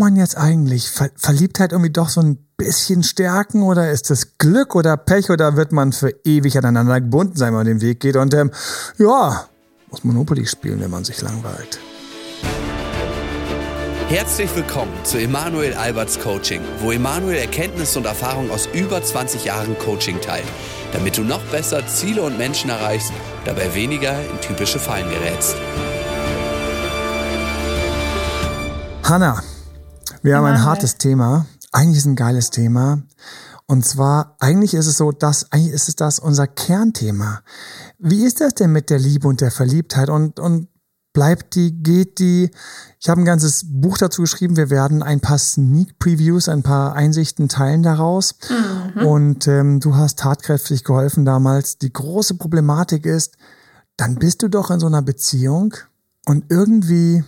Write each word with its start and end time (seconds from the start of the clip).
man 0.00 0.16
jetzt 0.16 0.36
eigentlich 0.36 0.90
Ver 0.90 1.10
Verliebtheit 1.14 1.70
irgendwie 1.70 1.92
doch 1.92 2.08
so 2.08 2.20
ein 2.20 2.38
bisschen 2.56 3.04
stärken 3.04 3.62
oder 3.62 3.90
ist 3.92 4.10
das 4.10 4.38
Glück 4.38 4.74
oder 4.74 4.96
Pech 4.96 5.30
oder 5.30 5.56
wird 5.56 5.70
man 5.70 5.92
für 5.92 6.12
ewig 6.24 6.58
aneinander 6.58 7.00
gebunden 7.00 7.36
sein, 7.36 7.48
wenn 7.48 7.58
man 7.58 7.66
den 7.66 7.80
Weg 7.80 8.00
geht 8.00 8.16
und 8.16 8.34
ähm, 8.34 8.50
ja, 8.98 9.46
muss 9.90 10.02
Monopoly 10.02 10.46
spielen, 10.46 10.80
wenn 10.80 10.90
man 10.90 11.04
sich 11.04 11.20
langweilt. 11.22 11.78
Herzlich 14.08 14.54
willkommen 14.56 14.92
zu 15.04 15.18
Emanuel 15.18 15.74
Alberts 15.74 16.18
Coaching, 16.18 16.62
wo 16.80 16.90
Emanuel 16.90 17.36
Erkenntnisse 17.36 17.98
und 17.98 18.06
Erfahrung 18.06 18.50
aus 18.50 18.68
über 18.72 19.02
20 19.02 19.44
Jahren 19.44 19.78
Coaching 19.78 20.20
teilt, 20.20 20.48
damit 20.92 21.16
du 21.16 21.22
noch 21.22 21.42
besser 21.52 21.86
Ziele 21.86 22.22
und 22.22 22.36
Menschen 22.36 22.70
erreichst, 22.70 23.12
dabei 23.44 23.72
weniger 23.74 24.18
in 24.18 24.40
typische 24.40 24.78
Fallen 24.78 25.08
gerätst. 25.10 25.54
Hanna, 29.04 29.42
wir 30.22 30.36
haben 30.36 30.44
ein 30.44 30.64
hartes 30.64 30.96
Thema. 30.96 31.46
Eigentlich 31.72 31.98
ist 31.98 32.06
ein 32.06 32.16
geiles 32.16 32.50
Thema. 32.50 33.02
Und 33.66 33.84
zwar, 33.84 34.36
eigentlich 34.40 34.74
ist 34.74 34.86
es 34.86 34.96
so, 34.96 35.12
dass, 35.12 35.52
eigentlich 35.52 35.72
ist 35.72 35.88
es 35.88 35.94
das 35.94 36.18
unser 36.18 36.48
Kernthema. 36.48 37.42
Wie 37.98 38.24
ist 38.24 38.40
das 38.40 38.54
denn 38.54 38.72
mit 38.72 38.90
der 38.90 38.98
Liebe 38.98 39.28
und 39.28 39.40
der 39.40 39.52
Verliebtheit? 39.52 40.10
Und, 40.10 40.40
und 40.40 40.66
bleibt 41.12 41.54
die, 41.54 41.80
geht 41.82 42.18
die? 42.18 42.50
Ich 42.98 43.08
habe 43.08 43.20
ein 43.20 43.24
ganzes 43.24 43.64
Buch 43.66 43.96
dazu 43.96 44.22
geschrieben. 44.22 44.56
Wir 44.56 44.70
werden 44.70 45.02
ein 45.02 45.20
paar 45.20 45.38
Sneak 45.38 45.98
Previews, 45.98 46.48
ein 46.48 46.64
paar 46.64 46.94
Einsichten 46.94 47.48
teilen 47.48 47.82
daraus. 47.82 48.34
Mhm. 48.96 49.06
Und 49.06 49.46
ähm, 49.46 49.80
du 49.80 49.94
hast 49.94 50.18
tatkräftig 50.18 50.82
geholfen 50.82 51.24
damals. 51.24 51.78
Die 51.78 51.92
große 51.92 52.34
Problematik 52.34 53.06
ist, 53.06 53.36
dann 53.96 54.16
bist 54.16 54.42
du 54.42 54.48
doch 54.48 54.70
in 54.70 54.80
so 54.80 54.86
einer 54.86 55.02
Beziehung 55.02 55.74
und 56.26 56.46
irgendwie 56.48 57.22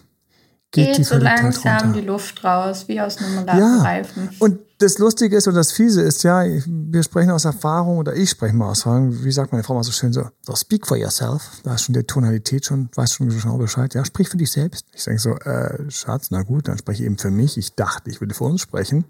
geht, 0.73 0.97
geht 0.97 1.07
so 1.07 1.17
langsam 1.17 1.79
runter. 1.79 2.01
die 2.01 2.07
Luft 2.07 2.43
raus, 2.43 2.89
wie 2.89 3.01
aus 3.01 3.19
einem 3.19 3.47
ja. 3.47 3.83
Reifen. 3.83 4.31
Und 4.39 4.59
das 4.79 4.99
Lustige 4.99 5.37
ist 5.37 5.47
und 5.47 5.55
das 5.55 5.71
Fiese 5.71 6.03
ist, 6.03 6.25
ja, 6.25 6.43
wir 6.45 7.03
sprechen 7.03 7.31
aus 7.31 7.45
Erfahrung 7.45 7.99
oder 7.99 8.17
ich 8.17 8.31
spreche 8.31 8.55
mal 8.55 8.71
aus 8.71 8.81
Erfahrung, 8.81 9.23
wie 9.23 9.31
sagt 9.31 9.53
meine 9.53 9.63
Frau 9.63 9.75
mal 9.75 9.85
so 9.85 9.93
schön 9.93 10.13
so, 10.13 10.29
so 10.41 10.57
speak 10.57 10.87
for 10.87 10.97
yourself, 10.97 11.43
da 11.63 11.75
ist 11.75 11.83
schon 11.83 11.93
die 11.93 12.03
Tonalität 12.03 12.65
schon, 12.65 12.89
weißt 12.95 13.15
schon 13.15 13.29
genau 13.29 13.59
Bescheid, 13.59 13.95
ja, 13.95 14.05
sprich 14.05 14.29
für 14.29 14.39
dich 14.39 14.51
selbst. 14.51 14.87
Ich 14.93 15.05
denke 15.05 15.21
so, 15.21 15.37
äh, 15.37 15.89
Schatz, 15.91 16.29
na 16.31 16.43
gut, 16.43 16.67
dann 16.67 16.79
spreche 16.79 17.03
ich 17.03 17.07
eben 17.07 17.19
für 17.19 17.31
mich. 17.31 17.57
Ich 17.59 17.75
dachte, 17.77 18.11
ich 18.11 18.21
würde 18.21 18.35
für 18.35 18.45
uns 18.45 18.61
sprechen. 18.61 19.05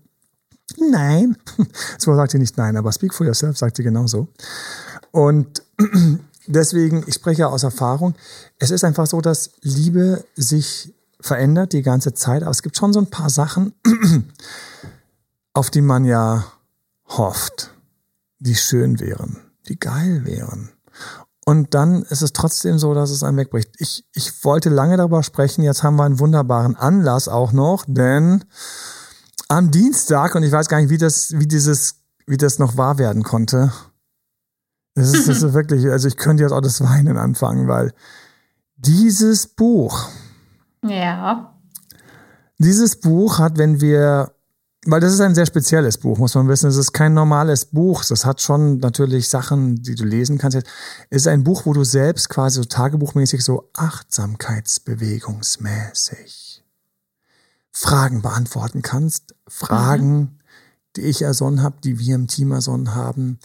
Nein. 0.77 1.37
So 1.99 2.15
sagt 2.17 2.33
sie 2.33 2.39
nicht 2.39 2.57
nein, 2.59 2.77
aber 2.77 2.91
speak 2.93 3.15
for 3.15 3.25
yourself 3.25 3.57
sagt 3.57 3.77
sie 3.77 3.83
genauso. 3.83 4.29
Und 5.13 5.63
deswegen, 6.47 7.05
ich 7.07 7.15
spreche 7.15 7.47
aus 7.47 7.63
Erfahrung. 7.63 8.15
Es 8.59 8.71
ist 8.71 8.83
einfach 8.83 9.07
so, 9.07 9.21
dass 9.21 9.53
Liebe 9.63 10.25
sich 10.35 10.93
verändert 11.23 11.73
die 11.73 11.83
ganze 11.83 12.15
Zeit, 12.15 12.43
aber 12.43 12.51
es 12.51 12.63
gibt 12.63 12.77
schon 12.77 12.93
so 12.93 13.01
ein 13.01 13.11
paar 13.11 13.31
Sachen, 13.31 13.73
auf 15.55 15.71
die 15.71 15.81
man 15.81 16.05
ja 16.05 16.45
hofft, 17.07 17.75
die 18.39 18.57
schön 18.57 19.01
wären, 19.01 19.39
die 19.69 19.79
geil 19.79 20.25
wären. 20.25 20.71
Und 21.45 21.75
dann 21.75 22.03
ist 22.03 22.23
es 22.23 22.33
trotzdem 22.33 22.79
so, 22.79 22.95
dass 22.95 23.11
es 23.11 23.23
einem 23.23 23.39
wegbricht. 23.39 23.71
Ich, 23.79 24.05
ich 24.15 24.45
wollte 24.45 24.69
lange 24.69 24.97
darüber 24.97 25.23
sprechen, 25.23 25.63
jetzt 25.63 25.83
haben 25.83 25.97
wir 25.97 26.05
einen 26.05 26.21
wunderbaren 26.21 26.77
Anlass 26.77 27.29
auch 27.29 27.53
noch, 27.53 27.85
denn 27.87 28.45
am 29.49 29.71
Dienstag, 29.71 30.35
und 30.35 30.45
ich 30.45 30.53
weiß 30.53 30.69
gar 30.69 30.81
nicht, 30.81 30.91
wie 30.91 30.99
das, 30.99 31.33
wie 31.33 31.47
dieses, 31.47 31.97
wie 32.27 32.37
das 32.37 32.59
noch 32.59 32.77
wahr 32.77 32.99
werden 32.99 33.23
konnte. 33.23 33.73
Es 34.95 35.13
ist, 35.13 35.29
das 35.29 35.43
ist 35.43 35.53
wirklich, 35.55 35.91
also 35.91 36.09
ich 36.09 36.17
könnte 36.17 36.43
jetzt 36.43 36.53
auch 36.53 36.61
das 36.61 36.81
Weinen 36.81 37.17
anfangen, 37.17 37.67
weil 37.67 37.93
dieses 38.77 39.47
Buch, 39.47 40.09
ja. 40.83 41.55
Dieses 42.59 43.01
Buch 43.01 43.39
hat, 43.39 43.59
wenn 43.59 43.81
wir, 43.81 44.33
weil 44.87 45.01
das 45.01 45.13
ist 45.13 45.21
ein 45.21 45.35
sehr 45.35 45.47
spezielles 45.47 45.99
Buch, 45.99 46.19
muss 46.19 46.35
man 46.35 46.49
wissen, 46.49 46.69
es 46.69 46.77
ist 46.77 46.93
kein 46.93 47.15
normales 47.15 47.65
Buch, 47.65 48.05
das 48.05 48.25
hat 48.25 48.41
schon 48.41 48.79
natürlich 48.79 49.29
Sachen, 49.29 49.83
die 49.83 49.95
du 49.95 50.05
lesen 50.05 50.39
kannst. 50.39 50.59
Es 51.11 51.23
ist 51.23 51.29
ein 51.29 51.45
Buch, 51.45 51.67
wo 51.67 51.73
du 51.73 51.85
selbst 51.85 52.29
quasi 52.29 52.61
so 52.61 52.65
tagebuchmäßig 52.65 53.43
so 53.43 53.69
achtsamkeitsbewegungsmäßig 53.75 56.65
Fragen 57.73 58.23
beantworten 58.23 58.83
kannst, 58.83 59.35
Fragen, 59.49 60.19
mhm. 60.19 60.39
die 60.97 61.03
ich 61.03 61.23
ersonnen 61.23 61.63
habe, 61.63 61.77
die 61.83 61.99
wir 61.99 62.15
im 62.15 62.29
Team 62.29 62.53
ersonnen 62.53 62.95
haben, 62.95 63.39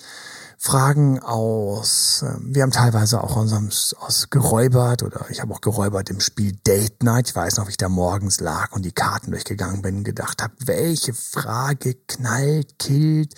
Fragen 0.60 1.20
aus, 1.20 2.24
ähm, 2.28 2.56
wir 2.56 2.64
haben 2.64 2.72
teilweise 2.72 3.24
auch 3.24 3.38
aus, 3.38 3.96
aus 4.00 4.30
geräubert 4.32 5.04
oder 5.04 5.28
ich 5.30 5.40
habe 5.40 5.54
auch 5.54 5.62
geräubert 5.62 6.10
im 6.10 6.20
Spiel 6.20 6.58
Date 6.66 7.04
Night. 7.04 7.30
Ich 7.30 7.36
weiß 7.36 7.58
noch, 7.58 7.68
wie 7.68 7.72
ich 7.72 7.78
da 7.78 7.90
morgens 7.90 8.40
lag 8.40 8.72
und 8.72 8.84
die 8.84 8.92
Karten 8.92 9.32
durchgegangen 9.32 9.84
bin 9.84 10.04
gedacht 10.04 10.42
habe, 10.42 10.54
welche 10.66 11.14
Frage 11.14 11.96
knallt, 12.08 12.80
killt, 12.80 13.36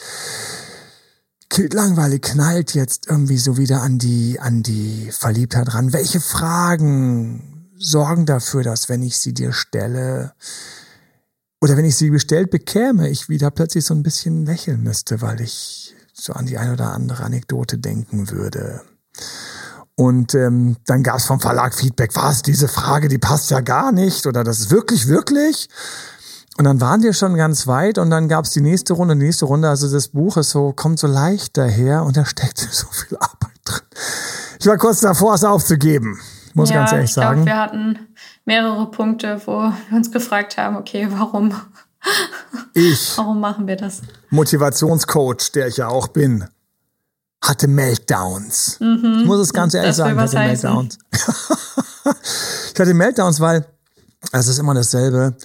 killt 1.49 1.73
langweilig, 1.73 2.21
knallt 2.21 2.73
jetzt 2.73 3.07
irgendwie 3.07 3.37
so 3.37 3.57
wieder 3.57 3.81
an 3.81 3.99
die, 3.99 4.39
an 4.39 4.63
die 4.63 5.11
Verliebtheit 5.11 5.73
ran. 5.73 5.91
Welche 5.91 6.21
Fragen 6.21 7.69
sorgen 7.77 8.25
dafür, 8.25 8.63
dass 8.63 8.87
wenn 8.87 9.03
ich 9.03 9.17
sie 9.17 9.33
dir 9.33 9.51
stelle, 9.51 10.33
oder 11.61 11.75
wenn 11.75 11.85
ich 11.85 11.97
sie 11.97 12.09
bestellt 12.09 12.51
bekäme, 12.51 13.09
ich 13.09 13.27
wieder 13.27 13.51
plötzlich 13.51 13.83
so 13.83 13.93
ein 13.93 14.03
bisschen 14.03 14.45
lächeln 14.45 14.81
müsste, 14.81 15.21
weil 15.21 15.41
ich 15.41 15.88
so 16.23 16.33
an 16.33 16.45
die 16.45 16.57
eine 16.57 16.73
oder 16.73 16.93
andere 16.93 17.23
Anekdote 17.23 17.77
denken 17.77 18.29
würde. 18.29 18.81
Und 19.95 20.33
ähm, 20.33 20.77
dann 20.85 21.03
gab 21.03 21.17
es 21.17 21.25
vom 21.25 21.41
Verlag 21.41 21.73
Feedback, 21.73 22.11
was, 22.15 22.41
diese 22.41 22.69
Frage, 22.69 23.09
die 23.09 23.17
passt 23.17 23.51
ja 23.51 23.59
gar 23.59 23.91
nicht 23.91 24.27
oder 24.27 24.43
das 24.43 24.59
ist 24.59 24.71
wirklich, 24.71 25.07
wirklich. 25.07 25.67
Und 26.57 26.65
dann 26.65 26.79
waren 26.81 27.01
wir 27.03 27.13
schon 27.13 27.35
ganz 27.35 27.67
weit 27.67 27.97
und 27.97 28.09
dann 28.09 28.27
gab 28.27 28.45
es 28.45 28.51
die 28.51 28.61
nächste 28.61 28.93
Runde, 28.93 29.15
die 29.15 29.25
nächste 29.25 29.45
Runde. 29.45 29.69
Also 29.69 29.91
das 29.91 30.09
Buch 30.09 30.37
ist 30.37 30.51
so, 30.51 30.73
kommt 30.73 30.99
so 30.99 31.07
leicht 31.07 31.57
daher 31.57 32.03
und 32.03 32.17
da 32.17 32.25
steckt 32.25 32.57
so 32.71 32.87
viel 32.87 33.17
Arbeit 33.17 33.59
drin. 33.65 33.81
Ich 34.59 34.67
war 34.67 34.77
kurz 34.77 35.01
davor, 35.01 35.35
es 35.35 35.43
aufzugeben. 35.43 36.19
Muss 36.53 36.69
ja, 36.69 36.77
ganz 36.77 36.91
ehrlich 36.91 37.09
ich 37.09 37.13
sagen. 37.13 37.45
Glaub, 37.45 37.55
wir 37.55 37.61
hatten 37.61 37.99
mehrere 38.45 38.89
Punkte, 38.91 39.41
wo 39.45 39.71
wir 39.89 39.97
uns 39.97 40.11
gefragt 40.11 40.57
haben, 40.57 40.75
okay, 40.75 41.07
warum 41.09 41.53
ich, 42.73 43.17
warum 43.17 43.39
machen 43.39 43.67
wir 43.67 43.75
das? 43.75 44.01
Motivationscoach, 44.29 45.51
der 45.53 45.67
ich 45.67 45.77
ja 45.77 45.87
auch 45.87 46.07
bin, 46.07 46.45
hatte 47.41 47.67
Meltdowns. 47.67 48.79
Mhm. 48.79 49.19
Ich 49.21 49.25
muss 49.25 49.39
es 49.39 49.53
ganz 49.53 49.73
ehrlich 49.73 49.95
sagen, 49.95 50.17
ich 50.17 50.21
hatte 50.21 50.37
Meltdowns. 50.37 50.97
ich 52.73 52.79
hatte 52.79 52.93
Meltdowns, 52.93 53.39
weil 53.39 53.65
es 54.31 54.47
ist 54.47 54.59
immer 54.59 54.73
dasselbe. 54.73 55.35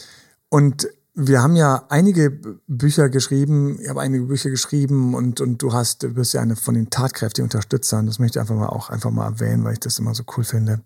Und 0.49 0.89
wir 1.17 1.43
haben 1.43 1.55
ja 1.55 1.85
einige 1.91 2.31
Bücher 2.67 3.09
geschrieben, 3.09 3.79
ich 3.81 3.89
habe 3.89 4.01
einige 4.01 4.25
Bücher 4.25 4.51
geschrieben 4.51 5.15
und, 5.15 5.41
und 5.41 5.63
du 5.63 5.73
hast, 5.73 6.03
du 6.03 6.09
bist 6.09 6.35
ja 6.35 6.41
eine 6.41 6.57
von 6.57 6.75
den 6.75 6.91
tatkräftigen 6.91 7.45
Unterstützern. 7.45 8.07
Das 8.07 8.19
möchte 8.19 8.39
ich 8.39 8.41
einfach 8.41 8.57
mal 8.57 8.67
auch 8.67 8.91
einfach 8.91 9.13
mal 9.13 9.27
erwähnen, 9.27 9.63
weil 9.63 9.75
ich 9.75 9.81
das 9.81 10.01
immer 10.01 10.13
so 10.13 10.25
cool 10.37 10.43
finde. 10.43 10.81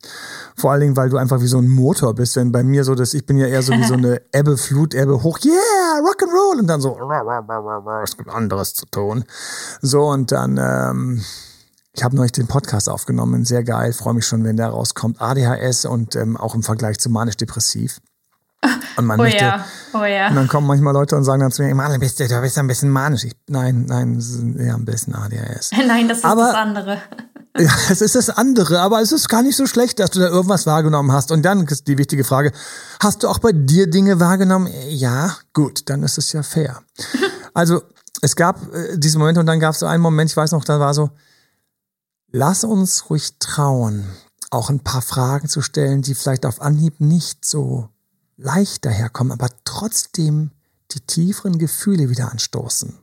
Vor 0.54 0.70
allen 0.70 0.82
Dingen, 0.82 0.96
weil 0.98 1.08
du 1.08 1.16
einfach 1.16 1.40
wie 1.40 1.46
so 1.46 1.56
ein 1.56 1.68
Motor 1.68 2.14
bist, 2.14 2.36
wenn 2.36 2.52
bei 2.52 2.62
mir 2.62 2.84
so, 2.84 2.94
dass 2.94 3.14
ich 3.14 3.24
bin 3.24 3.38
ja 3.38 3.46
eher 3.46 3.62
so 3.62 3.72
wie 3.72 3.84
so 3.84 3.94
eine 3.94 4.20
Ebbe, 4.32 4.58
Flut, 4.58 4.92
Ebbe 4.92 5.22
hoch, 5.22 5.38
yeah, 5.42 5.98
rock 6.06 6.22
and 6.22 6.32
roll 6.32 6.60
und 6.60 6.66
dann 6.66 6.82
so, 6.82 6.98
es 8.04 8.16
gibt 8.16 8.28
anderes 8.28 8.74
zu 8.74 8.84
tun. 8.84 9.24
So 9.80 10.08
und 10.08 10.30
dann, 10.30 10.58
ähm, 10.60 11.24
ich 11.94 12.04
habe 12.04 12.14
neulich 12.14 12.32
den 12.32 12.48
Podcast 12.48 12.90
aufgenommen, 12.90 13.46
sehr 13.46 13.64
geil, 13.64 13.94
freue 13.94 14.12
mich 14.12 14.26
schon, 14.26 14.44
wenn 14.44 14.58
der 14.58 14.68
rauskommt. 14.68 15.22
ADHS 15.22 15.86
und 15.86 16.16
ähm, 16.16 16.36
auch 16.36 16.54
im 16.54 16.62
Vergleich 16.62 16.98
zu 16.98 17.08
manisch-depressiv. 17.08 18.00
Und 18.96 19.04
man 19.04 19.20
oh 19.20 19.22
möchte, 19.22 19.44
ja, 19.44 19.64
oh 19.94 20.04
ja. 20.04 20.28
Und 20.28 20.34
dann 20.34 20.48
kommen 20.48 20.66
manchmal 20.66 20.92
Leute 20.92 21.14
und 21.14 21.22
sagen 21.22 21.40
dann 21.40 21.52
zu 21.52 21.62
mir, 21.62 21.72
Mann, 21.74 21.98
bist 22.00 22.18
du, 22.18 22.26
du 22.26 22.40
bist 22.40 22.58
ein 22.58 22.66
bisschen 22.66 22.90
manisch. 22.90 23.24
Ich, 23.24 23.32
nein, 23.48 23.86
nein, 23.86 24.16
das 24.16 24.30
ist 24.30 24.56
eher 24.56 24.74
ein 24.74 24.84
bisschen 24.84 25.14
ADHS. 25.14 25.70
Nein, 25.86 26.08
das 26.08 26.18
ist 26.18 26.24
aber, 26.24 26.46
das 26.46 26.54
andere. 26.54 26.98
Ja, 27.56 27.72
es 27.90 28.02
ist 28.02 28.14
das 28.14 28.30
andere, 28.30 28.78
aber 28.80 29.00
es 29.00 29.10
ist 29.10 29.28
gar 29.28 29.42
nicht 29.42 29.56
so 29.56 29.66
schlecht, 29.66 29.98
dass 29.98 30.10
du 30.10 30.20
da 30.20 30.28
irgendwas 30.28 30.66
wahrgenommen 30.66 31.10
hast. 31.10 31.32
Und 31.32 31.42
dann 31.42 31.66
ist 31.66 31.88
die 31.88 31.98
wichtige 31.98 32.22
Frage, 32.22 32.52
hast 33.00 33.24
du 33.24 33.28
auch 33.28 33.38
bei 33.38 33.50
dir 33.52 33.90
Dinge 33.90 34.20
wahrgenommen? 34.20 34.68
Ja, 34.90 35.34
gut, 35.54 35.88
dann 35.88 36.04
ist 36.04 36.18
es 36.18 36.32
ja 36.32 36.42
fair. 36.42 36.82
Also 37.54 37.82
es 38.20 38.36
gab 38.36 38.72
äh, 38.72 38.96
diese 38.98 39.18
Momente 39.18 39.40
und 39.40 39.46
dann 39.46 39.58
gab 39.58 39.72
es 39.72 39.80
so 39.80 39.86
einen 39.86 40.02
Moment, 40.02 40.30
ich 40.30 40.36
weiß 40.36 40.52
noch, 40.52 40.64
da 40.64 40.78
war 40.78 40.94
so, 40.94 41.10
lass 42.30 42.62
uns 42.62 43.10
ruhig 43.10 43.38
trauen, 43.40 44.04
auch 44.50 44.70
ein 44.70 44.80
paar 44.80 45.02
Fragen 45.02 45.48
zu 45.48 45.60
stellen, 45.60 46.02
die 46.02 46.14
vielleicht 46.14 46.46
auf 46.46 46.60
Anhieb 46.60 47.00
nicht 47.00 47.44
so 47.44 47.88
leicht 48.38 48.86
daherkommen, 48.86 49.32
aber 49.32 49.48
trotzdem 49.64 50.52
die 50.92 51.00
tieferen 51.00 51.58
Gefühle 51.58 52.08
wieder 52.08 52.32
anstoßen. 52.32 52.94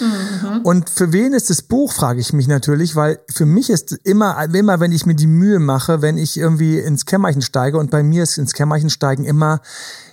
Mhm. 0.00 0.60
Und 0.64 0.90
für 0.90 1.12
wen 1.12 1.32
ist 1.32 1.50
das 1.50 1.62
Buch, 1.62 1.92
frage 1.92 2.20
ich 2.20 2.32
mich 2.32 2.48
natürlich, 2.48 2.96
weil 2.96 3.20
für 3.30 3.46
mich 3.46 3.70
ist 3.70 3.92
immer, 4.04 4.52
immer, 4.52 4.80
wenn 4.80 4.92
ich 4.92 5.06
mir 5.06 5.14
die 5.14 5.26
Mühe 5.26 5.60
mache, 5.60 6.02
wenn 6.02 6.18
ich 6.18 6.36
irgendwie 6.36 6.78
ins 6.78 7.06
Kämmerchen 7.06 7.42
steige 7.42 7.78
und 7.78 7.90
bei 7.90 8.02
mir 8.02 8.22
ist 8.22 8.38
ins 8.38 8.52
Kämmerchen 8.52 8.90
steigen 8.90 9.24
immer 9.24 9.60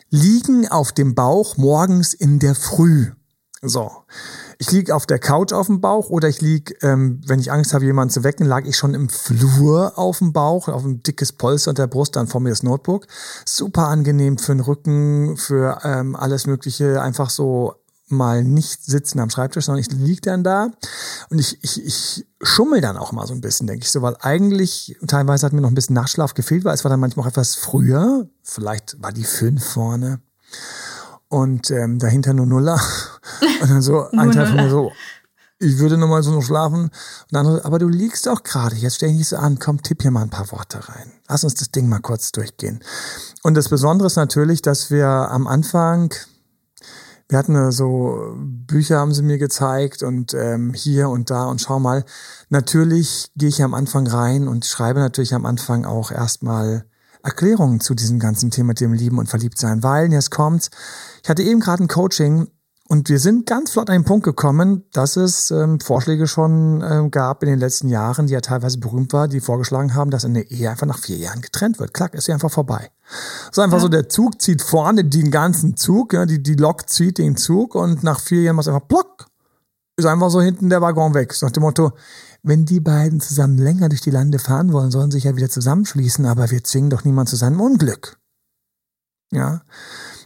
liegen 0.10 0.68
auf 0.68 0.92
dem 0.92 1.16
Bauch 1.16 1.58
morgens 1.58 2.14
in 2.14 2.40
der 2.40 2.56
Früh. 2.56 3.12
So. 3.62 3.92
Ich 4.58 4.72
lieg 4.72 4.92
auf 4.92 5.06
der 5.06 5.20
Couch 5.20 5.54
auf 5.54 5.68
dem 5.68 5.82
Bauch 5.82 6.10
oder 6.10 6.28
ich 6.28 6.42
lieg, 6.42 6.78
ähm, 6.82 7.22
wenn 7.26 7.40
ich 7.40 7.52
Angst 7.52 7.74
habe, 7.74 7.86
jemanden 7.86 8.14
zu 8.14 8.24
wecken, 8.24 8.46
lag 8.46 8.66
ich 8.66 8.78
schon 8.78 8.94
im 8.94 9.10
Flur 9.10 9.98
auf 9.98 10.20
dem 10.20 10.34
Bauch, 10.34 10.68
auf 10.68 10.84
ein 10.84 11.04
dickes 11.04 11.34
Polster 11.34 11.72
unter 11.72 11.84
der 11.84 11.88
Brust, 11.88 12.16
dann 12.16 12.28
vor 12.28 12.42
mir 12.42 12.50
das 12.50 12.64
Notebook. 12.64 13.08
Super 13.46 13.88
angenehm 13.88 14.38
für 14.38 14.54
den 14.54 14.62
Rücken, 14.62 15.38
für 15.38 15.80
ähm, 15.84 16.16
alles 16.16 16.48
Mögliche, 16.48 17.02
einfach 17.02 17.30
so 17.30 17.76
mal 18.08 18.44
nicht 18.44 18.84
sitzen 18.84 19.20
am 19.20 19.30
Schreibtisch, 19.30 19.66
sondern 19.66 19.82
ich 19.82 19.92
lieg 19.92 20.22
dann 20.22 20.44
da 20.44 20.70
und 21.30 21.40
ich, 21.40 21.64
ich, 21.64 21.84
ich 21.84 22.28
schummel 22.42 22.80
dann 22.80 22.98
auch 22.98 23.12
mal 23.12 23.26
so 23.26 23.34
ein 23.34 23.42
bisschen, 23.42 23.66
denke 23.66 23.84
ich 23.84 23.92
so, 23.92 24.02
weil 24.02 24.16
eigentlich 24.22 24.96
teilweise 25.08 25.46
hat 25.46 25.54
mir 25.54 25.62
noch 25.62 25.72
ein 25.72 25.76
bisschen 25.76 25.96
Nachschlaf 25.96 26.36
gefehlt, 26.36 26.66
weil 26.66 26.76
es 26.76 26.84
war 26.84 26.90
dann 26.90 27.00
manchmal 27.00 27.26
auch 27.26 27.30
etwas 27.30 27.56
früher, 27.56 28.28
vielleicht 28.44 29.02
war 29.02 29.12
die 29.12 29.24
fünf 29.24 29.64
vorne 29.66 30.20
und 31.36 31.70
ähm, 31.70 32.00
dahinter 32.00 32.34
nur 32.34 32.46
Nuller 32.46 32.80
und 33.62 33.70
dann 33.70 33.82
so 33.82 34.10
ein 34.12 34.32
Teil 34.32 34.48
von 34.48 34.56
mir 34.56 34.70
so, 34.70 34.94
ich 35.60 35.80
würde 35.80 35.98
noch 35.98 36.08
mal 36.08 36.24
so 36.24 36.32
noch 36.32 36.42
schlafen. 36.42 36.84
Und 36.84 36.92
dann, 37.32 37.60
aber 37.60 37.78
du 37.78 37.90
liegst 37.90 38.26
doch 38.26 38.44
gerade. 38.44 38.78
Jetzt 38.78 38.96
stell 38.96 39.10
dich 39.10 39.18
nicht 39.18 39.28
so 39.28 39.36
an. 39.36 39.60
Komm, 39.60 39.84
tipp 39.84 40.02
hier 40.02 40.12
mal 40.12 40.22
ein 40.22 40.30
paar 40.30 40.50
Worte 40.54 40.88
rein. 40.88 41.12
Lass 41.28 41.44
uns 41.44 41.56
das 41.56 41.72
Ding 41.72 41.90
mal 41.90 42.00
kurz 42.00 42.32
durchgehen. 42.32 42.82
Und 43.44 43.56
das 43.56 43.68
Besondere 43.68 44.08
ist 44.08 44.16
natürlich, 44.16 44.62
dass 44.62 44.92
wir 44.92 45.08
am 45.08 45.46
Anfang 45.46 46.14
wir 47.28 47.40
hatten 47.40 47.72
so 47.72 48.36
Bücher 48.38 49.00
haben 49.00 49.14
sie 49.14 49.24
mir 49.24 49.40
gezeigt 49.40 50.04
und 50.04 50.36
ähm, 50.36 50.74
hier 50.74 51.10
und 51.10 51.32
da 51.32 51.46
und 51.46 51.60
schau 51.60 51.80
mal. 51.80 52.06
Natürlich 52.50 53.32
gehe 53.36 53.50
ich 53.50 53.64
am 53.64 53.74
Anfang 53.74 54.08
rein 54.08 54.48
und 54.48 54.64
schreibe 54.64 55.00
natürlich 55.00 55.34
am 55.34 55.46
Anfang 55.46 55.86
auch 55.86 56.12
erstmal 56.12 56.86
Erklärungen 57.26 57.80
zu 57.80 57.96
diesem 57.96 58.20
ganzen 58.20 58.52
Thema, 58.52 58.74
dem 58.74 58.94
Lieben 58.94 59.18
und 59.18 59.28
Verliebtsein, 59.28 59.84
weil 59.84 60.12
jetzt 60.14 60.32
kommt, 60.32 60.70
ich 61.24 61.30
hatte 61.30 61.44
eben 61.44 61.60
gerade 61.60 61.84
ein 61.84 61.88
Coaching 61.88 62.48
und 62.88 63.10
wir 63.10 63.20
sind 63.20 63.48
ganz 63.48 63.72
flott 63.72 63.90
an 63.90 63.96
den 63.96 64.06
Punkt 64.06 64.26
gekommen, 64.26 64.84
dass 64.94 65.16
es 65.16 65.50
ähm, 65.50 65.80
Vorschläge 65.80 66.28
schon 66.28 66.84
ähm, 66.88 67.10
gab 67.10 67.42
in 67.42 67.50
den 67.50 67.58
letzten 67.58 67.88
Jahren, 67.88 68.28
die 68.28 68.34
ja 68.34 68.42
teilweise 68.42 68.78
berühmt 68.78 69.12
war, 69.12 69.28
die 69.28 69.40
vorgeschlagen 69.40 69.96
haben, 69.96 70.12
dass 70.12 70.24
eine 70.24 70.44
Ehe 70.44 70.70
einfach 70.70 70.86
nach 70.86 71.00
vier 71.00 71.18
Jahren 71.18 71.42
getrennt 71.42 71.80
wird. 71.80 71.96
Klack, 71.96 72.14
ist 72.14 72.26
sie 72.26 72.34
einfach 72.34 72.52
vorbei. 72.52 72.92
So 73.52 73.64
einfach 73.64 73.78
ja. 73.78 73.82
so, 73.82 73.88
der 73.88 74.08
Zug 74.08 74.40
zieht 74.40 74.62
vorne 74.62 75.04
den 75.04 75.32
ganzen 75.32 75.76
Zug, 75.76 76.14
ja, 76.14 76.28
die, 76.28 76.44
die 76.44 76.54
Lok 76.54 76.88
zieht 76.88 77.18
den 77.18 77.38
Zug 77.38 77.74
und 77.74 78.04
nach 78.04 78.20
vier 78.20 78.44
Jahren 78.44 78.58
was 78.58 78.68
einfach 78.68 78.88
plock, 78.88 79.26
ist 79.98 80.06
einfach 80.06 80.30
so 80.30 80.42
hinten 80.42 80.70
der 80.70 80.82
Waggon 80.82 81.14
weg. 81.14 81.34
So 81.34 81.46
nach 81.46 81.54
dem 81.54 81.64
Motto, 81.64 81.94
wenn 82.44 82.66
die 82.66 82.80
beiden 82.80 83.22
zusammen 83.22 83.58
länger 83.58 83.90
durch 83.90 84.02
die 84.02 84.12
Lande 84.12 84.40
fahren 84.40 84.74
wollen, 84.74 84.92
sollen 84.92 85.12
sie 85.12 85.18
sich 85.18 85.24
ja 85.24 85.36
wieder 85.36 85.50
zusammenschließen, 85.50 86.26
aber 86.26 86.52
wir 86.52 86.64
zwingen 86.64 86.90
doch 86.90 87.06
niemand 87.06 87.30
zu 87.30 87.36
seinem 87.36 87.62
Unglück. 87.62 88.18
Ja. 89.32 89.62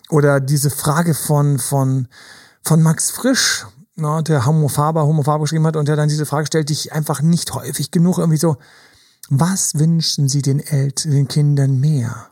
Oder 0.10 0.40
diese 0.40 0.70
Frage 0.70 1.14
von, 1.14 1.60
von, 1.60 2.08
von 2.64 2.82
Max 2.82 3.12
Frisch, 3.12 3.66
na, 3.96 4.22
der 4.22 4.46
Homophaber, 4.46 5.06
Homophaber 5.06 5.44
geschrieben 5.44 5.68
hat 5.68 5.76
und 5.76 5.88
der 5.88 5.96
dann 5.96 6.10
diese 6.10 6.26
Frage 6.26 6.48
stellt, 6.48 6.70
die 6.70 6.74
ich 6.74 6.94
einfach 6.94 7.22
nicht 7.22 7.54
häufig 7.54 7.92
genug 7.92 8.18
irgendwie 8.18 8.38
so, 8.38 8.58
was 9.30 9.76
wünschen 9.76 10.28
Sie 10.28 10.42
den 10.42 10.60
Eltern, 10.60 11.12
den 11.12 11.28
Kindern 11.28 11.80
mehr? 11.80 12.32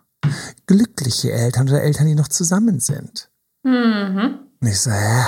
Glückliche 0.66 1.32
Eltern 1.32 1.70
oder 1.70 1.84
Eltern, 1.84 2.08
die 2.08 2.16
noch 2.16 2.28
zusammen 2.28 2.80
sind? 2.80 3.30
Mhm. 3.64 4.40
Und 4.60 4.68
ich 4.68 4.82
so, 4.82 4.92
hä? 4.92 5.26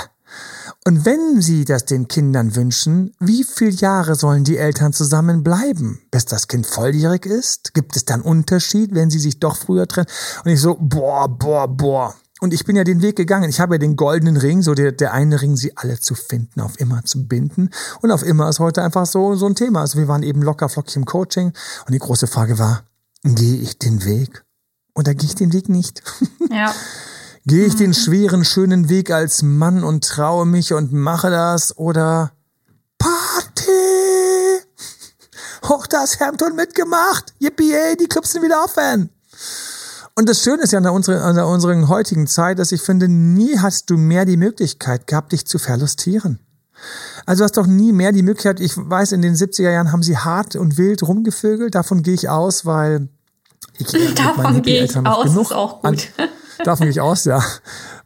Und 0.86 1.04
wenn 1.04 1.40
Sie 1.42 1.64
das 1.64 1.84
den 1.84 2.08
Kindern 2.08 2.56
wünschen, 2.56 3.14
wie 3.20 3.44
viele 3.44 3.70
Jahre 3.70 4.14
sollen 4.14 4.44
die 4.44 4.56
Eltern 4.56 4.92
zusammen 4.92 5.42
bleiben, 5.42 6.00
bis 6.10 6.24
das 6.24 6.48
Kind 6.48 6.66
volljährig 6.66 7.26
ist? 7.26 7.74
Gibt 7.74 7.96
es 7.96 8.04
dann 8.04 8.22
Unterschied, 8.22 8.94
wenn 8.94 9.10
sie 9.10 9.18
sich 9.18 9.38
doch 9.40 9.56
früher 9.56 9.86
trennen? 9.86 10.08
Und 10.44 10.50
ich 10.50 10.60
so, 10.60 10.76
boah, 10.80 11.28
boah, 11.28 11.68
boah. 11.68 12.14
Und 12.40 12.54
ich 12.54 12.64
bin 12.64 12.74
ja 12.74 12.84
den 12.84 13.02
Weg 13.02 13.16
gegangen. 13.16 13.50
Ich 13.50 13.60
habe 13.60 13.74
ja 13.74 13.78
den 13.78 13.96
goldenen 13.96 14.38
Ring, 14.38 14.62
so 14.62 14.74
der, 14.74 14.92
der 14.92 15.12
eine 15.12 15.42
Ring, 15.42 15.56
sie 15.56 15.76
alle 15.76 16.00
zu 16.00 16.14
finden, 16.14 16.60
auf 16.60 16.80
immer 16.80 17.04
zu 17.04 17.28
binden. 17.28 17.68
Und 18.00 18.10
auf 18.10 18.22
immer 18.22 18.48
ist 18.48 18.60
heute 18.60 18.82
einfach 18.82 19.04
so, 19.04 19.34
so 19.34 19.46
ein 19.46 19.54
Thema. 19.54 19.82
Also 19.82 19.98
wir 19.98 20.08
waren 20.08 20.22
eben 20.22 20.42
locker 20.42 20.70
flockig 20.70 20.96
im 20.96 21.04
Coaching. 21.04 21.52
Und 21.86 21.92
die 21.92 21.98
große 21.98 22.26
Frage 22.26 22.58
war, 22.58 22.84
gehe 23.22 23.58
ich 23.58 23.78
den 23.78 24.04
Weg? 24.06 24.42
Oder 24.94 25.14
gehe 25.14 25.28
ich 25.28 25.34
den 25.34 25.52
Weg 25.52 25.68
nicht? 25.68 26.02
Ja. 26.50 26.74
gehe 27.46 27.66
ich 27.66 27.76
den 27.76 27.94
schweren, 27.94 28.44
schönen 28.44 28.88
Weg 28.88 29.10
als 29.10 29.42
Mann 29.42 29.84
und 29.84 30.04
traue 30.04 30.46
mich 30.46 30.72
und 30.72 30.92
mache 30.92 31.30
das? 31.30 31.76
Oder 31.76 32.32
Party! 32.98 33.70
Hoch 35.68 35.86
das 35.86 36.20
Hemd 36.20 36.42
mitgemacht! 36.54 37.32
Yippie, 37.38 37.96
die 37.98 38.06
Clubs 38.06 38.32
sind 38.32 38.42
wieder 38.42 38.62
offen! 38.64 39.10
Und 40.16 40.28
das 40.28 40.42
Schöne 40.42 40.62
ist 40.62 40.72
ja 40.72 40.78
an 40.78 40.82
der, 40.82 40.92
unseren, 40.92 41.18
an 41.18 41.34
der 41.34 41.46
unseren 41.46 41.88
heutigen 41.88 42.26
Zeit, 42.26 42.58
dass 42.58 42.72
ich 42.72 42.82
finde, 42.82 43.08
nie 43.08 43.58
hast 43.58 43.88
du 43.88 43.96
mehr 43.96 44.24
die 44.24 44.36
Möglichkeit 44.36 45.06
gehabt, 45.06 45.32
dich 45.32 45.46
zu 45.46 45.58
verlustieren. 45.58 46.40
Also 47.26 47.40
du 47.40 47.44
hast 47.44 47.56
doch 47.56 47.66
nie 47.66 47.92
mehr 47.92 48.12
die 48.12 48.22
Möglichkeit, 48.22 48.60
ich 48.60 48.76
weiß, 48.76 49.12
in 49.12 49.22
den 49.22 49.34
70er 49.34 49.70
Jahren 49.70 49.92
haben 49.92 50.02
sie 50.02 50.16
hart 50.16 50.56
und 50.56 50.78
wild 50.78 51.02
rumgevögelt, 51.02 51.74
davon 51.74 52.02
gehe 52.02 52.14
ich 52.14 52.28
aus, 52.28 52.66
weil 52.66 53.08
ich 53.78 54.14
davon 54.14 54.62
gehe 54.62 54.84
ich 54.84 54.96
aus, 54.96 55.24
genug 55.24 55.42
ist 55.44 55.52
auch 55.52 55.82
gut. 55.82 56.08
An, 56.18 56.28
davon 56.64 56.84
gehe 56.84 56.90
ich 56.90 57.00
aus, 57.00 57.24
ja. 57.24 57.42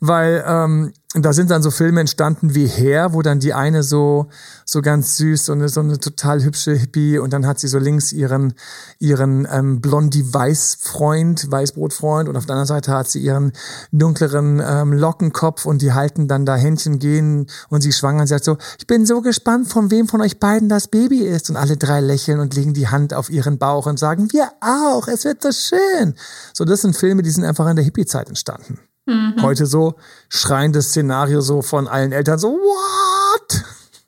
Weil 0.00 0.44
ähm, 0.46 0.92
da 1.14 1.32
sind 1.32 1.50
dann 1.50 1.62
so 1.62 1.70
Filme 1.70 2.00
entstanden 2.00 2.54
wie 2.54 2.66
Hair, 2.66 3.12
wo 3.12 3.22
dann 3.22 3.38
die 3.38 3.54
eine 3.54 3.82
so 3.82 4.28
so 4.64 4.82
ganz 4.82 5.16
süß, 5.18 5.46
so 5.46 5.52
eine, 5.52 5.68
so 5.68 5.80
eine 5.80 5.98
total 5.98 6.42
hübsche 6.42 6.74
Hippie 6.74 7.18
und 7.18 7.32
dann 7.32 7.46
hat 7.46 7.60
sie 7.60 7.68
so 7.68 7.78
links 7.78 8.12
ihren, 8.12 8.54
ihren 8.98 9.46
ähm, 9.50 9.80
Blondie-Weiß-Freund, 9.80 11.50
Weißbrot-Freund 11.50 12.28
und 12.28 12.36
auf 12.36 12.46
der 12.46 12.54
anderen 12.54 12.66
Seite 12.66 12.92
hat 12.92 13.08
sie 13.08 13.20
ihren 13.20 13.52
dunkleren 13.92 14.62
ähm, 14.64 14.92
Lockenkopf 14.92 15.66
und 15.66 15.82
die 15.82 15.92
halten 15.92 16.28
dann 16.28 16.46
da 16.46 16.56
Händchen 16.56 16.98
gehen 16.98 17.46
und 17.68 17.82
sie 17.82 17.92
schwanger 17.92 18.22
und 18.22 18.26
sagt 18.26 18.44
so, 18.44 18.56
ich 18.78 18.86
bin 18.86 19.04
so 19.04 19.20
gespannt, 19.20 19.68
von 19.68 19.90
wem 19.90 20.08
von 20.08 20.22
euch 20.22 20.40
beiden 20.40 20.68
das 20.68 20.88
Baby 20.88 21.20
ist 21.20 21.50
und 21.50 21.56
alle 21.56 21.76
drei 21.76 22.00
lächeln 22.00 22.40
und 22.40 22.54
legen 22.54 22.72
die 22.72 22.88
Hand 22.88 23.12
auf 23.12 23.28
ihren 23.28 23.58
Bauch 23.58 23.86
und 23.86 23.98
sagen, 23.98 24.32
wir 24.32 24.50
auch, 24.60 25.08
es 25.08 25.24
wird 25.24 25.42
so 25.42 25.52
schön. 25.52 26.14
So, 26.54 26.64
das 26.64 26.80
sind 26.80 26.96
Filme, 26.96 27.22
die 27.22 27.30
sind 27.30 27.44
einfach 27.44 27.68
in 27.68 27.76
der 27.76 27.84
Hippie-Zeit 27.84 28.28
entstanden. 28.28 28.78
Mhm. 29.06 29.42
Heute 29.42 29.66
so 29.66 29.94
schreiendes 30.28 30.88
Szenario 30.88 31.40
so 31.40 31.62
von 31.62 31.88
allen 31.88 32.12
Eltern 32.12 32.38
so, 32.38 32.48
what? 32.48 33.64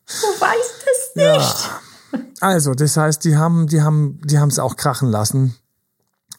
Du 0.06 0.40
weißt 0.40 0.84
es 0.84 1.16
nicht. 1.16 1.24
Ja. 1.26 1.80
Also, 2.40 2.74
das 2.74 2.96
heißt, 2.96 3.24
die 3.24 3.36
haben, 3.36 3.66
die 3.66 3.82
haben, 3.82 4.20
die 4.24 4.38
haben 4.38 4.48
es 4.48 4.58
auch 4.58 4.76
krachen 4.76 5.10
lassen. 5.10 5.56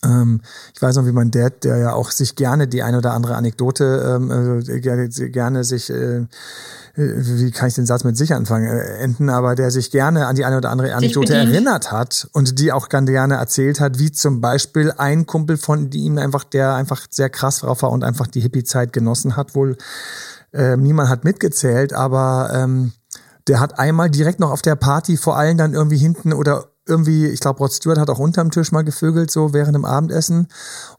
Ähm, 0.04 0.42
ich 0.74 0.82
weiß 0.82 0.96
noch, 0.96 1.06
wie 1.06 1.12
mein 1.12 1.32
Dad, 1.32 1.64
der 1.64 1.78
ja 1.78 1.94
auch 1.94 2.12
sich 2.12 2.36
gerne 2.36 2.68
die 2.68 2.84
eine 2.84 2.98
oder 2.98 3.14
andere 3.14 3.36
Anekdote 3.36 4.16
ähm, 4.16 4.32
also 4.32 4.80
gerne, 4.80 5.10
gerne 5.10 5.64
sich 5.64 5.90
äh, 5.90 6.26
äh, 6.98 7.14
wie 7.16 7.52
kann 7.52 7.68
ich 7.68 7.76
den 7.76 7.86
Satz 7.86 8.04
mit 8.04 8.18
sich 8.18 8.34
anfangen, 8.34 8.68
äh, 8.68 8.98
enden, 8.98 9.30
aber 9.30 9.56
der 9.56 9.72
sich 9.72 9.92
gerne 9.92 10.26
an 10.26 10.36
die 10.36 10.46
eine 10.46 10.58
oder 10.58 10.72
andere 10.72 10.94
Anekdote 10.96 11.36
erinnert 11.36 11.92
hat 11.92 12.28
und 12.34 12.60
die 12.60 12.72
auch 12.72 12.90
ganz 12.90 13.10
gerne 13.10 13.36
erzählt 13.36 13.80
hat, 13.80 14.00
wie 14.00 14.12
zum 14.12 14.42
Beispiel 14.42 14.92
ein 14.98 15.26
Kumpel 15.28 15.58
von 15.58 15.92
ihm 15.92 16.18
einfach, 16.18 16.44
der 16.44 16.74
einfach 16.74 17.06
sehr 17.10 17.30
krass 17.30 17.60
drauf 17.60 17.84
war 17.84 17.92
und 17.92 18.04
einfach 18.04 18.28
die 18.28 18.42
Hippie-Zeit 18.42 18.94
genossen 18.94 19.36
hat, 19.36 19.56
wohl 19.56 19.78
äh, 20.54 20.76
niemand 20.76 21.10
hat 21.10 21.24
mitgezählt, 21.24 21.94
aber 21.94 22.50
ähm, 22.54 22.94
der 23.48 23.60
hat 23.60 23.80
einmal 23.80 24.10
direkt 24.10 24.40
noch 24.40 24.52
auf 24.52 24.62
der 24.62 24.76
Party 24.76 25.18
vor 25.18 25.38
allen 25.38 25.58
dann 25.58 25.74
irgendwie 25.74 25.98
hinten 25.98 26.34
oder 26.34 26.72
irgendwie, 26.88 27.28
ich 27.28 27.40
glaube, 27.40 27.60
Rod 27.60 27.72
Stewart 27.72 27.98
hat 27.98 28.10
auch 28.10 28.20
unterm 28.20 28.52
Tisch 28.52 28.72
mal 28.72 28.84
gevögelt, 28.84 29.32
so 29.32 29.54
während 29.54 29.76
dem 29.76 29.86
Abendessen. 29.86 30.48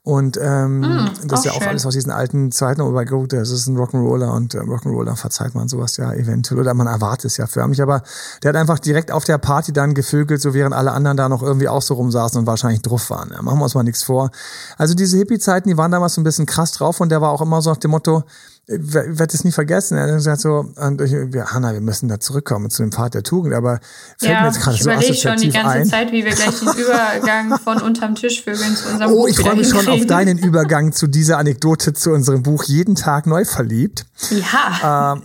Und 0.02 0.38
ähm, 0.40 0.80
mm, 0.80 1.10
das 1.26 1.40
ist 1.40 1.44
ja 1.46 1.52
auch 1.52 1.58
schön. 1.58 1.68
alles 1.68 1.86
aus 1.86 1.94
diesen 1.94 2.12
alten 2.12 2.52
Zeiten, 2.52 2.80
aber 2.80 3.04
gut, 3.04 3.32
das 3.32 3.50
ist 3.50 3.66
ein 3.66 3.76
Rock'n'Roller 3.76 4.34
und 4.34 4.54
äh, 4.54 4.58
Rock'n'Roller 4.58 5.16
verzeiht 5.16 5.54
man 5.54 5.68
sowas 5.68 5.96
ja 5.96 6.12
eventuell 6.12 6.60
oder 6.60 6.74
man 6.74 6.86
erwartet 6.86 7.26
es 7.26 7.36
ja 7.36 7.46
förmlich. 7.46 7.82
Aber 7.82 8.02
der 8.42 8.50
hat 8.50 8.56
einfach 8.56 8.78
direkt 8.78 9.10
auf 9.10 9.24
der 9.24 9.38
Party 9.38 9.72
dann 9.72 9.94
gevögelt, 9.94 10.40
so 10.40 10.54
während 10.54 10.74
alle 10.74 10.92
anderen 10.92 11.16
da 11.16 11.28
noch 11.28 11.42
irgendwie 11.42 11.68
auch 11.68 11.82
so 11.82 11.94
rumsaßen 11.94 12.40
und 12.40 12.46
wahrscheinlich 12.46 12.82
drauf 12.82 13.10
waren. 13.10 13.30
Ja, 13.32 13.42
machen 13.42 13.58
wir 13.58 13.64
uns 13.64 13.74
mal 13.74 13.82
nichts 13.82 14.02
vor. 14.02 14.30
Also 14.76 14.94
diese 14.94 15.16
Hippie-Zeiten, 15.18 15.68
die 15.68 15.76
waren 15.76 15.90
damals 15.90 16.14
so 16.14 16.20
ein 16.20 16.24
bisschen 16.24 16.46
krass 16.46 16.72
drauf 16.72 17.00
und 17.00 17.10
der 17.10 17.20
war 17.20 17.30
auch 17.30 17.42
immer 17.42 17.62
so 17.62 17.70
nach 17.70 17.78
dem 17.78 17.90
Motto, 17.90 18.24
ich 18.70 18.92
werde 18.92 19.34
es 19.34 19.44
nie 19.44 19.52
vergessen. 19.52 19.96
Er 19.96 20.04
hat 20.04 20.14
gesagt 20.14 20.42
so, 20.42 20.66
und 20.76 21.00
ich, 21.00 21.12
wir, 21.12 21.46
Hanna, 21.52 21.72
wir 21.72 21.80
müssen 21.80 22.06
da 22.06 22.20
zurückkommen 22.20 22.68
zu 22.68 22.82
dem 22.82 22.92
Pfad 22.92 23.14
der 23.14 23.22
Tugend, 23.22 23.54
aber 23.54 23.80
fällt 24.18 24.32
ja, 24.32 24.40
mir 24.42 24.48
jetzt 24.48 24.60
gerade 24.60 24.76
so 24.76 24.90
assoziativ 24.90 25.22
schon 25.22 25.36
die 25.38 25.50
ganze 25.50 25.70
ein. 25.70 25.86
Zeit, 25.86 26.12
wie 26.12 26.22
wir 26.22 26.32
gleich 26.32 26.58
den 26.58 26.68
Übergang 26.76 27.58
von 27.58 27.80
unterm 27.80 28.14
Tischvögeln 28.14 28.76
zu 28.76 28.90
unserem 28.90 29.10
Oh, 29.10 29.22
Buch 29.22 29.28
ich 29.28 29.38
freue 29.38 29.56
mich 29.56 29.70
schon 29.70 29.88
auf 29.88 30.04
deinen 30.04 30.36
Übergang 30.36 30.92
zu 30.92 31.06
dieser 31.06 31.38
Anekdote 31.38 31.94
zu 31.94 32.10
unserem 32.10 32.42
Buch 32.42 32.64
Jeden 32.64 32.94
Tag 32.94 33.26
neu 33.26 33.46
verliebt. 33.46 34.04
Ja. 34.30 35.14
Ähm, 35.14 35.22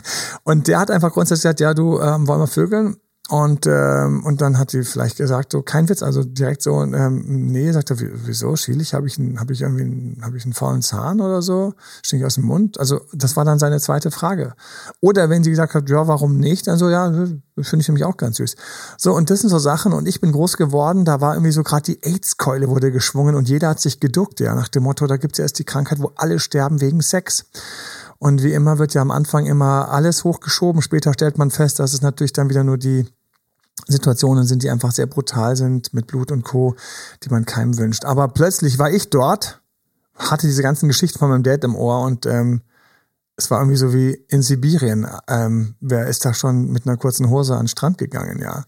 und 0.44 0.68
der 0.68 0.78
hat 0.78 0.90
einfach 0.90 1.12
grundsätzlich 1.12 1.44
gesagt, 1.44 1.60
ja, 1.60 1.72
du, 1.72 1.98
ähm, 1.98 2.28
wollen 2.28 2.40
wir 2.40 2.46
vögeln? 2.46 2.98
Und, 3.28 3.66
ähm, 3.66 4.24
und 4.26 4.40
dann 4.40 4.58
hat 4.58 4.72
sie 4.72 4.82
vielleicht 4.82 5.16
gesagt, 5.16 5.52
so 5.52 5.62
kein 5.62 5.88
Witz, 5.88 6.02
also 6.02 6.24
direkt 6.24 6.60
so, 6.60 6.82
ähm, 6.82 7.22
nee, 7.46 7.70
sagt 7.70 7.90
er, 7.90 7.96
wieso, 7.98 8.56
schielig, 8.56 8.94
habe 8.94 9.06
ich, 9.06 9.16
hab 9.36 9.48
ich 9.50 9.62
irgendwie 9.62 9.84
einen, 9.84 10.18
hab 10.22 10.34
ich 10.34 10.44
einen 10.44 10.52
faulen 10.52 10.82
Zahn 10.82 11.20
oder 11.20 11.40
so, 11.40 11.72
stinkt 12.02 12.26
aus 12.26 12.34
dem 12.34 12.44
Mund? 12.44 12.80
Also 12.80 13.00
das 13.14 13.36
war 13.36 13.44
dann 13.44 13.60
seine 13.60 13.80
zweite 13.80 14.10
Frage. 14.10 14.54
Oder 15.00 15.30
wenn 15.30 15.44
sie 15.44 15.50
gesagt 15.50 15.74
hat, 15.74 15.88
ja, 15.88 16.08
warum 16.08 16.38
nicht? 16.38 16.66
Dann 16.66 16.78
so, 16.78 16.90
ja, 16.90 17.10
finde 17.10 17.80
ich 17.80 17.88
nämlich 17.88 18.04
auch 18.04 18.16
ganz 18.16 18.38
süß. 18.38 18.56
So, 18.98 19.14
und 19.14 19.30
das 19.30 19.40
sind 19.40 19.50
so 19.50 19.58
Sachen, 19.58 19.92
und 19.92 20.06
ich 20.08 20.20
bin 20.20 20.32
groß 20.32 20.56
geworden, 20.56 21.04
da 21.04 21.20
war 21.20 21.34
irgendwie 21.34 21.52
so 21.52 21.62
gerade 21.62 21.84
die 21.84 22.02
AIDS-Keule 22.02 22.68
wurde 22.68 22.90
geschwungen 22.90 23.36
und 23.36 23.48
jeder 23.48 23.68
hat 23.68 23.80
sich 23.80 24.00
geduckt, 24.00 24.40
ja, 24.40 24.54
nach 24.54 24.68
dem 24.68 24.82
Motto, 24.82 25.06
da 25.06 25.16
gibt's 25.16 25.38
ja 25.38 25.44
erst 25.44 25.58
die 25.60 25.64
Krankheit, 25.64 26.00
wo 26.00 26.12
alle 26.16 26.40
sterben 26.40 26.80
wegen 26.80 27.00
Sex. 27.00 27.46
Und 28.22 28.44
wie 28.44 28.52
immer 28.52 28.78
wird 28.78 28.94
ja 28.94 29.02
am 29.02 29.10
Anfang 29.10 29.46
immer 29.46 29.88
alles 29.88 30.22
hochgeschoben. 30.22 30.80
Später 30.80 31.12
stellt 31.12 31.38
man 31.38 31.50
fest, 31.50 31.80
dass 31.80 31.92
es 31.92 32.02
natürlich 32.02 32.32
dann 32.32 32.48
wieder 32.48 32.62
nur 32.62 32.78
die 32.78 33.04
Situationen 33.88 34.46
sind, 34.46 34.62
die 34.62 34.70
einfach 34.70 34.92
sehr 34.92 35.06
brutal 35.06 35.56
sind 35.56 35.92
mit 35.92 36.06
Blut 36.06 36.30
und 36.30 36.44
Co., 36.44 36.76
die 37.24 37.30
man 37.30 37.46
keinem 37.46 37.76
wünscht. 37.78 38.04
Aber 38.04 38.28
plötzlich 38.28 38.78
war 38.78 38.92
ich 38.92 39.10
dort, 39.10 39.60
hatte 40.14 40.46
diese 40.46 40.62
ganzen 40.62 40.86
Geschichten 40.86 41.18
von 41.18 41.30
meinem 41.30 41.42
Dad 41.42 41.64
im 41.64 41.74
Ohr 41.74 42.02
und 42.02 42.24
ähm, 42.24 42.60
es 43.34 43.50
war 43.50 43.58
irgendwie 43.58 43.76
so 43.76 43.92
wie 43.92 44.24
in 44.28 44.40
Sibirien. 44.40 45.04
Ähm, 45.26 45.74
wer 45.80 46.06
ist 46.06 46.24
da 46.24 46.32
schon 46.32 46.70
mit 46.70 46.86
einer 46.86 46.98
kurzen 46.98 47.28
Hose 47.28 47.54
an 47.54 47.62
den 47.62 47.68
Strand 47.68 47.98
gegangen, 47.98 48.40
ja. 48.40 48.66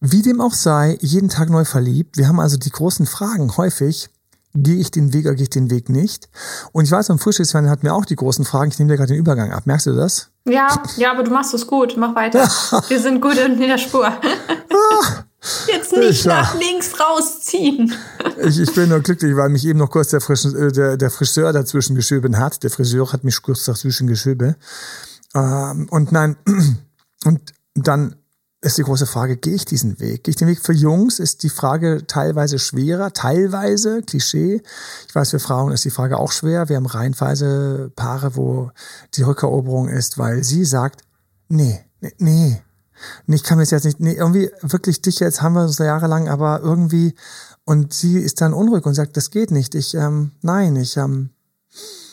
Wie 0.00 0.22
dem 0.22 0.40
auch 0.40 0.54
sei, 0.54 0.98
jeden 1.00 1.28
Tag 1.28 1.48
neu 1.48 1.64
verliebt. 1.64 2.16
Wir 2.16 2.26
haben 2.26 2.40
also 2.40 2.56
die 2.56 2.70
großen 2.70 3.06
Fragen 3.06 3.56
häufig. 3.56 4.10
Gehe 4.56 4.76
ich 4.76 4.92
den 4.92 5.12
Weg 5.12 5.26
oder 5.26 5.34
gehe 5.34 5.44
ich 5.44 5.50
den 5.50 5.70
Weg 5.70 5.88
nicht? 5.88 6.28
Und 6.72 6.84
ich 6.84 6.90
weiß, 6.90 7.10
am 7.10 7.18
Frühstücksfernsehen 7.18 7.70
hatten 7.70 7.82
wir 7.82 7.94
auch 7.94 8.04
die 8.04 8.14
großen 8.14 8.44
Fragen. 8.44 8.70
Ich 8.70 8.78
nehme 8.78 8.92
dir 8.92 8.96
gerade 8.96 9.12
den 9.12 9.18
Übergang 9.18 9.52
ab. 9.52 9.66
Merkst 9.66 9.86
du 9.86 9.96
das? 9.96 10.30
Ja, 10.44 10.82
ja, 10.96 11.10
aber 11.10 11.24
du 11.24 11.32
machst 11.32 11.54
es 11.54 11.66
gut. 11.66 11.96
Mach 11.96 12.14
weiter. 12.14 12.48
wir 12.88 13.00
sind 13.00 13.20
gut 13.20 13.36
in 13.36 13.58
der 13.58 13.78
Spur. 13.78 14.06
Jetzt 15.66 15.92
nicht 15.92 16.24
nach 16.24 16.54
links 16.58 16.92
rausziehen. 16.98 17.92
Ich, 18.42 18.58
ich 18.58 18.72
bin 18.74 18.88
nur 18.88 19.00
glücklich, 19.00 19.36
weil 19.36 19.50
mich 19.50 19.66
eben 19.66 19.78
noch 19.78 19.90
kurz 19.90 20.08
der, 20.08 20.20
Frisch, 20.20 20.44
äh, 20.44 20.70
der, 20.70 20.96
der 20.96 21.10
Friseur 21.10 21.52
dazwischen 21.52 21.96
geschoben 21.96 22.38
hat. 22.38 22.62
Der 22.62 22.70
Friseur 22.70 23.12
hat 23.12 23.24
mich 23.24 23.42
kurz 23.42 23.64
dazwischen 23.64 24.06
geschoben. 24.06 24.54
Ähm, 25.34 25.88
und 25.90 26.12
nein, 26.12 26.36
und 27.24 27.52
dann 27.74 28.16
ist 28.64 28.78
die 28.78 28.82
große 28.82 29.06
Frage, 29.06 29.36
gehe 29.36 29.54
ich 29.54 29.66
diesen 29.66 30.00
Weg? 30.00 30.24
Gehe 30.24 30.30
ich 30.30 30.36
den 30.36 30.48
Weg 30.48 30.60
für 30.60 30.72
Jungs? 30.72 31.18
Ist 31.18 31.42
die 31.42 31.50
Frage 31.50 32.06
teilweise 32.06 32.58
schwerer, 32.58 33.12
teilweise 33.12 34.00
Klischee. 34.02 34.62
Ich 35.06 35.14
weiß, 35.14 35.30
für 35.30 35.38
Frauen 35.38 35.72
ist 35.72 35.84
die 35.84 35.90
Frage 35.90 36.18
auch 36.18 36.32
schwer. 36.32 36.68
Wir 36.70 36.76
haben 36.76 36.86
reihenweise 36.86 37.92
Paare, 37.94 38.36
wo 38.36 38.70
die 39.14 39.22
Rückeroberung 39.22 39.88
ist, 39.88 40.16
weil 40.16 40.44
sie 40.44 40.64
sagt, 40.64 41.02
nee, 41.48 41.84
nee, 42.00 42.14
nee. 42.18 42.62
Ich 43.26 43.42
kann 43.42 43.58
mir 43.58 43.64
jetzt 43.64 43.84
nicht, 43.84 44.00
nee, 44.00 44.14
irgendwie 44.14 44.50
wirklich 44.62 45.02
dich 45.02 45.20
jetzt 45.20 45.42
haben 45.42 45.54
wir 45.54 45.62
uns 45.62 45.76
jahrelang, 45.76 46.28
aber 46.28 46.60
irgendwie, 46.60 47.14
und 47.64 47.92
sie 47.92 48.18
ist 48.18 48.40
dann 48.40 48.54
unruhig 48.54 48.86
und 48.86 48.94
sagt, 48.94 49.16
das 49.18 49.30
geht 49.30 49.50
nicht. 49.50 49.74
Ich, 49.74 49.94
ähm, 49.94 50.32
nein, 50.40 50.76
ich, 50.76 50.96
ähm, 50.96 51.30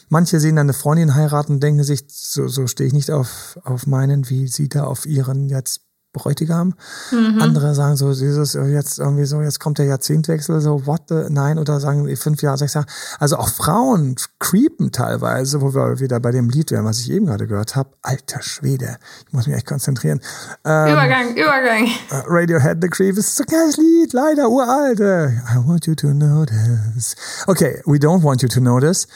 manche 0.09 0.41
sehen 0.41 0.57
dann 0.57 0.65
eine 0.65 0.73
Freundin 0.73 1.15
heiraten 1.15 1.53
und 1.53 1.63
denken 1.63 1.83
sich, 1.85 2.03
so, 2.09 2.49
so 2.49 2.67
stehe 2.67 2.87
ich 2.87 2.93
nicht 2.93 3.11
auf, 3.11 3.57
auf 3.63 3.87
meinen, 3.87 4.29
wie 4.29 4.47
sie 4.47 4.67
da 4.67 4.83
auf 4.83 5.05
ihren 5.05 5.47
jetzt 5.47 5.81
Bräutigam. 6.13 6.73
Mhm. 7.11 7.41
Andere 7.41 7.73
sagen 7.73 7.95
so, 7.95 8.13
dieses 8.13 8.53
jetzt 8.53 8.99
irgendwie 8.99 9.25
so, 9.25 9.41
jetzt 9.41 9.59
kommt 9.59 9.77
der 9.77 9.85
Jahrzehntwechsel, 9.85 10.59
so 10.59 10.85
what 10.85 11.03
the, 11.07 11.25
nein, 11.29 11.57
oder 11.57 11.79
sagen 11.79 12.13
fünf 12.17 12.41
Jahre, 12.41 12.57
sechs 12.57 12.73
Jahre. 12.73 12.87
Also 13.19 13.37
auch 13.37 13.47
Frauen 13.47 14.15
creepen 14.39 14.91
teilweise, 14.91 15.61
wo 15.61 15.73
wir 15.73 15.99
wieder 15.99 16.19
bei 16.19 16.31
dem 16.31 16.49
Lied 16.49 16.71
wären, 16.71 16.85
was 16.85 16.99
ich 16.99 17.11
eben 17.11 17.27
gerade 17.27 17.47
gehört 17.47 17.75
habe. 17.75 17.91
Alter 18.01 18.41
Schwede, 18.41 18.97
ich 19.25 19.33
muss 19.33 19.47
mich 19.47 19.55
echt 19.55 19.67
konzentrieren. 19.67 20.19
Ähm, 20.65 20.91
Übergang, 20.91 21.31
Übergang. 21.31 21.85
Uh, 22.11 22.23
Radiohead, 22.27 22.79
The 22.81 22.89
Creep 22.89 23.17
ist 23.17 23.35
so 23.35 23.45
geiles 23.45 23.77
Lied, 23.77 24.11
leider 24.11 24.49
uralte. 24.49 25.41
I 25.49 25.65
want 25.65 25.87
you 25.87 25.95
to 25.95 26.13
notice. 26.13 27.15
Okay, 27.47 27.81
we 27.85 27.97
don't 27.97 28.23
want 28.23 28.41
you 28.41 28.49
to 28.49 28.59
notice. 28.59 29.07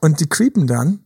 Und 0.00 0.18
die 0.20 0.28
creepen 0.28 0.66
dann 0.66 1.00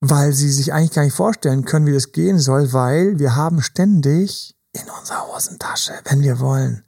weil 0.00 0.32
sie 0.32 0.50
sich 0.50 0.72
eigentlich 0.72 0.92
gar 0.92 1.04
nicht 1.04 1.14
vorstellen 1.14 1.64
können, 1.64 1.86
wie 1.86 1.92
das 1.92 2.12
gehen 2.12 2.38
soll, 2.38 2.72
weil 2.72 3.18
wir 3.18 3.36
haben 3.36 3.60
ständig 3.62 4.56
in 4.72 4.88
unserer 4.98 5.28
Hosentasche, 5.34 5.92
wenn 6.04 6.22
wir 6.22 6.40
wollen, 6.40 6.84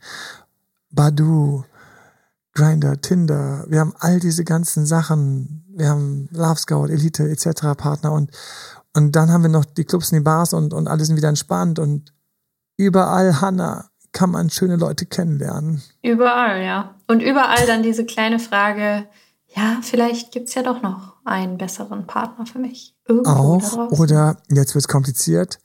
Badu, 0.90 1.64
Grinder, 2.54 3.00
Tinder, 3.00 3.64
wir 3.68 3.80
haben 3.80 3.94
all 3.98 4.20
diese 4.20 4.44
ganzen 4.44 4.86
Sachen, 4.86 5.64
wir 5.74 5.88
haben 5.88 6.28
Love 6.32 6.58
Scout, 6.58 6.86
Elite 6.86 7.28
etc. 7.28 7.74
Partner 7.76 8.12
und 8.12 8.30
und 8.94 9.16
dann 9.16 9.30
haben 9.30 9.42
wir 9.42 9.48
noch 9.48 9.64
die 9.64 9.84
Clubs 9.84 10.12
und 10.12 10.18
die 10.18 10.24
Bars 10.24 10.52
und 10.52 10.74
und 10.74 10.86
alles 10.86 11.06
sind 11.06 11.16
wieder 11.16 11.30
entspannt 11.30 11.78
und 11.78 12.12
überall 12.76 13.40
Hanna 13.40 13.88
kann 14.12 14.30
man 14.30 14.50
schöne 14.50 14.76
Leute 14.76 15.06
kennenlernen. 15.06 15.82
Überall, 16.02 16.62
ja. 16.62 16.94
Und 17.06 17.20
überall 17.20 17.66
dann 17.66 17.82
diese 17.82 18.04
kleine 18.04 18.38
Frage, 18.38 19.06
ja, 19.46 19.78
vielleicht 19.82 20.32
gibt's 20.32 20.54
ja 20.54 20.62
doch 20.62 20.82
noch 20.82 21.16
einen 21.24 21.58
besseren 21.58 22.06
Partner 22.06 22.44
für 22.46 22.58
mich. 22.58 22.91
Irgendwo 23.06 23.30
auch 23.30 23.90
oder 23.98 24.42
jetzt 24.50 24.74
wird's 24.74 24.88
kompliziert 24.88 25.58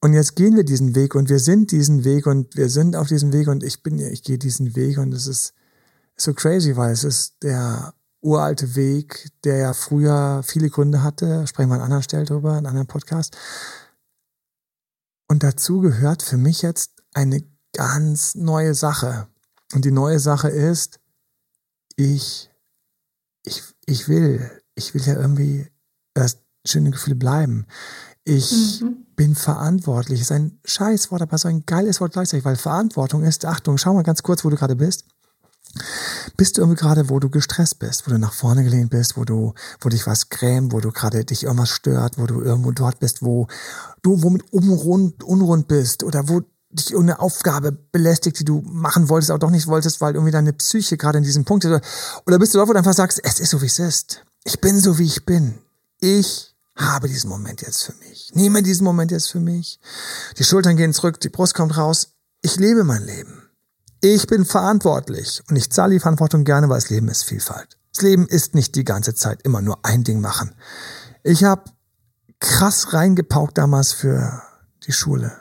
und 0.00 0.12
jetzt 0.12 0.36
gehen 0.36 0.54
wir 0.54 0.64
diesen 0.64 0.94
Weg 0.94 1.14
und 1.14 1.30
wir 1.30 1.38
sind 1.38 1.72
diesen 1.72 2.04
Weg 2.04 2.26
und 2.26 2.56
wir 2.56 2.68
sind 2.68 2.94
auf 2.94 3.08
diesem 3.08 3.32
Weg 3.32 3.48
und 3.48 3.62
ich 3.62 3.82
bin 3.82 3.98
ich 3.98 4.22
gehe 4.22 4.38
diesen 4.38 4.76
Weg 4.76 4.98
und 4.98 5.14
es 5.14 5.26
ist 5.26 5.54
so 6.16 6.34
crazy, 6.34 6.76
weil 6.76 6.92
es 6.92 7.04
ist 7.04 7.42
der 7.42 7.94
uralte 8.20 8.74
Weg, 8.74 9.30
der 9.44 9.56
ja 9.56 9.72
früher 9.72 10.42
viele 10.44 10.70
Gründe 10.70 11.02
hatte, 11.02 11.46
sprechen 11.46 11.70
wir 11.70 11.76
an 11.76 11.82
anderer 11.82 12.02
Stelle 12.02 12.24
drüber, 12.24 12.50
in 12.50 12.58
einem 12.58 12.66
anderen 12.66 12.86
Podcast. 12.86 13.36
Und 15.28 15.42
dazu 15.42 15.80
gehört 15.80 16.22
für 16.22 16.36
mich 16.36 16.62
jetzt 16.62 17.02
eine 17.12 17.42
ganz 17.72 18.34
neue 18.34 18.74
Sache. 18.74 19.28
Und 19.74 19.84
die 19.84 19.90
neue 19.90 20.18
Sache 20.18 20.48
ist, 20.48 21.00
ich, 21.96 22.50
ich, 23.42 23.62
ich 23.86 24.08
will, 24.08 24.50
ich 24.74 24.94
will 24.94 25.02
ja 25.02 25.14
irgendwie 25.14 25.68
das 26.14 26.43
schöne 26.64 26.90
Gefühle 26.90 27.16
bleiben. 27.16 27.66
Ich 28.24 28.80
mhm. 28.80 29.04
bin 29.16 29.34
verantwortlich. 29.34 30.20
Ist 30.20 30.32
ein 30.32 30.58
Scheißwort, 30.64 31.22
aber 31.22 31.36
so 31.38 31.48
ein 31.48 31.64
geiles 31.66 32.00
Wort 32.00 32.12
gleichzeitig, 32.12 32.44
weil 32.44 32.56
Verantwortung 32.56 33.22
ist, 33.22 33.44
Achtung, 33.44 33.76
schau 33.76 33.94
mal 33.94 34.02
ganz 34.02 34.22
kurz, 34.22 34.44
wo 34.44 34.50
du 34.50 34.56
gerade 34.56 34.76
bist. 34.76 35.04
Bist 36.36 36.56
du 36.56 36.62
irgendwie 36.62 36.80
gerade, 36.80 37.10
wo 37.10 37.18
du 37.18 37.28
gestresst 37.28 37.80
bist, 37.80 38.06
wo 38.06 38.10
du 38.10 38.18
nach 38.18 38.32
vorne 38.32 38.62
gelehnt 38.62 38.90
bist, 38.90 39.16
wo 39.16 39.24
du, 39.24 39.54
wo 39.80 39.88
dich 39.88 40.06
was 40.06 40.28
grämt, 40.28 40.72
wo 40.72 40.80
du 40.80 40.92
gerade 40.92 41.24
dich 41.24 41.42
irgendwas 41.42 41.70
stört, 41.70 42.16
wo 42.16 42.26
du 42.26 42.40
irgendwo 42.40 42.70
dort 42.70 43.00
bist, 43.00 43.22
wo 43.22 43.48
du 44.02 44.22
womit 44.22 44.52
unrund, 44.52 45.24
unrund 45.24 45.66
bist 45.66 46.04
oder 46.04 46.28
wo 46.28 46.42
dich 46.70 46.92
irgendeine 46.92 47.20
Aufgabe 47.20 47.72
belästigt, 47.72 48.38
die 48.38 48.44
du 48.44 48.62
machen 48.64 49.08
wolltest, 49.08 49.30
aber 49.30 49.40
doch 49.40 49.50
nicht 49.50 49.66
wolltest, 49.66 50.00
weil 50.00 50.14
irgendwie 50.14 50.32
deine 50.32 50.52
Psyche 50.52 50.96
gerade 50.96 51.18
in 51.18 51.24
diesem 51.24 51.44
Punkt 51.44 51.64
ist. 51.64 51.80
Oder 52.26 52.38
bist 52.38 52.54
du 52.54 52.58
dort, 52.58 52.68
wo 52.68 52.72
du 52.72 52.78
einfach 52.78 52.94
sagst, 52.94 53.20
es 53.22 53.40
ist 53.40 53.50
so, 53.50 53.60
wie 53.60 53.66
es 53.66 53.78
ist. 53.78 54.24
Ich 54.44 54.60
bin 54.60 54.78
so, 54.78 54.98
wie 54.98 55.06
ich 55.06 55.24
bin. 55.24 55.58
Ich 56.00 56.53
habe 56.76 57.08
diesen 57.08 57.30
Moment 57.30 57.62
jetzt 57.62 57.84
für 57.84 57.94
mich. 57.94 58.30
Nehme 58.34 58.62
diesen 58.62 58.84
Moment 58.84 59.10
jetzt 59.10 59.30
für 59.30 59.40
mich. 59.40 59.78
Die 60.38 60.44
Schultern 60.44 60.76
gehen 60.76 60.92
zurück, 60.92 61.20
die 61.20 61.28
Brust 61.28 61.54
kommt 61.54 61.76
raus. 61.76 62.14
Ich 62.42 62.56
lebe 62.56 62.84
mein 62.84 63.04
Leben. 63.04 63.48
Ich 64.00 64.26
bin 64.26 64.44
verantwortlich 64.44 65.42
und 65.48 65.56
ich 65.56 65.70
zahle 65.70 65.94
die 65.94 66.00
Verantwortung 66.00 66.44
gerne, 66.44 66.68
weil 66.68 66.80
das 66.80 66.90
Leben 66.90 67.08
ist 67.08 67.22
Vielfalt. 67.24 67.78
Das 67.92 68.02
Leben 68.02 68.26
ist 68.26 68.54
nicht 68.54 68.74
die 68.74 68.84
ganze 68.84 69.14
Zeit 69.14 69.42
immer 69.42 69.62
nur 69.62 69.78
ein 69.84 70.04
Ding 70.04 70.20
machen. 70.20 70.54
Ich 71.22 71.44
habe 71.44 71.70
krass 72.40 72.92
reingepaukt 72.92 73.56
damals 73.56 73.92
für 73.92 74.42
die 74.86 74.92
Schule. 74.92 75.32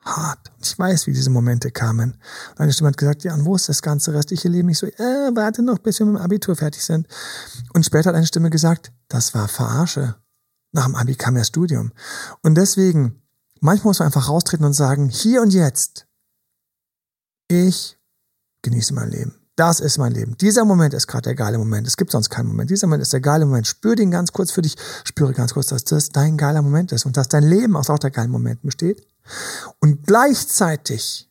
Hart. 0.00 0.52
Ich 0.62 0.78
weiß, 0.78 1.06
wie 1.06 1.12
diese 1.12 1.30
Momente 1.30 1.70
kamen. 1.70 2.20
Eine 2.56 2.72
Stimme 2.72 2.90
hat 2.90 2.96
gesagt, 2.96 3.24
ja, 3.24 3.34
und 3.34 3.44
wo 3.44 3.56
ist 3.56 3.68
das 3.68 3.82
ganze 3.82 4.14
restliche 4.14 4.48
Leben? 4.48 4.68
Ich 4.68 4.78
so, 4.78 4.86
äh, 4.86 5.30
warte 5.34 5.62
noch, 5.62 5.78
bis 5.78 5.98
wir 5.98 6.06
mit 6.06 6.16
dem 6.16 6.22
Abitur 6.22 6.54
fertig 6.54 6.84
sind. 6.84 7.08
Und 7.72 7.84
später 7.84 8.10
hat 8.10 8.16
eine 8.16 8.26
Stimme 8.26 8.50
gesagt, 8.50 8.92
das 9.08 9.34
war 9.34 9.48
Verarsche. 9.48 10.16
Nach 10.76 10.84
dem 10.84 10.94
Abi 10.94 11.14
kam 11.14 11.34
das 11.34 11.46
Studium. 11.46 11.90
Und 12.42 12.54
deswegen, 12.54 13.22
manchmal 13.60 13.90
muss 13.90 13.98
man 14.00 14.06
einfach 14.06 14.28
raustreten 14.28 14.66
und 14.66 14.74
sagen, 14.74 15.08
hier 15.08 15.40
und 15.40 15.54
jetzt, 15.54 16.06
ich 17.48 17.98
genieße 18.60 18.92
mein 18.92 19.10
Leben. 19.10 19.34
Das 19.56 19.80
ist 19.80 19.96
mein 19.96 20.12
Leben. 20.12 20.36
Dieser 20.36 20.66
Moment 20.66 20.92
ist 20.92 21.06
gerade 21.06 21.22
der 21.22 21.34
geile 21.34 21.56
Moment. 21.56 21.86
Es 21.86 21.96
gibt 21.96 22.10
sonst 22.10 22.28
keinen 22.28 22.48
Moment. 22.48 22.68
Dieser 22.68 22.88
Moment 22.88 23.04
ist 23.04 23.14
der 23.14 23.20
geile 23.20 23.46
Moment. 23.46 23.66
Spür 23.66 23.96
den 23.96 24.10
ganz 24.10 24.32
kurz 24.32 24.50
für 24.50 24.60
dich. 24.60 24.76
Spüre 25.04 25.32
ganz 25.32 25.54
kurz, 25.54 25.68
dass 25.68 25.84
das 25.84 26.10
dein 26.10 26.36
geiler 26.36 26.60
Moment 26.60 26.92
ist 26.92 27.06
und 27.06 27.16
dass 27.16 27.28
dein 27.28 27.44
Leben 27.44 27.74
aus 27.74 27.86
der 27.86 28.10
geilen 28.10 28.30
Moment 28.30 28.60
besteht. 28.60 29.06
Und 29.80 30.06
gleichzeitig 30.06 31.25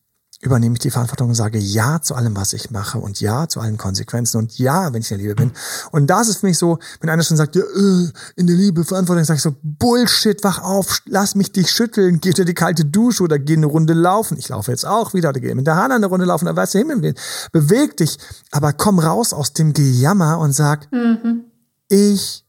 übernehme 0.46 0.74
ich 0.74 0.80
die 0.80 0.92
Verantwortung 0.92 1.30
und 1.30 1.36
sage 1.36 1.58
Ja 1.58 2.02
zu 2.02 2.16
allem, 2.16 2.36
was 2.36 2.54
ich 2.54 2.72
mache 2.72 3.00
und 3.00 3.20
Ja 3.20 3.48
zu 3.48 3.60
allen 3.60 3.78
Konsequenzen 3.78 4.38
und 4.38 4.58
Ja, 4.58 4.94
wenn 4.94 5.02
ich 5.02 5.12
in 5.12 5.18
der 5.18 5.28
Liebe 5.28 5.36
bin. 5.36 5.52
Und 5.92 6.08
das 6.08 6.28
ist 6.28 6.38
für 6.38 6.48
mich 6.48 6.58
so, 6.58 6.80
wenn 7.00 7.10
einer 7.10 7.24
schon 7.24 7.38
sagt, 7.38 7.56
ja, 7.56 7.64
äh, 7.64 8.10
in 8.36 8.48
der 8.48 8.56
Liebe 8.56 8.84
Verantwortung, 8.84 9.24
sage 9.24 9.38
ich 9.38 9.44
so, 9.44 9.56
Bullshit, 9.62 10.44
wach 10.44 10.62
auf, 10.62 11.02
lass 11.06 11.36
mich 11.36 11.52
dich 11.52 11.72
schütteln, 11.72 12.22
geh 12.22 12.32
dir 12.32 12.46
die 12.46 12.54
kalte 12.54 12.86
Dusche 12.86 13.24
oder 13.24 13.40
geh 13.40 13.56
eine 13.56 13.66
Runde 13.66 13.94
laufen. 13.94 14.38
Ich 14.38 14.50
laufe 14.50 14.72
jetzt 14.72 14.86
auch 14.86 15.14
wieder 15.14 15.30
oder 15.30 15.40
geh 15.40 15.54
mit 15.56 15.68
der 15.68 15.76
Hand 15.76 15.94
eine 15.94 16.06
Runde 16.06 16.26
laufen, 16.26 16.46
da 16.46 16.56
weißt 16.56 16.76
du 16.76 16.80
Himmel 16.80 17.02
will. 17.02 17.16
Beweg 17.52 17.98
dich, 17.98 18.18
aber 18.52 18.74
komm 18.74 19.00
raus 19.00 19.34
aus 19.34 19.54
dem 19.54 19.74
Gejammer 19.74 20.40
und 20.40 20.54
sag, 20.54 20.92
mhm. 20.92 21.46
ich 21.90 22.46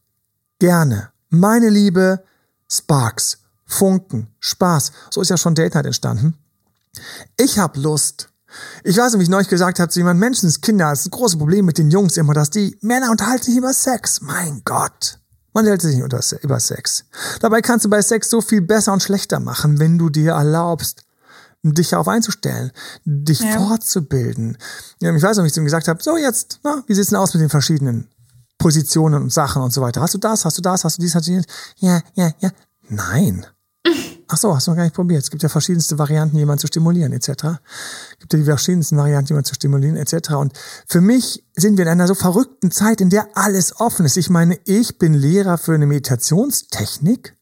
gerne, 0.59 1.09
meine 1.29 1.69
Liebe, 1.69 2.23
Sparks, 2.71 3.39
Funken, 3.65 4.27
Spaß. 4.39 4.91
So 5.11 5.21
ist 5.21 5.29
ja 5.29 5.37
schon 5.37 5.55
Date 5.55 5.75
Night 5.75 5.85
entstanden. 5.85 6.35
Ich 7.37 7.59
habe 7.59 7.79
Lust. 7.79 8.29
Ich 8.83 8.97
weiß 8.97 9.11
nicht, 9.11 9.19
wie 9.19 9.23
ich 9.23 9.29
neulich 9.29 9.49
gesagt 9.49 9.79
habe 9.79 9.91
zu 9.91 9.99
jemandem, 9.99 10.21
Menschenskinder, 10.21 10.89
das 10.89 11.01
ist 11.01 11.07
ein 11.07 11.11
großes 11.11 11.37
Problem 11.37 11.65
mit 11.65 11.77
den 11.77 11.91
Jungs 11.91 12.17
immer, 12.17 12.33
dass 12.33 12.49
die 12.49 12.77
Männer 12.81 13.11
unterhalten 13.11 13.43
sich 13.43 13.57
über 13.57 13.73
Sex. 13.73 14.21
Mein 14.21 14.61
Gott. 14.65 15.19
Man 15.53 15.65
hält 15.65 15.81
sich 15.81 15.95
nicht 15.95 16.43
über 16.43 16.59
Sex. 16.59 17.05
Dabei 17.39 17.61
kannst 17.61 17.85
du 17.85 17.89
bei 17.89 18.01
Sex 18.01 18.29
so 18.29 18.41
viel 18.41 18.61
besser 18.61 18.93
und 18.93 19.01
schlechter 19.01 19.39
machen, 19.39 19.79
wenn 19.79 19.97
du 19.97 20.09
dir 20.09 20.33
erlaubst, 20.33 21.03
dich 21.63 21.89
darauf 21.89 22.07
einzustellen, 22.07 22.71
dich 23.05 23.39
ja. 23.39 23.57
fortzubilden. 23.57 24.57
Ich 24.99 25.07
weiß 25.07 25.37
noch, 25.37 25.43
wie 25.43 25.47
ich 25.47 25.53
zu 25.53 25.61
ihm 25.61 25.65
gesagt 25.65 25.87
habe, 25.87 26.01
so 26.01 26.15
jetzt, 26.15 26.59
na, 26.63 26.83
wie 26.87 26.93
sieht's 26.93 27.09
denn 27.09 27.17
aus 27.17 27.33
mit 27.33 27.41
den 27.41 27.49
verschiedenen 27.49 28.07
Positionen 28.57 29.23
und 29.23 29.33
Sachen 29.33 29.61
und 29.61 29.73
so 29.73 29.81
weiter. 29.81 30.01
Hast 30.01 30.13
du 30.13 30.19
das, 30.19 30.45
hast 30.45 30.57
du 30.57 30.61
das, 30.61 30.83
hast 30.83 30.97
du 30.97 31.01
dies, 31.01 31.15
hast 31.15 31.27
du 31.27 31.31
dies? 31.31 31.45
Ja, 31.77 32.01
ja, 32.13 32.31
ja. 32.39 32.51
Nein. 32.89 33.45
Ach 34.29 34.37
so, 34.37 34.53
hast 34.53 34.67
du 34.67 34.71
noch 34.71 34.77
gar 34.77 34.83
nicht 34.83 34.95
probiert. 34.95 35.23
Es 35.23 35.29
gibt 35.29 35.43
ja 35.43 35.49
verschiedenste 35.49 35.97
Varianten, 35.97 36.37
jemanden 36.37 36.59
zu 36.59 36.67
stimulieren, 36.67 37.13
etc. 37.13 37.29
Es 37.29 38.19
gibt 38.19 38.33
ja 38.33 38.39
die 38.39 38.45
verschiedensten 38.45 38.97
Varianten, 38.97 39.29
jemanden 39.29 39.47
zu 39.47 39.55
stimulieren, 39.55 39.95
etc. 39.95 40.31
Und 40.31 40.53
für 40.85 40.99
mich 40.99 41.45
sind 41.55 41.77
wir 41.77 41.85
in 41.85 41.91
einer 41.91 42.07
so 42.07 42.15
verrückten 42.15 42.71
Zeit, 42.71 42.99
in 42.99 43.09
der 43.09 43.29
alles 43.35 43.79
offen 43.79 44.05
ist. 44.05 44.17
Ich 44.17 44.29
meine, 44.29 44.59
ich 44.65 44.97
bin 44.97 45.13
Lehrer 45.13 45.57
für 45.57 45.73
eine 45.73 45.87
Meditationstechnik. 45.87 47.37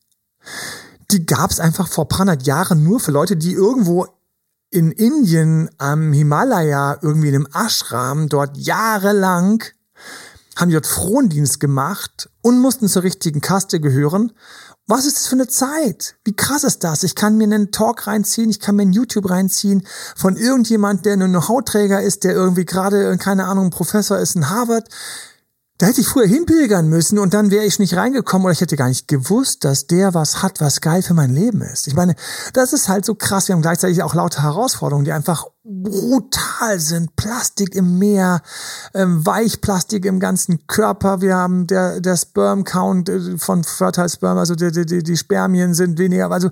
Die 1.11 1.25
gab 1.25 1.51
es 1.51 1.59
einfach 1.59 1.87
vor 1.87 2.07
paar 2.07 2.19
hundert 2.19 2.45
Jahren 2.45 2.83
nur 2.83 2.99
für 2.99 3.11
Leute, 3.11 3.35
die 3.35 3.53
irgendwo 3.53 4.07
in 4.69 4.91
Indien 4.91 5.69
am 5.77 6.13
Himalaya 6.13 6.99
irgendwie 7.01 7.29
in 7.29 7.35
einem 7.35 7.47
Ashram 7.53 8.29
dort 8.29 8.57
jahrelang 8.57 9.63
haben 10.55 10.69
die 10.69 10.73
dort 10.73 10.87
Frondienst 10.87 11.59
gemacht 11.59 12.29
und 12.41 12.59
mussten 12.59 12.87
zur 12.87 13.03
richtigen 13.03 13.41
Kaste 13.41 13.79
gehören 13.79 14.31
was 14.87 15.05
ist 15.05 15.17
das 15.17 15.27
für 15.27 15.35
eine 15.35 15.47
Zeit? 15.47 16.15
Wie 16.23 16.35
krass 16.35 16.63
ist 16.63 16.83
das? 16.83 17.03
Ich 17.03 17.15
kann 17.15 17.37
mir 17.37 17.45
einen 17.45 17.71
Talk 17.71 18.05
reinziehen, 18.05 18.49
ich 18.49 18.59
kann 18.59 18.75
mir 18.75 18.83
ein 18.83 18.93
YouTube 18.93 19.29
reinziehen 19.29 19.85
von 20.15 20.35
irgendjemand, 20.35 21.05
der 21.05 21.17
nur 21.17 21.27
ein 21.27 21.47
Hautträger 21.47 22.01
ist, 22.01 22.23
der 22.23 22.33
irgendwie 22.33 22.65
gerade, 22.65 23.17
keine 23.17 23.45
Ahnung, 23.45 23.71
Professor 23.71 24.19
ist 24.19 24.35
in 24.35 24.49
Harvard. 24.49 24.87
Da 25.77 25.87
hätte 25.87 25.99
ich 25.99 26.07
früher 26.07 26.25
hinpilgern 26.25 26.87
müssen 26.87 27.19
und 27.19 27.33
dann 27.33 27.51
wäre 27.51 27.65
ich 27.65 27.79
nicht 27.79 27.97
reingekommen 27.97 28.45
oder 28.45 28.53
ich 28.53 28.61
hätte 28.61 28.77
gar 28.77 28.87
nicht 28.87 29.09
gewusst, 29.09 29.65
dass 29.65 29.87
der 29.87 30.13
was 30.13 30.41
hat, 30.41 30.61
was 30.61 30.79
geil 30.79 31.01
für 31.01 31.13
mein 31.13 31.33
Leben 31.33 31.61
ist. 31.61 31.87
Ich 31.87 31.95
meine, 31.95 32.15
das 32.53 32.71
ist 32.71 32.87
halt 32.87 33.03
so 33.03 33.13
krass. 33.13 33.49
Wir 33.49 33.55
haben 33.55 33.61
gleichzeitig 33.61 34.01
auch 34.01 34.13
laute 34.13 34.41
Herausforderungen, 34.41 35.03
die 35.03 35.11
einfach 35.11 35.47
brutal 35.65 36.79
sind. 36.79 37.17
Plastik 37.17 37.75
im 37.75 37.99
Meer, 37.99 38.41
ähm, 38.93 39.25
Weichplastik 39.25 40.05
im 40.05 40.21
ganzen 40.21 40.65
Körper. 40.65 41.19
Wir 41.19 41.35
haben 41.35 41.67
der, 41.67 41.99
der 41.99 42.15
Sperm 42.15 42.63
Count 42.63 43.09
äh, 43.09 43.37
von 43.37 43.65
Fertile 43.65 44.07
Sperm, 44.07 44.37
also 44.37 44.55
die, 44.55 44.71
die, 44.71 45.03
die 45.03 45.17
Spermien 45.17 45.73
sind 45.73 45.99
weniger. 45.99 46.31
Also, 46.31 46.51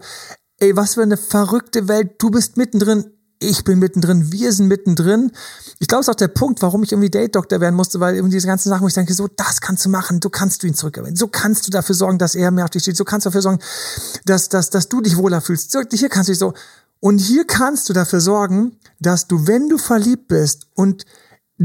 ey, 0.59 0.75
was 0.75 0.95
für 0.95 1.03
eine 1.03 1.15
verrückte 1.15 1.87
Welt. 1.87 2.15
Du 2.17 2.29
bist 2.29 2.57
mittendrin 2.57 3.05
ich 3.43 3.63
bin 3.63 3.79
mittendrin, 3.79 4.31
wir 4.31 4.51
sind 4.51 4.67
mittendrin. 4.67 5.31
Ich 5.79 5.87
glaube, 5.87 6.01
es 6.01 6.07
ist 6.07 6.11
auch 6.13 6.17
der 6.17 6.29
Punkt, 6.29 6.61
warum 6.61 6.83
ich 6.83 6.91
irgendwie 6.91 7.09
Date-Doktor 7.09 7.59
werden 7.61 7.75
musste, 7.75 7.99
weil 7.99 8.15
irgendwie 8.15 8.35
diese 8.35 8.47
ganzen 8.47 8.69
Sachen, 8.69 8.83
wo 8.83 8.87
ich 8.87 8.93
denke, 8.93 9.13
so, 9.13 9.27
das 9.27 9.61
kannst 9.61 9.85
du 9.85 9.89
machen, 9.89 10.19
so 10.21 10.29
kannst 10.29 10.63
du 10.63 10.67
ihn 10.67 10.73
zurückgewinnen, 10.73 11.15
so 11.15 11.27
kannst 11.27 11.67
du 11.67 11.71
dafür 11.71 11.95
sorgen, 11.95 12.17
dass 12.17 12.35
er 12.35 12.51
mehr 12.51 12.63
auf 12.63 12.69
dich 12.69 12.83
steht, 12.83 12.97
so 12.97 13.03
kannst 13.03 13.25
du 13.25 13.29
dafür 13.29 13.41
sorgen, 13.41 13.59
dass, 14.25 14.49
dass, 14.49 14.69
dass 14.69 14.89
du 14.89 15.01
dich 15.01 15.17
wohler 15.17 15.41
fühlst. 15.41 15.71
So, 15.71 15.81
hier 15.91 16.09
kannst 16.09 16.29
du 16.29 16.31
dich 16.31 16.39
so. 16.39 16.53
Und 16.99 17.17
hier 17.17 17.45
kannst 17.45 17.89
du 17.89 17.93
dafür 17.93 18.21
sorgen, 18.21 18.77
dass 18.99 19.27
du, 19.27 19.45
wenn 19.45 19.67
du 19.67 19.77
verliebt 19.77 20.29
bist 20.29 20.67
und 20.73 21.05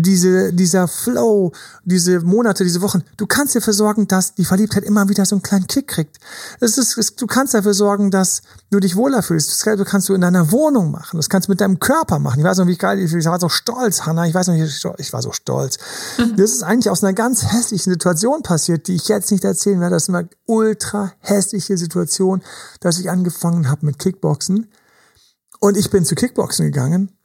diese, 0.02 0.52
dieser 0.52 0.88
Flow, 0.88 1.52
diese 1.84 2.20
Monate, 2.20 2.64
diese 2.64 2.82
Wochen, 2.82 3.02
du 3.16 3.26
kannst 3.26 3.56
dafür 3.56 3.72
sorgen, 3.72 4.08
dass 4.08 4.34
die 4.34 4.44
Verliebtheit 4.44 4.84
immer 4.84 5.08
wieder 5.08 5.24
so 5.24 5.36
einen 5.36 5.42
kleinen 5.42 5.66
Kick 5.66 5.88
kriegt. 5.88 6.18
Das 6.60 6.78
ist, 6.78 7.20
du 7.20 7.26
kannst 7.26 7.54
dafür 7.54 7.74
sorgen, 7.74 8.10
dass 8.10 8.42
du 8.70 8.80
dich 8.80 8.96
wohler 8.96 9.22
fühlst. 9.22 9.50
Das 9.50 9.86
kannst 9.86 10.08
du 10.08 10.14
in 10.14 10.20
deiner 10.20 10.52
Wohnung 10.52 10.90
machen. 10.90 11.16
Das 11.16 11.28
kannst 11.28 11.48
du 11.48 11.52
mit 11.52 11.60
deinem 11.60 11.78
Körper 11.78 12.18
machen. 12.18 12.40
Ich 12.40 12.44
weiß 12.44 12.58
noch, 12.58 12.66
wie 12.66 12.76
geil, 12.76 12.98
ich 12.98 13.12
war 13.12 13.40
so 13.40 13.48
stolz, 13.48 14.06
Hanna. 14.06 14.26
Ich 14.26 14.34
weiß 14.34 14.48
noch, 14.48 14.54
ich 14.98 15.12
war 15.12 15.22
so 15.22 15.32
stolz. 15.32 15.78
Mhm. 16.18 16.36
Das 16.36 16.52
ist 16.52 16.62
eigentlich 16.62 16.90
aus 16.90 17.02
einer 17.02 17.12
ganz 17.12 17.44
hässlichen 17.44 17.92
Situation 17.92 18.42
passiert, 18.42 18.88
die 18.88 18.94
ich 18.94 19.08
jetzt 19.08 19.30
nicht 19.30 19.44
erzählen 19.44 19.80
werde. 19.80 19.96
Das 19.96 20.04
ist 20.04 20.14
eine 20.14 20.28
ultra 20.46 21.12
hässliche 21.20 21.76
Situation, 21.76 22.42
dass 22.80 22.98
ich 22.98 23.10
angefangen 23.10 23.70
habe 23.70 23.86
mit 23.86 23.98
Kickboxen. 23.98 24.70
Und 25.60 25.76
ich 25.76 25.90
bin 25.90 26.04
zu 26.04 26.14
Kickboxen 26.14 26.66
gegangen 26.66 27.17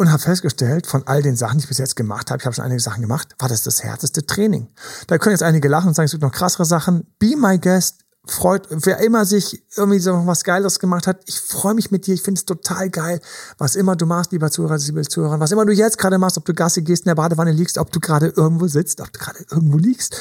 und 0.00 0.10
habe 0.10 0.22
festgestellt, 0.22 0.86
von 0.86 1.06
all 1.06 1.20
den 1.20 1.36
Sachen, 1.36 1.58
die 1.58 1.64
ich 1.64 1.68
bis 1.68 1.76
jetzt 1.76 1.94
gemacht 1.94 2.30
habe, 2.30 2.40
ich 2.40 2.46
habe 2.46 2.54
schon 2.54 2.64
einige 2.64 2.80
Sachen 2.80 3.02
gemacht, 3.02 3.36
war 3.38 3.50
das 3.50 3.62
das 3.62 3.82
härteste 3.84 4.24
Training. 4.24 4.68
Da 5.06 5.18
können 5.18 5.34
jetzt 5.34 5.42
einige 5.42 5.68
lachen 5.68 5.88
und 5.88 5.94
sagen, 5.94 6.06
es 6.06 6.12
gibt 6.12 6.22
noch 6.22 6.32
krassere 6.32 6.64
Sachen. 6.64 7.06
Be 7.18 7.36
my 7.36 7.58
guest. 7.58 7.98
Freut, 8.26 8.66
wer 8.70 8.98
immer 9.00 9.24
sich 9.26 9.62
irgendwie 9.76 9.98
so 9.98 10.26
was 10.26 10.44
Geiles 10.44 10.78
gemacht 10.78 11.06
hat, 11.06 11.22
ich 11.26 11.40
freue 11.40 11.74
mich 11.74 11.90
mit 11.90 12.06
dir, 12.06 12.14
ich 12.14 12.22
finde 12.22 12.38
es 12.38 12.44
total 12.44 12.90
geil, 12.90 13.20
was 13.56 13.76
immer 13.76 13.96
du 13.96 14.04
machst, 14.04 14.30
lieber 14.32 14.50
Zuhörer, 14.50 14.76
liebe 14.76 15.02
Zuhörer, 15.02 15.40
was 15.40 15.52
immer 15.52 15.64
du 15.64 15.72
jetzt 15.72 15.96
gerade 15.96 16.18
machst, 16.18 16.36
ob 16.36 16.44
du 16.44 16.52
Gasse 16.52 16.82
gehst, 16.82 17.06
in 17.06 17.08
der 17.08 17.14
Badewanne 17.14 17.52
liegst, 17.52 17.78
ob 17.78 17.90
du 17.92 17.98
gerade 17.98 18.28
irgendwo 18.28 18.68
sitzt, 18.68 19.00
ob 19.00 19.10
du 19.12 19.18
gerade 19.18 19.38
irgendwo 19.50 19.78
liegst, 19.78 20.20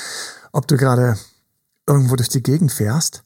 ob 0.54 0.66
du 0.68 0.78
gerade 0.78 1.18
irgendwo 1.88 2.16
durch 2.16 2.30
die 2.30 2.42
Gegend 2.42 2.72
fährst 2.72 3.24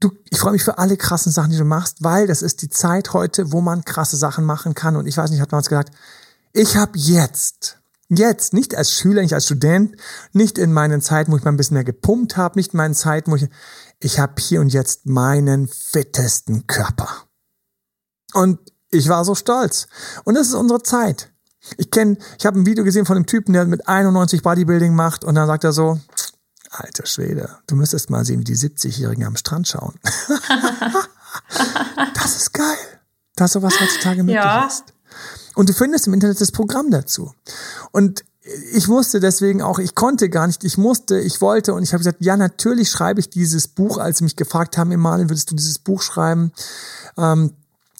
du, 0.00 0.10
ich 0.30 0.38
freue 0.38 0.52
mich 0.52 0.64
für 0.64 0.78
alle 0.78 0.96
krassen 0.96 1.30
Sachen, 1.30 1.50
die 1.50 1.58
du 1.58 1.64
machst, 1.64 2.02
weil 2.02 2.26
das 2.26 2.42
ist 2.42 2.62
die 2.62 2.70
Zeit 2.70 3.12
heute, 3.12 3.52
wo 3.52 3.60
man 3.60 3.84
krasse 3.84 4.16
Sachen 4.16 4.44
machen 4.44 4.74
kann. 4.74 4.96
Und 4.96 5.06
ich 5.06 5.16
weiß 5.16 5.30
nicht, 5.30 5.40
hat 5.40 5.52
man 5.52 5.58
uns 5.58 5.68
gesagt, 5.68 5.94
ich 6.52 6.76
habe 6.76 6.98
jetzt, 6.98 7.78
jetzt, 8.08 8.52
nicht 8.52 8.74
als 8.74 8.92
Schüler, 8.92 9.22
nicht 9.22 9.34
als 9.34 9.44
Student, 9.44 9.96
nicht 10.32 10.58
in 10.58 10.72
meinen 10.72 11.00
Zeiten, 11.00 11.30
wo 11.30 11.36
ich 11.36 11.44
mal 11.44 11.52
ein 11.52 11.56
bisschen 11.56 11.74
mehr 11.74 11.84
gepumpt 11.84 12.36
habe, 12.36 12.58
nicht 12.58 12.72
in 12.72 12.78
meinen 12.78 12.94
Zeiten, 12.94 13.30
wo 13.30 13.36
ich, 13.36 13.48
ich 14.00 14.18
habe 14.18 14.34
hier 14.40 14.60
und 14.60 14.72
jetzt 14.72 15.06
meinen 15.06 15.68
fittesten 15.68 16.66
Körper. 16.66 17.08
Und 18.32 18.58
ich 18.90 19.08
war 19.08 19.24
so 19.24 19.34
stolz. 19.34 19.86
Und 20.24 20.34
das 20.34 20.48
ist 20.48 20.54
unsere 20.54 20.82
Zeit. 20.82 21.30
Ich 21.76 21.90
kenne, 21.90 22.16
ich 22.38 22.46
habe 22.46 22.58
ein 22.58 22.66
Video 22.66 22.84
gesehen 22.84 23.04
von 23.04 23.16
einem 23.16 23.26
Typen, 23.26 23.52
der 23.52 23.66
mit 23.66 23.86
91 23.86 24.42
Bodybuilding 24.42 24.94
macht 24.94 25.24
und 25.24 25.34
dann 25.34 25.46
sagt 25.46 25.64
er 25.64 25.72
so, 25.72 26.00
Alter 26.70 27.04
Schwede, 27.04 27.58
du 27.66 27.74
müsstest 27.74 28.10
mal 28.10 28.24
sehen, 28.24 28.40
wie 28.40 28.44
die 28.44 28.56
70-Jährigen 28.56 29.24
am 29.24 29.36
Strand 29.36 29.66
schauen. 29.66 29.94
das 32.14 32.36
ist 32.36 32.54
geil, 32.54 32.78
dass 33.34 33.52
sowas 33.52 33.74
heutzutage 33.80 34.22
möglich 34.22 34.36
ja. 34.36 34.66
ist. 34.66 34.84
Und 35.56 35.68
du 35.68 35.72
findest 35.72 36.06
im 36.06 36.14
Internet 36.14 36.40
das 36.40 36.52
Programm 36.52 36.92
dazu. 36.92 37.34
Und 37.90 38.24
ich 38.72 38.88
musste 38.88 39.18
deswegen 39.20 39.62
auch, 39.62 39.78
ich 39.80 39.94
konnte 39.94 40.30
gar 40.30 40.46
nicht, 40.46 40.64
ich 40.64 40.78
musste, 40.78 41.18
ich 41.18 41.40
wollte 41.40 41.74
und 41.74 41.82
ich 41.82 41.92
habe 41.92 41.98
gesagt, 41.98 42.18
ja, 42.20 42.36
natürlich 42.36 42.88
schreibe 42.88 43.20
ich 43.20 43.30
dieses 43.30 43.68
Buch, 43.68 43.98
als 43.98 44.18
sie 44.18 44.24
mich 44.24 44.36
gefragt 44.36 44.78
haben, 44.78 44.92
Emanuel, 44.92 45.28
würdest 45.28 45.50
du 45.50 45.56
dieses 45.56 45.78
Buch 45.78 46.02
schreiben? 46.02 46.52
Ähm, 47.18 47.52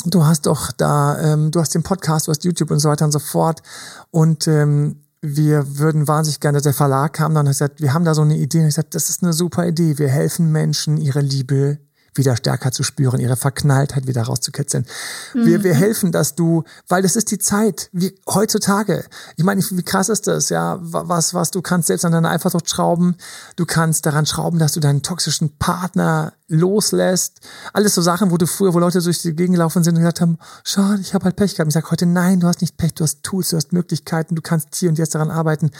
du 0.06 0.24
hast 0.24 0.46
doch 0.46 0.72
da, 0.72 1.18
ähm, 1.20 1.50
du 1.50 1.60
hast 1.60 1.74
den 1.74 1.82
Podcast, 1.82 2.26
du 2.26 2.30
hast 2.30 2.44
YouTube 2.44 2.70
und 2.70 2.78
so 2.78 2.88
weiter 2.88 3.04
und 3.04 3.12
so 3.12 3.18
fort. 3.18 3.62
Und 4.10 4.46
ähm, 4.46 5.00
wir 5.22 5.78
würden 5.78 6.08
wahnsinnig 6.08 6.40
gerne, 6.40 6.60
der 6.60 6.72
Verlag 6.72 7.12
kam 7.14 7.34
dann 7.34 7.46
hat 7.46 7.52
gesagt, 7.52 7.80
wir 7.80 7.92
haben 7.92 8.04
da 8.04 8.14
so 8.14 8.22
eine 8.22 8.36
Idee. 8.36 8.58
Und 8.58 8.64
ich 8.64 8.74
gesagt, 8.74 8.94
das 8.94 9.10
ist 9.10 9.22
eine 9.22 9.32
super 9.32 9.66
Idee. 9.66 9.98
Wir 9.98 10.08
helfen 10.08 10.50
Menschen, 10.50 10.96
ihre 10.96 11.20
Liebe 11.20 11.78
wieder 12.14 12.36
stärker 12.36 12.72
zu 12.72 12.82
spüren, 12.82 13.20
ihre 13.20 13.36
Verknalltheit 13.36 14.06
wieder 14.06 14.22
rauszukitzeln. 14.22 14.86
Mhm. 15.34 15.46
Wir, 15.46 15.64
wir 15.64 15.74
mhm. 15.74 15.78
helfen, 15.78 16.12
dass 16.12 16.34
du, 16.34 16.64
weil 16.88 17.02
das 17.02 17.16
ist 17.16 17.30
die 17.30 17.38
Zeit, 17.38 17.88
wie 17.92 18.14
heutzutage. 18.28 19.04
Ich 19.36 19.44
meine, 19.44 19.62
wie 19.62 19.82
krass 19.82 20.08
ist 20.08 20.26
das, 20.26 20.48
ja? 20.48 20.78
Was, 20.80 21.34
was 21.34 21.50
du 21.50 21.62
kannst 21.62 21.88
selbst 21.88 22.04
an 22.04 22.12
deiner 22.12 22.30
Eifersucht 22.30 22.68
schrauben. 22.68 23.16
Du 23.56 23.66
kannst 23.66 24.06
daran 24.06 24.26
schrauben, 24.26 24.58
dass 24.58 24.72
du 24.72 24.80
deinen 24.80 25.02
toxischen 25.02 25.56
Partner 25.58 26.32
loslässt. 26.48 27.40
Alles 27.72 27.94
so 27.94 28.02
Sachen, 28.02 28.30
wo 28.30 28.36
du 28.36 28.46
früher, 28.46 28.74
wo 28.74 28.78
Leute 28.78 29.00
durch 29.00 29.22
die 29.22 29.34
Gegend 29.34 29.54
gelaufen 29.54 29.84
sind 29.84 29.94
und 29.94 30.00
gesagt 30.00 30.20
haben, 30.20 30.38
schade, 30.64 31.00
ich 31.00 31.14
habe 31.14 31.24
halt 31.24 31.36
Pech 31.36 31.54
gehabt. 31.54 31.68
Ich 31.68 31.74
sage 31.74 31.90
heute, 31.90 32.06
nein, 32.06 32.40
du 32.40 32.48
hast 32.48 32.60
nicht 32.60 32.76
Pech, 32.76 32.94
du 32.94 33.04
hast 33.04 33.22
Tools, 33.22 33.50
du 33.50 33.56
hast 33.56 33.72
Möglichkeiten, 33.72 34.34
du 34.34 34.42
kannst 34.42 34.74
hier 34.74 34.88
und 34.88 34.98
jetzt 34.98 35.14
daran 35.14 35.30
arbeiten. 35.30 35.70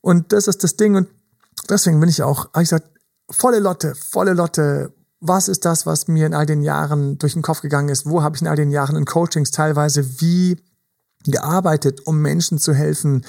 Und 0.00 0.32
das 0.32 0.46
ist 0.46 0.62
das 0.62 0.76
Ding. 0.76 0.94
Und 0.94 1.08
deswegen 1.68 1.98
bin 1.98 2.08
ich 2.08 2.22
auch, 2.22 2.46
ich 2.54 2.60
gesagt, 2.60 2.88
volle 3.28 3.58
Lotte, 3.58 3.94
volle 3.94 4.32
Lotte 4.32 4.92
was 5.20 5.48
ist 5.48 5.64
das, 5.64 5.86
was 5.86 6.08
mir 6.08 6.26
in 6.26 6.34
all 6.34 6.46
den 6.46 6.62
Jahren 6.62 7.18
durch 7.18 7.32
den 7.32 7.42
Kopf 7.42 7.60
gegangen 7.62 7.88
ist? 7.88 8.06
Wo 8.06 8.22
habe 8.22 8.36
ich 8.36 8.42
in 8.42 8.48
all 8.48 8.56
den 8.56 8.70
Jahren 8.70 8.96
in 8.96 9.04
Coachings 9.04 9.50
teilweise 9.50 10.20
wie 10.20 10.58
gearbeitet, 11.24 12.06
um 12.06 12.20
Menschen 12.20 12.58
zu 12.58 12.74
helfen, 12.74 13.24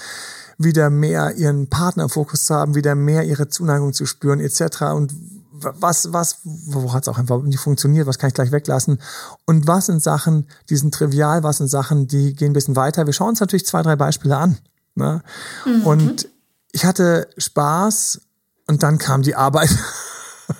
wieder 0.57 0.89
mehr 0.89 1.35
ihren 1.35 1.67
Partnerfokus 1.69 2.45
zu 2.45 2.55
haben, 2.55 2.75
wieder 2.75 2.95
mehr 2.95 3.23
ihre 3.23 3.47
Zuneigung 3.47 3.93
zu 3.93 4.05
spüren, 4.05 4.39
etc. 4.39 4.81
Und 4.93 5.13
was, 5.51 6.13
was, 6.13 6.39
wo 6.43 6.93
hat 6.93 7.03
es 7.03 7.09
auch 7.09 7.17
einfach 7.17 7.41
nicht 7.41 7.59
funktioniert, 7.59 8.07
was 8.07 8.19
kann 8.19 8.29
ich 8.29 8.33
gleich 8.33 8.51
weglassen? 8.51 8.99
Und 9.45 9.67
was 9.67 9.87
sind 9.87 10.01
Sachen, 10.01 10.47
die 10.69 10.77
sind 10.77 10.93
trivial, 10.93 11.43
was 11.43 11.57
sind 11.57 11.69
Sachen, 11.69 12.07
die 12.07 12.33
gehen 12.33 12.51
ein 12.51 12.53
bisschen 12.53 12.75
weiter? 12.75 13.05
Wir 13.05 13.13
schauen 13.13 13.29
uns 13.29 13.39
natürlich 13.39 13.65
zwei, 13.65 13.81
drei 13.81 13.95
Beispiele 13.95 14.37
an. 14.37 14.57
Ne? 14.95 15.21
Mhm. 15.65 15.85
Und 15.85 16.29
ich 16.71 16.85
hatte 16.85 17.27
Spaß 17.37 18.21
und 18.67 18.83
dann 18.83 18.97
kam 18.97 19.21
die 19.21 19.35
Arbeit. 19.35 19.69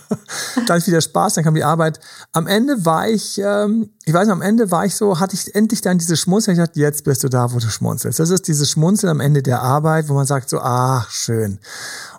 dann 0.67 0.86
wieder 0.86 1.02
Spaß, 1.02 1.36
dann 1.36 1.43
kam 1.43 1.56
die 1.56 1.63
Arbeit. 1.63 2.00
Am 2.34 2.48
Ende 2.48 2.86
war 2.86 3.08
ich, 3.08 3.39
ähm, 3.43 3.89
ich 4.06 4.13
weiß 4.13 4.28
nicht, 4.28 4.34
am 4.34 4.41
Ende 4.41 4.72
war 4.72 4.86
ich 4.86 4.96
so, 4.96 5.20
hatte 5.20 5.36
ich 5.36 5.54
endlich 5.56 5.82
dann 5.82 5.98
diese 5.98 6.17
Schmunzeln. 6.17 6.58
Ich 6.58 6.63
dachte, 6.63 6.80
jetzt 6.80 7.04
bist 7.04 7.24
du 7.24 7.30
da, 7.30 7.54
wo 7.54 7.60
du 7.60 7.70
schmunzelst. 7.70 8.20
Das 8.20 8.30
ist 8.30 8.48
dieses 8.48 8.70
Schmunzeln 8.72 9.10
am 9.12 9.20
Ende 9.20 9.43
der 9.43 9.62
Arbeit, 9.62 10.10
wo 10.10 10.13
man 10.13 10.26
sagt 10.26 10.50
so, 10.50 10.60
ah, 10.60 11.06
schön. 11.10 11.60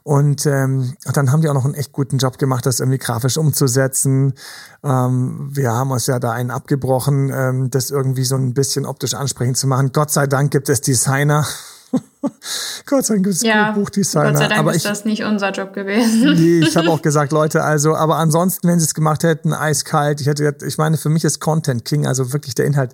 Und 0.03 0.47
ähm, 0.47 0.95
dann 1.13 1.33
haben 1.33 1.43
die 1.43 1.49
auch 1.49 1.55
noch 1.55 1.65
einen 1.65 1.75
echt 1.75 1.93
guten 1.93 2.19
Job 2.19 2.39
gemacht, 2.39 2.65
das 2.65 2.81
irgendwie 2.81 2.99
grafisch 2.99 3.37
umzusetzen. 3.37 4.33
Ähm, 4.83 5.51
wir 5.53 5.73
haben 5.73 5.91
uns 5.91 6.07
ja 6.07 6.19
da 6.19 6.33
einen 6.33 6.51
abgebrochen, 6.51 7.31
ähm, 7.33 7.71
das 7.71 7.91
irgendwie 7.91 8.25
so 8.25 8.37
ein 8.37 8.55
bisschen 8.55 8.87
optisch 8.87 9.15
ansprechend 9.15 9.59
zu 9.59 9.67
machen. 9.67 9.93
Gott 9.93 10.11
sei 10.11 10.27
Dank 10.27 10.51
gibt 10.51 10.69
es 10.69 10.81
Designer. 10.81 11.47
Gott 12.87 13.05
sei 13.05 13.15
Dank 13.15 13.25
gibt 13.25 13.37
es 13.37 13.43
ja, 13.43 13.73
Buchdesigner. 13.73 14.31
Gott 14.31 14.39
sei 14.39 14.49
Dank 14.49 14.61
aber 14.61 14.71
ist 14.71 14.79
ich, 14.79 14.83
das 14.83 15.05
nicht 15.05 15.25
unser 15.25 15.51
Job 15.51 15.73
gewesen. 15.73 16.35
Nee, 16.39 16.61
ich 16.61 16.77
habe 16.77 16.89
auch 16.91 17.03
gesagt, 17.03 17.33
Leute, 17.33 17.63
also, 17.63 17.95
aber 17.95 18.17
ansonsten, 18.17 18.69
wenn 18.69 18.79
sie 18.79 18.87
es 18.87 18.95
gemacht 18.95 19.23
hätten, 19.23 19.53
eiskalt, 19.53 20.21
ich 20.21 20.27
hätte, 20.27 20.57
ich 20.67 20.79
meine, 20.79 20.97
für 20.97 21.09
mich 21.09 21.25
ist 21.25 21.41
Content 21.41 21.85
King, 21.85 22.07
also 22.07 22.33
wirklich 22.33 22.55
der 22.55 22.67
Inhalt 22.67 22.93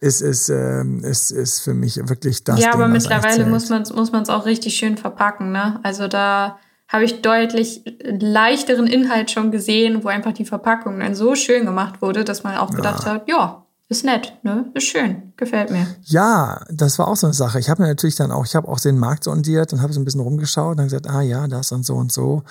ist, 0.00 0.20
ist, 0.20 0.48
ähm, 0.48 1.04
ist, 1.04 1.30
ist 1.30 1.60
für 1.60 1.74
mich 1.74 1.96
wirklich 2.08 2.44
das. 2.44 2.60
Ja, 2.60 2.72
Ding, 2.72 2.80
aber 2.80 2.88
mittlerweile 2.88 3.46
muss 3.46 3.68
man 3.68 3.84
muss 3.94 4.12
man 4.12 4.22
es 4.22 4.28
auch 4.28 4.46
richtig 4.46 4.76
schön 4.76 4.96
verpacken, 4.96 5.52
ne? 5.52 5.80
Also 5.82 6.08
da 6.08 6.58
habe 6.88 7.04
ich 7.04 7.22
deutlich 7.22 7.82
leichteren 8.04 8.86
Inhalt 8.86 9.30
schon 9.30 9.50
gesehen, 9.50 10.04
wo 10.04 10.08
einfach 10.08 10.32
die 10.32 10.44
Verpackung 10.44 11.00
dann 11.00 11.14
so 11.14 11.34
schön 11.34 11.64
gemacht 11.66 12.00
wurde, 12.00 12.24
dass 12.24 12.44
man 12.44 12.56
auch 12.56 12.70
gedacht 12.70 13.06
hat, 13.06 13.28
ja, 13.28 13.65
ist 13.88 14.04
nett, 14.04 14.32
ne? 14.42 14.70
Ist 14.74 14.84
schön, 14.84 15.32
gefällt 15.36 15.70
mir. 15.70 15.86
Ja, 16.02 16.64
das 16.70 16.98
war 16.98 17.06
auch 17.06 17.16
so 17.16 17.28
eine 17.28 17.34
Sache. 17.34 17.60
Ich 17.60 17.70
habe 17.70 17.82
mir 17.82 17.88
natürlich 17.88 18.16
dann 18.16 18.32
auch, 18.32 18.44
ich 18.44 18.56
habe 18.56 18.66
auch 18.66 18.80
den 18.80 18.98
Markt 18.98 19.24
sondiert 19.24 19.72
und 19.72 19.80
habe 19.80 19.92
so 19.92 20.00
ein 20.00 20.04
bisschen 20.04 20.20
rumgeschaut 20.20 20.72
und 20.72 20.76
dann 20.78 20.86
gesagt, 20.86 21.08
ah 21.08 21.22
ja, 21.22 21.46
das 21.46 21.70
und 21.70 21.86
so 21.86 21.94
und 21.94 22.10
so. 22.10 22.42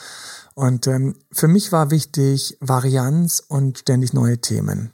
Und 0.53 0.87
ähm, 0.87 1.15
für 1.33 1.49
mich 1.49 1.73
war 1.73 1.91
wichtig 1.91 2.57
Varianz 2.61 3.43
und 3.45 3.79
ständig 3.79 4.13
neue 4.13 4.39
Themen. 4.39 4.91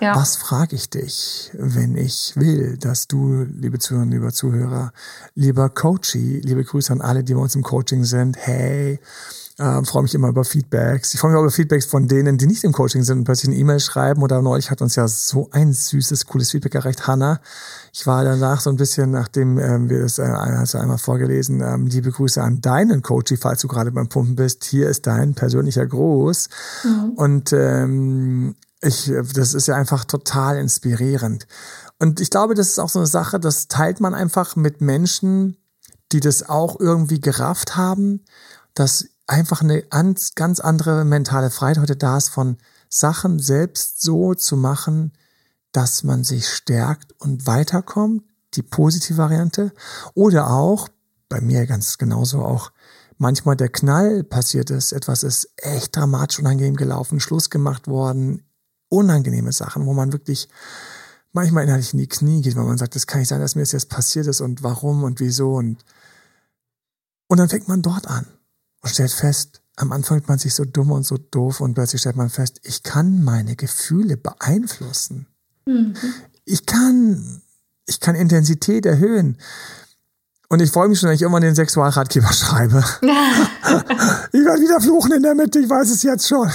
Ja. 0.00 0.16
Was 0.16 0.36
frage 0.36 0.74
ich 0.74 0.88
dich, 0.88 1.50
wenn 1.52 1.96
ich 1.96 2.32
will, 2.36 2.78
dass 2.78 3.06
du, 3.06 3.42
liebe 3.42 3.78
Zuhörer, 3.78 4.06
lieber 4.06 4.32
Zuhörer, 4.32 4.92
lieber 5.34 5.68
Coachy, 5.68 6.40
liebe 6.42 6.64
Grüße 6.64 6.92
an 6.92 7.02
alle, 7.02 7.22
die 7.22 7.34
bei 7.34 7.40
uns 7.40 7.54
im 7.54 7.62
Coaching 7.62 8.04
sind, 8.04 8.38
hey, 8.38 8.98
äh, 9.58 9.84
freue 9.84 10.02
mich 10.02 10.14
immer 10.14 10.28
über 10.28 10.44
Feedbacks. 10.44 11.14
Ich 11.14 11.20
freue 11.20 11.30
mich 11.30 11.38
auch 11.38 11.42
über 11.42 11.50
Feedbacks 11.50 11.86
von 11.86 12.08
denen, 12.08 12.38
die 12.38 12.46
nicht 12.46 12.64
im 12.64 12.72
Coaching 12.72 13.04
sind 13.04 13.18
und 13.18 13.24
plötzlich 13.24 13.50
eine 13.50 13.60
E-Mail 13.60 13.78
schreiben. 13.78 14.22
Oder 14.22 14.42
neulich 14.42 14.70
hat 14.70 14.82
uns 14.82 14.96
ja 14.96 15.06
so 15.06 15.48
ein 15.52 15.72
süßes, 15.72 16.26
cooles 16.26 16.50
Feedback 16.50 16.74
erreicht. 16.74 17.06
Hanna, 17.06 17.40
ich 17.92 18.06
war 18.06 18.24
danach 18.24 18.60
so 18.60 18.70
ein 18.70 18.76
bisschen, 18.76 19.12
nachdem 19.12 19.58
ähm, 19.58 19.88
wir 19.88 20.00
das 20.00 20.18
äh, 20.18 20.26
hast 20.26 20.74
du 20.74 20.78
einmal 20.78 20.98
vorgelesen, 20.98 21.60
ähm, 21.60 21.86
liebe 21.86 22.10
Grüße 22.10 22.42
an 22.42 22.60
deinen 22.60 23.02
Coachy, 23.02 23.36
falls 23.36 23.60
du 23.60 23.68
gerade 23.68 23.92
beim 23.92 24.08
Pumpen 24.08 24.34
bist. 24.34 24.64
Hier 24.64 24.88
ist 24.88 25.06
dein 25.06 25.34
persönlicher 25.34 25.86
Gruß. 25.86 26.48
Und 27.16 27.52
ähm, 27.52 28.56
ich, 28.80 29.12
das 29.34 29.54
ist 29.54 29.68
ja 29.68 29.76
einfach 29.76 30.04
total 30.04 30.58
inspirierend. 30.58 31.46
Und 32.00 32.20
ich 32.20 32.30
glaube, 32.30 32.54
das 32.54 32.70
ist 32.70 32.78
auch 32.80 32.88
so 32.88 32.98
eine 32.98 33.06
Sache, 33.06 33.38
das 33.38 33.68
teilt 33.68 34.00
man 34.00 34.14
einfach 34.14 34.56
mit 34.56 34.80
Menschen, 34.80 35.56
die 36.12 36.20
das 36.20 36.48
auch 36.48 36.80
irgendwie 36.80 37.20
gerafft 37.20 37.76
haben, 37.76 38.24
dass 38.74 39.06
einfach 39.26 39.62
eine 39.62 39.82
ganz, 39.82 40.34
ganz 40.34 40.60
andere 40.60 41.04
mentale 41.04 41.50
Freiheit 41.50 41.78
heute 41.78 41.96
da 41.96 42.16
ist, 42.16 42.28
von 42.28 42.58
Sachen 42.88 43.38
selbst 43.38 44.02
so 44.02 44.34
zu 44.34 44.56
machen, 44.56 45.12
dass 45.72 46.04
man 46.04 46.24
sich 46.24 46.48
stärkt 46.48 47.12
und 47.20 47.46
weiterkommt, 47.46 48.22
die 48.54 48.62
positive 48.62 49.18
Variante. 49.18 49.72
Oder 50.14 50.50
auch, 50.50 50.88
bei 51.28 51.40
mir 51.40 51.66
ganz 51.66 51.98
genauso 51.98 52.42
auch, 52.42 52.70
manchmal 53.18 53.56
der 53.56 53.70
Knall 53.70 54.22
passiert 54.22 54.70
ist, 54.70 54.92
etwas 54.92 55.22
ist 55.22 55.50
echt 55.56 55.96
dramatisch 55.96 56.38
unangenehm 56.38 56.76
gelaufen, 56.76 57.20
Schluss 57.20 57.50
gemacht 57.50 57.88
worden, 57.88 58.44
unangenehme 58.88 59.52
Sachen, 59.52 59.86
wo 59.86 59.94
man 59.94 60.12
wirklich 60.12 60.48
manchmal 61.32 61.64
innerlich 61.64 61.92
in 61.92 61.98
die 61.98 62.08
Knie 62.08 62.42
geht, 62.42 62.54
weil 62.54 62.64
man 62.64 62.78
sagt, 62.78 62.94
das 62.94 63.06
kann 63.06 63.20
nicht 63.20 63.28
sein, 63.28 63.40
dass 63.40 63.56
mir 63.56 63.62
das 63.62 63.72
jetzt 63.72 63.88
passiert 63.88 64.26
ist 64.26 64.40
und 64.40 64.62
warum 64.62 65.02
und 65.02 65.20
wieso 65.20 65.54
und 65.54 65.84
und 67.26 67.38
dann 67.38 67.48
fängt 67.48 67.66
man 67.66 67.82
dort 67.82 68.06
an 68.06 68.26
und 68.84 68.90
stellt 68.90 69.12
fest, 69.12 69.62
am 69.76 69.92
Anfang 69.92 70.18
fühlt 70.18 70.28
man 70.28 70.38
sich 70.38 70.54
so 70.54 70.64
dumm 70.64 70.92
und 70.92 71.04
so 71.04 71.16
doof 71.16 71.60
und 71.60 71.74
plötzlich 71.74 72.02
stellt 72.02 72.16
man 72.16 72.30
fest, 72.30 72.60
ich 72.62 72.82
kann 72.82 73.24
meine 73.24 73.56
Gefühle 73.56 74.16
beeinflussen. 74.16 75.26
Ich 76.44 76.66
kann, 76.66 77.42
ich 77.86 77.98
kann 77.98 78.14
Intensität 78.14 78.86
erhöhen. 78.86 79.38
Und 80.48 80.60
ich 80.60 80.70
freue 80.70 80.88
mich 80.88 81.00
schon, 81.00 81.08
wenn 81.08 81.16
ich 81.16 81.22
irgendwann 81.22 81.42
den 81.42 81.54
Sexualratgeber 81.54 82.32
schreibe. 82.32 82.84
ich 83.00 84.44
werde 84.44 84.60
wieder 84.60 84.80
fluchen 84.80 85.12
in 85.12 85.22
der 85.22 85.34
Mitte, 85.34 85.58
ich 85.58 85.68
weiß 85.68 85.90
es 85.90 86.02
jetzt 86.02 86.28
schon. 86.28 86.50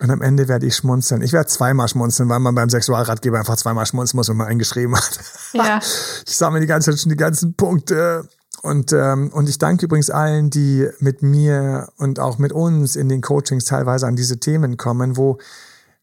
Und 0.00 0.10
am 0.10 0.22
Ende 0.22 0.46
werde 0.46 0.64
ich 0.64 0.76
schmunzeln. 0.76 1.22
Ich 1.22 1.32
werde 1.32 1.48
zweimal 1.48 1.88
schmunzeln, 1.88 2.28
weil 2.28 2.38
man 2.38 2.54
beim 2.54 2.70
Sexualratgeber 2.70 3.40
einfach 3.40 3.56
zweimal 3.56 3.84
schmunzeln 3.84 4.18
muss, 4.18 4.28
wenn 4.28 4.36
man 4.36 4.46
eingeschrieben 4.46 4.94
hat. 4.94 5.18
Ja. 5.52 5.80
Ich 6.24 6.36
sammle 6.36 6.60
die 6.60 6.68
ganze 6.68 6.92
Zeit 6.92 7.00
schon 7.00 7.10
die 7.10 7.16
ganzen 7.16 7.54
Punkte. 7.54 8.28
Und, 8.62 8.92
ähm, 8.92 9.30
und 9.32 9.48
ich 9.48 9.58
danke 9.58 9.86
übrigens 9.86 10.10
allen, 10.10 10.50
die 10.50 10.88
mit 11.00 11.22
mir 11.22 11.92
und 11.96 12.18
auch 12.18 12.38
mit 12.38 12.52
uns 12.52 12.96
in 12.96 13.08
den 13.08 13.20
Coachings 13.20 13.64
teilweise 13.64 14.06
an 14.06 14.16
diese 14.16 14.40
Themen 14.40 14.76
kommen, 14.76 15.16
wo 15.16 15.38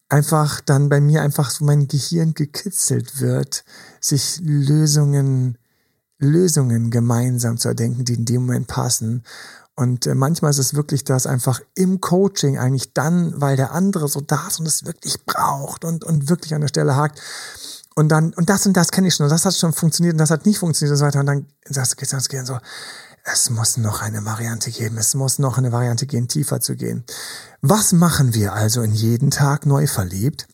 einfach 0.08 0.60
dann 0.60 0.88
bei 0.88 1.00
mir 1.00 1.22
einfach 1.22 1.50
so 1.50 1.64
mein 1.64 1.88
Gehirn 1.88 2.34
gekitzelt 2.34 3.20
wird, 3.20 3.64
sich 4.00 4.40
Lösungen, 4.42 5.58
Lösungen 6.18 6.90
gemeinsam 6.90 7.58
zu 7.58 7.68
erdenken, 7.68 8.04
die 8.04 8.14
in 8.14 8.24
dem 8.24 8.46
Moment 8.46 8.68
passen. 8.68 9.24
Und 9.74 10.06
äh, 10.06 10.14
manchmal 10.14 10.50
ist 10.50 10.58
es 10.58 10.74
wirklich 10.74 11.04
das 11.04 11.26
einfach 11.26 11.60
im 11.74 12.00
Coaching 12.00 12.58
eigentlich 12.58 12.94
dann, 12.94 13.38
weil 13.40 13.56
der 13.56 13.72
andere 13.72 14.08
so 14.08 14.22
da 14.22 14.48
ist 14.48 14.58
und 14.58 14.66
es 14.66 14.86
wirklich 14.86 15.26
braucht 15.26 15.84
und, 15.84 16.02
und 16.02 16.30
wirklich 16.30 16.54
an 16.54 16.62
der 16.62 16.68
Stelle 16.68 16.96
hakt. 16.96 17.20
Und 17.98 18.10
dann, 18.10 18.34
und 18.34 18.50
das 18.50 18.66
und 18.66 18.76
das 18.76 18.90
kenne 18.90 19.08
ich 19.08 19.14
schon, 19.14 19.24
und 19.24 19.30
das 19.30 19.46
hat 19.46 19.54
schon 19.54 19.72
funktioniert 19.72 20.14
und 20.14 20.18
das 20.18 20.30
hat 20.30 20.44
nicht 20.44 20.58
funktioniert 20.58 20.92
und 20.92 20.98
so 20.98 21.04
weiter. 21.06 21.20
Und 21.20 21.26
dann 21.26 21.46
sagst 21.64 22.00
du, 22.00 22.06
das 22.06 22.28
Gehirn 22.28 22.44
so, 22.44 22.58
es 23.24 23.50
muss 23.50 23.78
noch 23.78 24.02
eine 24.02 24.24
Variante 24.24 24.70
geben, 24.70 24.98
es 24.98 25.14
muss 25.14 25.38
noch 25.38 25.58
eine 25.58 25.72
Variante 25.72 26.06
gehen, 26.06 26.28
tiefer 26.28 26.60
zu 26.60 26.76
gehen. 26.76 27.04
Was 27.62 27.92
machen 27.92 28.34
wir 28.34 28.52
also 28.52 28.82
in 28.82 28.92
jeden 28.92 29.30
Tag 29.30 29.66
neu 29.66 29.86
verliebt? 29.86 30.46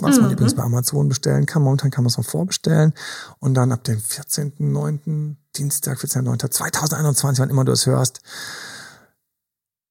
Was 0.00 0.18
man 0.18 0.30
übrigens 0.30 0.54
bei 0.54 0.62
Amazon 0.62 1.08
bestellen 1.08 1.44
kann. 1.44 1.62
Momentan 1.62 1.90
kann 1.90 2.04
man 2.04 2.08
es 2.08 2.16
noch 2.16 2.24
vorbestellen. 2.24 2.94
Und 3.40 3.54
dann 3.54 3.72
ab 3.72 3.84
dem 3.84 3.98
14.09., 3.98 5.36
Dienstag, 5.56 5.98
14.09.2021, 5.98 7.38
wann 7.38 7.50
immer 7.50 7.64
du 7.64 7.72
es 7.72 7.84
hörst, 7.84 8.20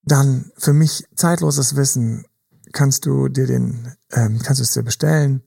dann 0.03 0.51
für 0.57 0.73
mich 0.73 1.05
zeitloses 1.15 1.75
Wissen 1.75 2.25
kannst 2.71 3.05
du 3.05 3.27
dir 3.27 3.45
den, 3.45 3.95
ähm, 4.11 4.39
kannst 4.41 4.59
du 4.59 4.63
es 4.63 4.71
dir 4.71 4.81
bestellen. 4.81 5.43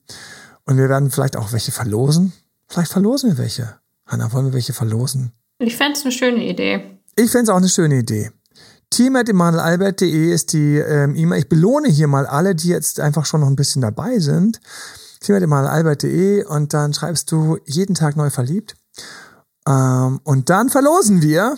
Und 0.65 0.77
wir 0.77 0.89
werden 0.89 1.11
vielleicht 1.11 1.37
auch 1.37 1.51
welche 1.51 1.71
verlosen. 1.71 2.33
Vielleicht 2.67 2.91
verlosen 2.91 3.31
wir 3.31 3.37
welche. 3.37 3.75
Hanna, 4.05 4.31
wollen 4.33 4.47
wir 4.47 4.53
welche 4.53 4.73
verlosen? 4.73 5.31
Ich 5.59 5.77
fände 5.77 5.97
es 5.97 6.03
eine 6.03 6.11
schöne 6.11 6.43
Idee. 6.43 6.99
Ich 7.15 7.31
fände 7.31 7.43
es 7.43 7.49
auch 7.49 7.57
eine 7.57 7.69
schöne 7.69 7.99
Idee. 7.99 8.31
team.emanuelalbert.de 8.89 10.33
ist 10.33 10.53
die 10.53 10.77
ähm, 10.77 11.15
E-Mail. 11.15 11.39
Ich 11.39 11.49
belohne 11.49 11.89
hier 11.89 12.07
mal 12.07 12.25
alle, 12.25 12.55
die 12.55 12.69
jetzt 12.69 12.99
einfach 12.99 13.25
schon 13.25 13.41
noch 13.41 13.47
ein 13.47 13.55
bisschen 13.55 13.81
dabei 13.81 14.19
sind. 14.19 14.59
team.emanuelalbert.de 15.21 16.43
und 16.45 16.73
dann 16.73 16.93
schreibst 16.93 17.31
du 17.31 17.57
jeden 17.65 17.95
Tag 17.95 18.15
neu 18.15 18.29
verliebt. 18.29 18.75
Ähm, 19.67 20.19
und 20.23 20.49
dann 20.49 20.69
verlosen 20.69 21.21
wir. 21.21 21.57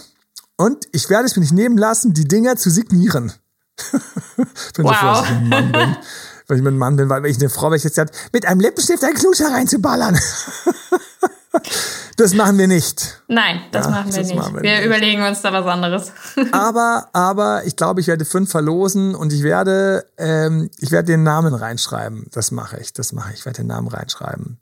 Und 0.58 0.88
ich 0.92 1.10
werde 1.10 1.26
es 1.26 1.36
mir 1.36 1.42
nicht 1.42 1.54
nehmen 1.54 1.78
lassen, 1.78 2.14
die 2.14 2.28
Dinger 2.28 2.56
zu 2.56 2.70
signieren. 2.70 3.32
Bin 4.36 4.48
so 4.76 4.84
froh, 4.84 5.08
dass 5.08 5.26
ich 5.26 5.32
ein 5.32 5.50
Mann 5.50 5.72
bin. 5.72 5.96
Wenn 6.48 6.58
ich 6.58 6.64
mit 6.64 6.72
einem 6.72 6.80
Mann 6.80 6.96
bin, 6.96 7.10
weil 7.10 7.24
wenn 7.24 7.32
ich 7.32 7.40
eine 7.40 7.50
Frau, 7.50 7.74
jetzt 7.74 7.96
sage, 7.96 8.12
mit 8.32 8.46
einem 8.46 8.62
Lippenstift 8.62 9.04
einen 9.04 9.16
Kluscher 9.16 9.52
reinzuballern. 9.52 10.18
das 12.18 12.34
machen 12.34 12.58
wir 12.58 12.68
nicht. 12.68 13.22
Nein, 13.28 13.62
das 13.72 13.86
Ja, 13.86 13.92
machen 13.92 14.12
wir 14.14 14.20
das 14.20 14.28
nicht. 14.28 14.38
machen 14.38 14.56
wir 14.56 14.64
wir 14.64 14.78
nicht. 14.78 14.86
überlegen 14.86 15.22
uns 15.24 15.42
da 15.42 15.52
was 15.52 15.66
anderes. 15.66 16.12
aber, 16.52 17.10
aber 17.14 17.66
ich 17.66 17.76
glaube, 17.76 18.00
ich 18.02 18.08
werde 18.08 18.24
fünf 18.26 18.50
verlosen 18.50 19.14
und 19.16 19.34
ich 19.34 19.44
werde, 19.44 20.06
ähm, 20.18 20.70
ich 20.78 20.92
werde 20.92 21.08
den 21.08 21.24
Namen 21.24 21.54
reinschreiben. 21.54 22.28
Das 22.32 22.52
mache 22.52 22.78
ich, 22.80 22.94
das 22.94 23.12
mache 23.12 23.34
ich. 23.34 23.40
Ich 23.40 23.46
werde 23.46 23.58
den 23.58 23.68
Namen 23.68 23.88
reinschreiben. 23.90 24.60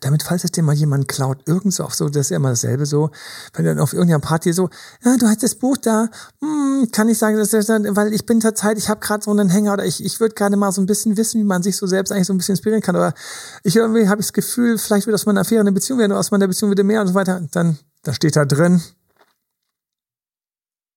Damit, 0.00 0.22
falls 0.22 0.44
es 0.44 0.52
dir 0.52 0.62
mal 0.62 0.74
jemand 0.74 1.08
klaut, 1.08 1.38
irgend 1.46 1.74
so 1.74 1.84
auf 1.84 1.94
so, 1.94 2.08
das 2.08 2.26
ist 2.26 2.30
ja 2.30 2.36
immer 2.36 2.50
dasselbe 2.50 2.86
so, 2.86 3.10
wenn 3.54 3.64
dann 3.64 3.78
auf 3.78 3.92
irgendeiner 3.92 4.20
Party 4.20 4.52
so, 4.52 4.70
ja, 5.04 5.16
du 5.16 5.26
hast 5.26 5.42
das 5.42 5.54
Buch 5.54 5.76
da, 5.76 6.08
hm, 6.40 6.88
kann 6.92 7.08
ich 7.08 7.18
sagen, 7.18 7.36
dass 7.36 7.50
das, 7.50 7.68
weil 7.68 8.12
ich 8.12 8.26
bin 8.26 8.40
zur 8.40 8.54
Zeit, 8.54 8.78
ich 8.78 8.88
habe 8.88 9.00
gerade 9.00 9.24
so 9.24 9.30
einen 9.30 9.48
Hänger 9.48 9.74
oder 9.74 9.84
ich, 9.84 10.04
ich 10.04 10.20
würde 10.20 10.34
gerade 10.34 10.56
mal 10.56 10.72
so 10.72 10.80
ein 10.80 10.86
bisschen 10.86 11.16
wissen, 11.16 11.40
wie 11.40 11.44
man 11.44 11.62
sich 11.62 11.76
so 11.76 11.86
selbst 11.86 12.12
eigentlich 12.12 12.26
so 12.26 12.32
ein 12.32 12.38
bisschen 12.38 12.54
inspirieren 12.54 12.82
kann. 12.82 12.96
Oder 12.96 13.14
ich 13.62 13.76
irgendwie 13.76 14.08
habe 14.08 14.20
ich 14.20 14.26
das 14.26 14.32
Gefühl, 14.32 14.78
vielleicht 14.78 15.06
wird 15.06 15.14
aus 15.14 15.26
meiner 15.26 15.40
Affäre 15.40 15.60
eine 15.60 15.72
Beziehung 15.72 15.98
werden, 15.98 16.12
oder 16.12 16.20
aus 16.20 16.30
meiner 16.30 16.48
Beziehung 16.48 16.70
wieder 16.70 16.84
mehr 16.84 17.00
und 17.00 17.08
so 17.08 17.14
weiter. 17.14 17.40
Dann, 17.50 17.78
da 18.02 18.12
steht 18.12 18.36
da 18.36 18.44
drin, 18.44 18.82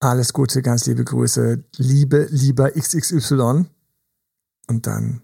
alles 0.01 0.31
Gute, 0.31 0.61
ganz 0.61 0.85
liebe 0.85 1.03
Grüße, 1.03 1.63
Liebe, 1.75 2.27
lieber 2.29 2.71
XXY. 2.71 3.65
Und 4.67 4.87
dann 4.87 5.21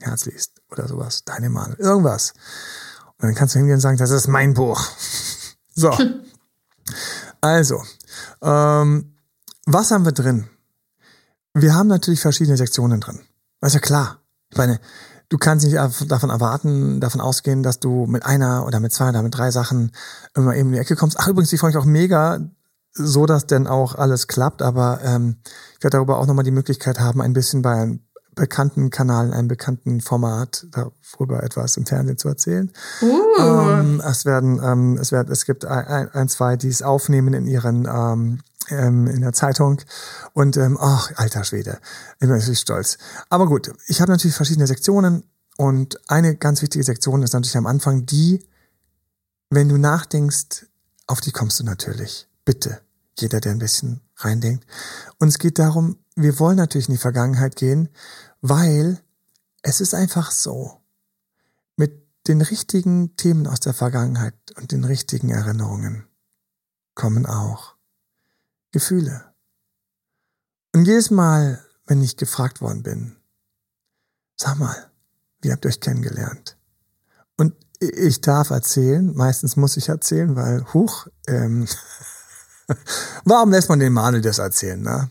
herzlichst 0.00 0.60
oder 0.70 0.88
sowas, 0.88 1.24
deine 1.24 1.50
Mann, 1.50 1.74
irgendwas. 1.78 2.34
Und 3.18 3.24
dann 3.24 3.34
kannst 3.34 3.54
du 3.54 3.58
hingehen 3.58 3.76
und 3.76 3.80
sagen, 3.80 3.98
das 3.98 4.10
ist 4.10 4.28
mein 4.28 4.54
Buch. 4.54 4.80
So. 5.74 5.96
Also, 7.40 7.80
ähm, 8.42 9.14
was 9.64 9.92
haben 9.92 10.04
wir 10.04 10.10
drin? 10.10 10.48
Wir 11.54 11.72
haben 11.74 11.86
natürlich 11.86 12.20
verschiedene 12.20 12.56
Sektionen 12.56 13.00
drin. 13.00 13.20
Das 13.60 13.70
ist 13.70 13.74
ja 13.74 13.80
klar. 13.80 14.18
Ich 14.50 14.58
meine, 14.58 14.80
du 15.28 15.38
kannst 15.38 15.64
nicht 15.64 15.76
davon 15.76 16.30
erwarten, 16.30 17.00
davon 17.00 17.20
ausgehen, 17.20 17.62
dass 17.62 17.78
du 17.78 18.06
mit 18.06 18.24
einer 18.24 18.66
oder 18.66 18.80
mit 18.80 18.92
zwei 18.92 19.10
oder 19.10 19.22
mit 19.22 19.36
drei 19.36 19.50
Sachen 19.50 19.92
immer 20.34 20.56
eben 20.56 20.70
in 20.70 20.72
die 20.74 20.78
Ecke 20.80 20.96
kommst. 20.96 21.16
Ach, 21.20 21.28
übrigens, 21.28 21.50
die 21.50 21.58
freue 21.58 21.70
ich 21.70 21.76
auch 21.76 21.84
mega, 21.84 22.40
so 22.92 23.26
dass 23.26 23.46
denn 23.46 23.66
auch 23.66 23.94
alles 23.94 24.26
klappt, 24.26 24.62
aber 24.62 25.00
ähm, 25.04 25.36
ich 25.76 25.84
werde 25.84 25.96
darüber 25.98 26.18
auch 26.18 26.26
nochmal 26.26 26.44
die 26.44 26.50
Möglichkeit 26.50 26.98
haben, 26.98 27.20
ein 27.20 27.32
bisschen 27.32 27.62
bei 27.62 27.98
bekannten 28.38 28.90
Kanal, 28.90 29.26
in 29.26 29.32
einem 29.32 29.48
bekannten 29.48 30.00
Format 30.00 30.66
darüber 30.70 31.42
etwas 31.42 31.76
im 31.76 31.86
Fernsehen 31.86 32.18
zu 32.18 32.28
erzählen. 32.28 32.70
Uh. 33.02 33.40
Ähm, 33.40 34.02
es 34.04 34.24
werden, 34.24 34.60
ähm, 34.62 34.98
es 34.98 35.12
wird, 35.12 35.28
es 35.28 35.44
gibt 35.44 35.64
ein, 35.64 36.08
ein, 36.12 36.28
zwei, 36.28 36.56
die 36.56 36.68
es 36.68 36.82
aufnehmen 36.82 37.34
in 37.34 37.46
ihren 37.46 37.86
ähm, 37.86 38.40
ähm, 38.70 39.06
in 39.06 39.22
der 39.22 39.32
Zeitung 39.32 39.80
und 40.34 40.56
ähm, 40.56 40.76
ach 40.80 41.10
alter 41.16 41.44
Schwede, 41.44 41.78
ich 42.14 42.18
bin 42.20 42.30
natürlich 42.30 42.60
stolz. 42.60 42.98
Aber 43.28 43.46
gut, 43.46 43.72
ich 43.86 44.00
habe 44.00 44.12
natürlich 44.12 44.36
verschiedene 44.36 44.66
Sektionen 44.66 45.24
und 45.56 45.98
eine 46.08 46.36
ganz 46.36 46.62
wichtige 46.62 46.84
Sektion 46.84 47.22
ist 47.22 47.32
natürlich 47.32 47.56
am 47.56 47.66
Anfang 47.66 48.06
die, 48.06 48.46
wenn 49.50 49.68
du 49.68 49.78
nachdenkst, 49.78 50.66
auf 51.06 51.20
die 51.20 51.32
kommst 51.32 51.58
du 51.60 51.64
natürlich. 51.64 52.28
Bitte, 52.44 52.80
jeder, 53.18 53.40
der 53.40 53.52
ein 53.52 53.58
bisschen 53.58 54.00
reindenkt. 54.16 54.66
Und 55.18 55.28
es 55.28 55.38
geht 55.38 55.58
darum, 55.58 55.96
wir 56.14 56.38
wollen 56.38 56.56
natürlich 56.56 56.88
in 56.88 56.94
die 56.94 57.00
Vergangenheit 57.00 57.56
gehen, 57.56 57.88
weil 58.40 59.00
es 59.62 59.80
ist 59.80 59.94
einfach 59.94 60.30
so. 60.30 60.80
Mit 61.76 62.06
den 62.26 62.40
richtigen 62.40 63.16
Themen 63.16 63.46
aus 63.46 63.60
der 63.60 63.74
Vergangenheit 63.74 64.34
und 64.56 64.72
den 64.72 64.84
richtigen 64.84 65.30
Erinnerungen 65.30 66.06
kommen 66.94 67.26
auch 67.26 67.74
Gefühle. 68.72 69.24
Und 70.74 70.86
jedes 70.86 71.10
Mal, 71.10 71.64
wenn 71.86 72.02
ich 72.02 72.16
gefragt 72.16 72.60
worden 72.60 72.82
bin, 72.82 73.16
sag 74.36 74.58
mal, 74.58 74.90
wie 75.40 75.52
habt 75.52 75.64
ihr 75.64 75.68
euch 75.68 75.80
kennengelernt? 75.80 76.56
Und 77.36 77.54
ich 77.80 78.20
darf 78.20 78.50
erzählen, 78.50 79.14
meistens 79.14 79.56
muss 79.56 79.76
ich 79.76 79.88
erzählen, 79.88 80.34
weil, 80.36 80.64
huch, 80.74 81.06
ähm, 81.28 81.66
warum 83.24 83.50
lässt 83.50 83.68
man 83.68 83.78
den 83.78 83.92
Manuel 83.92 84.22
das 84.22 84.38
erzählen, 84.38 84.80
ne? 84.80 85.10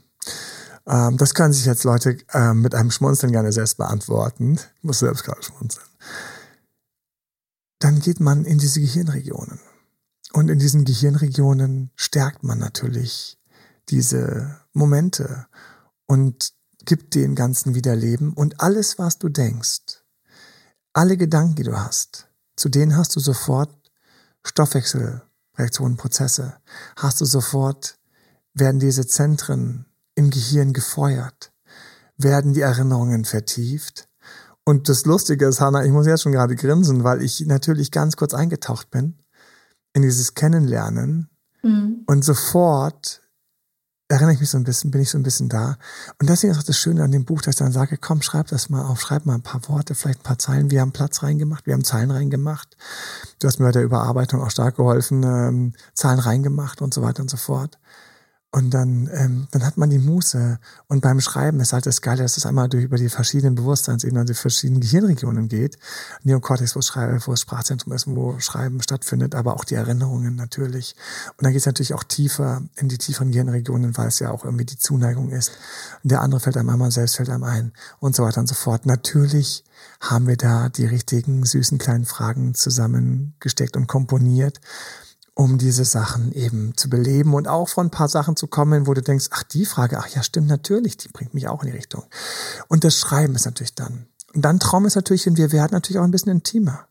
Ähm, 0.88 1.18
das 1.18 1.34
können 1.34 1.54
sich 1.54 1.66
jetzt 1.66 1.84
Leute 1.84 2.18
ähm, 2.34 2.62
mit 2.62 2.74
einem 2.74 2.92
Schmunzeln 2.92 3.32
gerne 3.32 3.52
selbst 3.52 3.78
beantworten. 3.78 4.60
Ich 4.78 4.84
muss 4.84 5.00
selbst 5.00 5.24
gerade 5.24 5.44
schmunzeln. 5.44 5.86
Dann 7.80 8.00
geht 8.00 8.20
man 8.20 8.46
in 8.46 8.58
diese 8.58 8.80
Gehirnregionen. 8.80 9.60
Und 10.34 10.50
in 10.50 10.60
diesen 10.60 10.86
Gehirnregionen 10.86 11.92
stärkt 11.96 12.44
man 12.44 12.60
natürlich 12.60 13.38
diese 13.90 14.60
Momente 14.74 15.48
und 16.06 16.54
gibt 16.86 17.16
den 17.16 17.36
Ganzen 17.36 17.76
wieder 17.76 17.96
Leben. 17.96 18.34
Und 18.34 18.60
alles, 18.62 18.98
was 18.98 19.20
du 19.20 19.30
denkst, 19.30 20.04
alle 20.94 21.18
Gedanken, 21.18 21.56
die 21.56 21.64
du 21.64 21.78
hast, 21.78 22.30
zu 22.56 22.70
denen 22.70 22.96
hast 22.96 23.16
du 23.16 23.20
sofort 23.20 23.70
Stoffwechselreaktionen, 24.44 25.98
Prozesse. 25.98 26.58
Hast 26.96 27.22
du 27.22 27.26
sofort, 27.26 27.98
werden 28.54 28.80
diese 28.80 29.06
Zentren 29.06 29.87
im 30.18 30.32
Gehirn 30.32 30.74
gefeuert, 30.74 31.54
werden 32.18 32.54
die 32.54 32.62
Erinnerungen 32.62 33.24
vertieft. 33.24 34.10
Und 34.64 34.90
das 34.90 35.06
Lustige 35.06 35.46
ist, 35.46 35.62
Hanna, 35.62 35.86
ich 35.86 35.92
muss 35.92 36.08
jetzt 36.08 36.24
schon 36.24 36.32
gerade 36.34 36.56
grinsen, 36.56 37.04
weil 37.04 37.22
ich 37.22 37.40
natürlich 37.46 37.92
ganz 37.92 38.18
kurz 38.18 38.34
eingetaucht 38.34 38.90
bin 38.90 39.20
in 39.94 40.02
dieses 40.02 40.34
Kennenlernen 40.34 41.30
mhm. 41.64 42.04
und 42.08 42.26
sofort 42.26 43.22
erinnere 44.10 44.34
ich 44.34 44.40
mich 44.40 44.50
so 44.50 44.58
ein 44.58 44.64
bisschen, 44.64 44.90
bin 44.90 45.02
ich 45.02 45.10
so 45.10 45.18
ein 45.18 45.24
bisschen 45.24 45.50
da. 45.50 45.78
Und 46.20 46.30
deswegen 46.30 46.52
ist 46.52 46.60
auch 46.60 46.64
das 46.64 46.78
Schöne 46.78 47.04
an 47.04 47.12
dem 47.12 47.26
Buch, 47.26 47.42
dass 47.42 47.56
ich 47.56 47.60
dann 47.60 47.74
sage, 47.74 47.98
komm, 47.98 48.22
schreib 48.22 48.48
das 48.48 48.70
mal 48.70 48.86
auf, 48.86 49.02
schreib 49.02 49.26
mal 49.26 49.36
ein 49.36 49.42
paar 49.42 49.68
Worte, 49.68 49.96
vielleicht 49.96 50.22
ein 50.22 50.24
paar 50.24 50.40
Zeilen. 50.40 50.72
Wir 50.72 50.82
haben 50.82 50.94
Platz 50.94 51.24
reingemacht, 51.24 51.66
wir 51.66 51.74
haben 51.74 51.84
Zahlen 51.84 52.12
reingemacht. 52.12 52.78
Du 53.40 53.48
hast 53.48 53.60
mir 53.60 53.66
bei 53.66 53.74
der 53.74 53.84
Überarbeitung 53.84 54.42
auch 54.42 54.50
stark 54.50 54.78
geholfen, 54.78 55.24
ähm, 55.24 55.74
Zahlen 55.94 56.20
reingemacht 56.20 56.82
und 56.82 56.94
so 56.94 57.02
weiter 57.02 57.22
und 57.22 57.30
so 57.30 57.38
fort. 57.38 57.78
Und 58.50 58.74
dann, 58.74 59.10
ähm, 59.14 59.48
dann 59.52 59.66
hat 59.66 59.76
man 59.78 59.90
die 59.90 60.00
Muße. 60.00 60.58
Und 60.88 61.02
beim 61.02 61.20
Schreiben 61.20 61.60
ist 61.60 61.74
halt 61.74 61.86
das 61.86 62.02
Geile, 62.02 62.24
dass 62.24 62.38
es 62.38 62.46
einmal 62.46 62.70
durch, 62.70 62.86
über 62.86 62.98
die 62.98 63.10
verschiedenen 63.10 63.56
Bewusstseinsebenen, 63.56 64.22
also 64.22 64.34
die 64.34 64.40
verschiedenen 64.40 64.80
Gehirnregionen 64.80 65.50
geht. 65.50 65.78
Neokortex, 66.24 66.76
wo, 66.76 66.82
Schreiben, 66.82 67.22
wo 67.26 67.32
das 67.32 67.42
Sprachzentrum 67.42 67.92
ist, 67.92 68.08
wo 68.08 68.40
Schreiben 68.40 68.82
stattfindet, 68.82 69.36
aber 69.36 69.56
auch 69.56 69.66
die 69.66 69.76
Erinnerungen 69.76 70.36
natürlich. 70.36 70.96
Und 71.32 71.44
dann 71.44 71.52
geht 71.52 71.60
es 71.60 71.66
natürlich 71.66 71.94
auch 71.94 72.06
tiefer 72.06 72.62
in 72.78 72.88
die 72.88 72.98
tieferen 72.98 73.32
Gehirnregionen, 73.32 73.98
weil 73.98 74.08
es 74.08 74.20
ja 74.20 74.32
auch 74.32 74.46
irgendwie 74.46 74.66
die 74.66 74.78
Zuneigung 74.78 75.30
ist. 75.30 75.52
Und 76.04 76.12
der 76.12 76.22
andere 76.22 76.40
fällt 76.40 76.56
einem 76.56 76.70
einmal 76.70 76.92
selbst, 76.92 77.18
fällt 77.18 77.30
einem 77.30 77.44
ein 77.44 77.74
und 78.00 78.16
so 78.16 78.24
weiter 78.24 78.40
und 78.40 78.48
so 78.48 78.56
fort. 78.56 78.86
Natürlich 78.86 79.66
haben 80.00 80.26
wir 80.26 80.38
da 80.38 80.70
die 80.70 80.86
richtigen, 80.86 81.44
süßen 81.44 81.80
kleinen 81.80 82.06
Fragen 82.06 82.54
zusammengesteckt 82.54 83.76
und 83.76 83.88
komponiert 83.88 84.62
um 85.38 85.60
diese 85.60 85.86
Sachen 85.86 86.32
eben 86.32 86.76
zu 86.76 86.90
beleben 86.90 87.36
und 87.36 87.48
auch 87.48 87.70
von 87.70 87.88
ein 87.88 87.92
paar 87.92 88.08
Sachen 88.08 88.36
zu 88.36 88.48
kommen, 88.48 88.88
wo 88.88 88.96
du 88.96 89.04
denkst, 89.04 89.28
ach, 89.30 89.44
die 89.44 89.68
Frage, 89.68 90.00
ach 90.00 90.08
ja, 90.08 90.24
stimmt 90.24 90.48
natürlich, 90.48 90.98
die 90.98 91.10
bringt 91.10 91.36
mich 91.36 91.48
auch 91.48 91.62
in 91.62 91.70
die 91.70 91.78
Richtung. 91.78 92.06
Und 92.70 92.84
das 92.84 92.98
Schreiben 92.98 93.36
ist 93.36 93.46
natürlich 93.46 93.76
dann. 93.76 94.08
Und 94.34 94.42
dann 94.42 94.60
Traum 94.60 94.88
ist 94.88 94.96
natürlich, 94.96 95.28
und 95.28 95.38
wir 95.38 95.52
werden 95.52 95.74
natürlich 95.74 96.00
auch 96.00 96.04
ein 96.04 96.12
bisschen 96.12 96.32
intimer. 96.32 96.88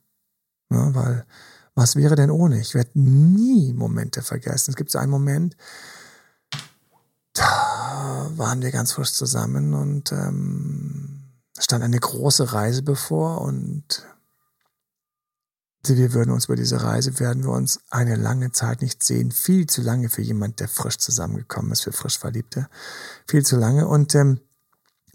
Ja, 0.71 0.95
weil, 0.95 1.27
was 1.75 1.97
wäre 1.97 2.15
denn 2.15 2.31
ohne? 2.31 2.61
Ich 2.61 2.75
werde 2.75 2.91
nie 2.95 3.73
Momente 3.73 4.23
vergessen. 4.23 4.71
Es 4.71 4.77
gibt 4.77 4.93
so 4.93 5.01
einen 5.01 5.11
Moment, 5.11 5.57
da 7.33 8.31
waren 8.37 8.63
wir 8.63 8.71
ganz 8.71 8.93
frisch 8.93 9.13
zusammen 9.13 9.75
und 9.75 10.13
ähm, 10.13 11.33
stand 11.59 11.83
eine 11.83 11.99
große 11.99 12.53
Reise 12.53 12.85
bevor 12.85 13.41
und 13.41 14.07
wir 15.89 16.15
würden 16.15 16.33
uns 16.33 16.47
über 16.47 16.57
diese 16.57 16.83
Reise, 16.83 17.21
werden 17.21 17.45
wir 17.45 17.51
uns 17.51 17.81
eine 17.91 18.17
lange 18.17 18.53
Zeit 18.53 18.83
nicht 18.83 19.03
sehen. 19.03 19.31
Viel 19.31 19.67
zu 19.67 19.83
lange 19.83 20.09
für 20.09 20.23
jemand, 20.23 20.61
der 20.61 20.69
frisch 20.69 20.99
zusammengekommen 20.99 21.73
ist, 21.73 21.83
für 21.83 21.93
frisch 21.93 22.19
Verliebte. 22.19 22.69
Viel 23.29 23.45
zu 23.45 23.57
lange. 23.57 23.87
Und 23.87 24.15
ähm, 24.15 24.41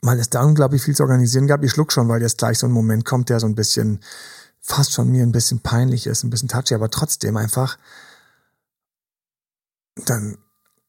weil 0.02 0.20
es 0.20 0.30
da 0.30 0.44
unglaublich 0.44 0.82
viel 0.82 0.96
zu 0.96 1.04
organisieren 1.04 1.48
gab, 1.48 1.64
ich 1.64 1.72
schluck 1.72 1.92
schon, 1.92 2.08
weil 2.08 2.22
jetzt 2.22 2.38
gleich 2.38 2.58
so 2.58 2.68
ein 2.68 2.72
Moment 2.72 3.06
kommt, 3.06 3.30
der 3.30 3.40
so 3.40 3.48
ein 3.48 3.56
bisschen, 3.56 4.00
fast 4.62 4.94
schon 4.94 5.10
mir 5.10 5.24
ein 5.24 5.32
bisschen 5.32 5.60
peinlich 5.60 6.08
ist, 6.08 6.24
ein 6.24 6.30
bisschen 6.30 6.48
touchy, 6.48 6.76
aber 6.76 6.90
trotzdem 6.90 7.36
einfach, 7.36 7.78
dann, 10.06 10.38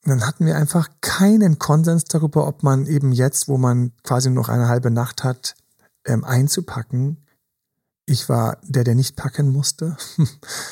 dann 0.05 0.27
hatten 0.27 0.47
wir 0.47 0.57
einfach 0.57 0.88
keinen 1.01 1.59
Konsens 1.59 2.05
darüber, 2.05 2.47
ob 2.47 2.62
man 2.62 2.87
eben 2.87 3.12
jetzt, 3.12 3.49
wo 3.49 3.59
man 3.59 3.92
quasi 4.05 4.31
noch 4.31 4.49
eine 4.49 4.68
halbe 4.68 4.90
Nacht 4.90 5.25
hat, 5.25 5.55
ähm, 6.05 6.25
einzupacken, 6.25 7.21
ich 8.06 8.28
war 8.28 8.58
der, 8.62 8.84
der 8.84 8.94
nicht 8.94 9.16
packen 9.16 9.50
musste. 9.50 9.96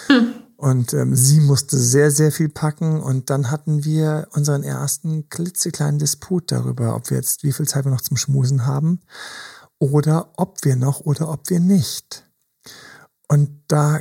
Hm. 0.08 0.34
Und 0.60 0.92
ähm, 0.92 1.16
sie 1.16 1.40
musste 1.40 1.78
sehr, 1.78 2.10
sehr 2.10 2.30
viel 2.30 2.50
packen. 2.50 3.00
Und 3.00 3.30
dann 3.30 3.50
hatten 3.50 3.82
wir 3.82 4.28
unseren 4.32 4.62
ersten 4.62 5.30
klitzekleinen 5.30 5.98
Disput 5.98 6.52
darüber, 6.52 6.96
ob 6.96 7.08
wir 7.08 7.16
jetzt, 7.16 7.44
wie 7.44 7.52
viel 7.52 7.66
Zeit 7.66 7.86
wir 7.86 7.90
noch 7.90 8.02
zum 8.02 8.18
Schmusen 8.18 8.66
haben. 8.66 9.00
Oder 9.78 10.34
ob 10.36 10.62
wir 10.62 10.76
noch 10.76 11.00
oder 11.00 11.30
ob 11.30 11.48
wir 11.48 11.60
nicht. 11.60 12.26
Und 13.26 13.62
da 13.68 14.00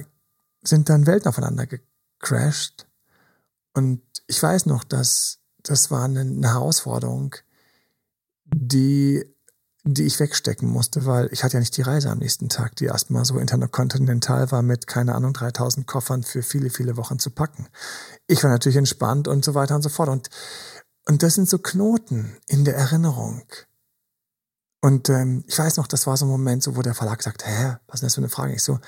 sind 0.62 0.90
dann 0.90 1.08
Welten 1.08 1.30
aufeinander 1.30 1.66
gecrashed. 1.66 2.88
Und 3.74 4.02
ich 4.28 4.44
weiß 4.44 4.66
noch, 4.66 4.84
dass 4.84 5.40
das 5.64 5.92
war 5.92 6.04
eine, 6.04 6.22
eine 6.22 6.50
Herausforderung, 6.50 7.36
die 8.44 9.24
die 9.84 10.04
ich 10.04 10.20
wegstecken 10.20 10.70
musste, 10.70 11.06
weil 11.06 11.30
ich 11.32 11.44
hatte 11.44 11.54
ja 11.54 11.60
nicht 11.60 11.76
die 11.78 11.82
Reise 11.82 12.10
am 12.10 12.20
nächsten 12.20 12.50
Tag, 12.50 12.76
die 12.76 12.86
erstmal 12.86 13.24
so 13.26 13.38
interkontinental 13.38 14.52
war 14.52 14.62
mit, 14.62 14.88
keine 14.88 15.16
Ahnung, 15.16 15.34
3000 15.34 15.88
Koffern 15.88 16.24
für 16.24 16.44
viele, 16.44 16.70
viele 16.70 16.98
Wochen 16.98 17.20
zu 17.20 17.32
packen. 17.32 17.68
Ich 18.28 18.44
war 18.44 18.52
natürlich 18.52 18.78
entspannt 18.78 19.28
und 19.28 19.46
so 19.46 19.56
weiter 19.56 19.76
und 19.76 19.82
so 19.82 19.90
fort. 19.90 20.10
Und, 20.10 20.30
und 21.08 21.24
das 21.24 21.36
sind 21.36 21.50
so 21.50 21.60
Knoten 21.60 22.36
in 22.48 22.66
der 22.66 22.76
Erinnerung. 22.76 23.44
Und 24.82 25.10
ähm, 25.10 25.44
ich 25.48 25.60
weiß 25.60 25.78
noch, 25.78 25.88
das 25.88 26.08
war 26.08 26.16
so 26.16 26.26
ein 26.26 26.30
Moment, 26.30 26.64
so, 26.64 26.76
wo 26.76 26.82
der 26.82 26.94
Verlag 26.94 27.22
sagt, 27.22 27.46
hä, 27.46 27.76
was 27.88 27.96
ist 27.96 28.04
das 28.04 28.16
für 28.16 28.22
eine 28.22 28.30
Frage? 28.30 28.54
Ich 28.54 28.64
so, 28.64 28.80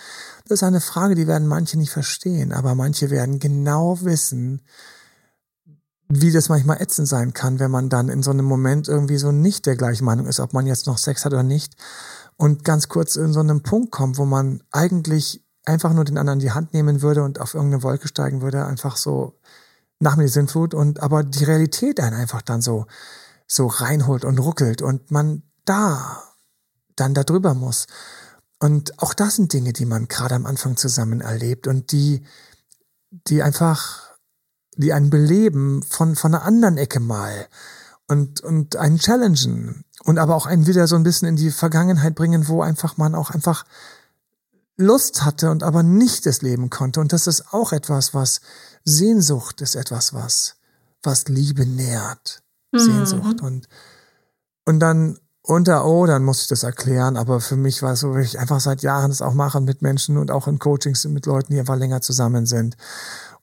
das 0.46 0.60
ist 0.60 0.64
eine 0.64 0.80
Frage, 0.80 1.16
die 1.16 1.28
werden 1.28 1.48
manche 1.48 1.78
nicht 1.78 1.92
verstehen, 1.92 2.54
aber 2.54 2.76
manche 2.76 3.10
werden 3.10 3.40
genau 3.40 4.02
wissen, 4.02 4.62
wie 6.14 6.32
das 6.32 6.50
manchmal 6.50 6.82
ätzend 6.82 7.08
sein 7.08 7.34
kann, 7.34 7.60
wenn 7.60 7.72
man 7.72 7.90
dann 7.90 8.10
in 8.10 8.22
so 8.22 8.32
einem 8.32 8.46
Moment 8.46 8.88
irgendwie 8.88 9.18
so 9.18 9.32
nicht 9.32 9.66
der 9.66 9.78
gleichen 9.78 10.04
Meinung 10.04 10.28
ist, 10.28 10.40
ob 10.40 10.54
man 10.54 10.68
jetzt 10.68 10.86
noch 10.86 10.98
Sex 10.98 11.24
hat 11.24 11.32
oder 11.32 11.44
nicht. 11.44 11.76
Und 12.36 12.66
ganz 12.66 12.90
kurz 12.90 13.16
in 13.16 13.32
so 13.34 13.40
einem 13.40 13.64
Punkt 13.64 13.92
kommt, 13.92 14.18
wo 14.18 14.26
man 14.26 14.62
eigentlich 14.72 15.46
einfach 15.64 15.94
nur 15.94 16.04
den 16.04 16.18
anderen 16.18 16.40
die 16.40 16.52
Hand 16.52 16.74
nehmen 16.74 17.02
würde 17.02 17.24
und 17.24 17.40
auf 17.40 17.54
irgendeine 17.54 17.84
Wolke 17.84 18.08
steigen 18.08 18.42
würde, 18.42 18.66
einfach 18.66 18.98
so 18.98 19.40
nach 20.00 20.18
mir 20.18 20.24
die 20.24 20.30
Sintflut 20.30 20.74
und 20.74 21.02
aber 21.02 21.24
die 21.24 21.44
Realität 21.44 22.00
einen 22.00 22.16
einfach 22.16 22.42
dann 22.42 22.62
so, 22.62 22.88
so 23.48 23.68
reinholt 23.68 24.26
und 24.26 24.40
ruckelt 24.40 24.82
und 24.82 25.12
man 25.12 25.44
da 25.66 26.24
dann 26.96 27.14
da 27.14 27.24
drüber 27.24 27.54
muss. 27.54 27.88
Und 28.60 29.00
auch 29.00 29.14
das 29.14 29.36
sind 29.36 29.54
Dinge, 29.54 29.72
die 29.72 29.86
man 29.86 30.08
gerade 30.08 30.36
am 30.36 30.46
Anfang 30.46 30.76
zusammen 30.76 31.22
erlebt 31.22 31.68
und 31.68 31.92
die, 31.92 32.24
die 33.12 33.44
einfach 33.44 34.11
die 34.78 34.94
einen 34.94 35.10
beleben 35.10 35.84
von, 35.84 36.16
von 36.16 36.34
einer 36.34 36.44
anderen 36.44 36.78
Ecke 36.78 37.00
mal 37.00 37.48
und, 38.08 38.42
und 38.42 38.76
einen 38.76 39.00
challengen 39.00 39.84
und 40.04 40.18
aber 40.18 40.36
auch 40.36 40.46
einen 40.46 40.68
wieder 40.68 40.88
so 40.88 40.96
ein 40.96 41.04
bisschen 41.04 41.28
in 41.28 41.36
die 41.36 41.52
Vergangenheit 41.52 42.16
bringen, 42.16 42.48
wo 42.48 42.62
einfach 42.62 42.98
man 42.98 43.16
auch 43.16 43.30
einfach 43.30 43.66
Lust 44.78 45.24
hatte 45.24 45.52
und 45.52 45.64
aber 45.64 45.84
nicht 45.84 46.26
das 46.26 46.42
leben 46.42 46.70
konnte. 46.70 47.00
Und 47.00 47.14
das 47.14 47.28
ist 47.28 47.54
auch 47.54 47.72
etwas, 47.72 48.14
was 48.14 48.42
Sehnsucht 48.84 49.62
ist 49.62 49.76
etwas, 49.76 50.14
was, 50.14 50.56
was 51.04 51.28
Liebe 51.28 51.66
nährt. 51.66 52.42
Mhm. 52.72 52.80
Sehnsucht. 52.80 53.42
Und, 53.42 53.68
und 54.66 54.80
dann 54.80 55.20
Und 55.44 55.68
da, 55.68 55.84
oh, 55.84 56.06
dann 56.06 56.24
muss 56.24 56.44
ich 56.44 56.48
das 56.48 56.64
erklären. 56.64 57.18
Aber 57.18 57.40
für 57.42 57.56
mich 57.56 57.82
war 57.82 57.94
es 57.94 58.02
so, 58.02 58.16
ich 58.16 58.40
einfach 58.40 58.60
seit 58.60 58.84
Jahren 58.84 59.10
das 59.10 59.22
auch 59.22 59.34
machen 59.34 59.66
mit 59.66 59.82
Menschen 59.82 60.18
und 60.18 60.32
auch 60.32 60.48
in 60.48 60.60
Coachings 60.60 61.04
mit 61.06 61.26
Leuten, 61.26 61.54
die 61.54 61.60
einfach 61.60 61.78
länger 61.78 62.02
zusammen 62.02 62.46
sind. 62.46 62.78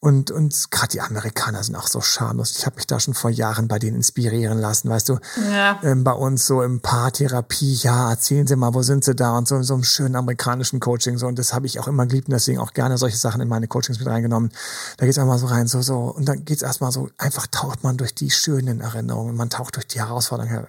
Und, 0.00 0.30
und 0.30 0.70
gerade 0.70 0.92
die 0.92 1.00
Amerikaner 1.00 1.64
sind 1.64 1.74
auch 1.74 1.88
so 1.88 2.00
schamlos. 2.00 2.56
Ich 2.56 2.66
habe 2.66 2.76
mich 2.76 2.86
da 2.86 3.00
schon 3.00 3.14
vor 3.14 3.30
Jahren 3.30 3.66
bei 3.66 3.80
denen 3.80 3.96
inspirieren 3.96 4.58
lassen, 4.58 4.88
weißt 4.88 5.08
du? 5.08 5.18
Ja. 5.50 5.80
Ähm, 5.82 6.04
bei 6.04 6.12
uns 6.12 6.46
so 6.46 6.62
im 6.62 6.80
Paartherapie, 6.80 7.74
ja, 7.82 8.10
erzählen 8.10 8.46
Sie 8.46 8.54
mal, 8.54 8.74
wo 8.74 8.82
sind 8.82 9.02
Sie 9.02 9.16
da? 9.16 9.36
Und 9.36 9.48
so 9.48 9.56
in 9.56 9.64
so 9.64 9.74
einem 9.74 9.82
schönen 9.82 10.14
amerikanischen 10.14 10.78
Coaching. 10.78 11.18
So. 11.18 11.26
Und 11.26 11.36
das 11.36 11.52
habe 11.52 11.66
ich 11.66 11.80
auch 11.80 11.88
immer 11.88 12.06
geliebt 12.06 12.28
und 12.28 12.32
deswegen 12.32 12.60
auch 12.60 12.74
gerne 12.74 12.96
solche 12.96 13.16
Sachen 13.16 13.40
in 13.40 13.48
meine 13.48 13.66
Coachings 13.66 13.98
mit 13.98 14.06
reingenommen. 14.06 14.52
Da 14.98 15.06
geht's 15.06 15.18
einmal 15.18 15.38
so 15.38 15.46
rein, 15.46 15.66
so, 15.66 15.82
so. 15.82 15.98
Und 15.98 16.28
dann 16.28 16.44
geht's 16.44 16.62
erstmal 16.62 16.92
so, 16.92 17.08
einfach 17.18 17.48
taucht 17.48 17.82
man 17.82 17.96
durch 17.96 18.14
die 18.14 18.30
schönen 18.30 18.80
Erinnerungen, 18.80 19.34
man 19.34 19.50
taucht 19.50 19.74
durch 19.74 19.88
die 19.88 19.98
Herausforderungen 19.98 20.64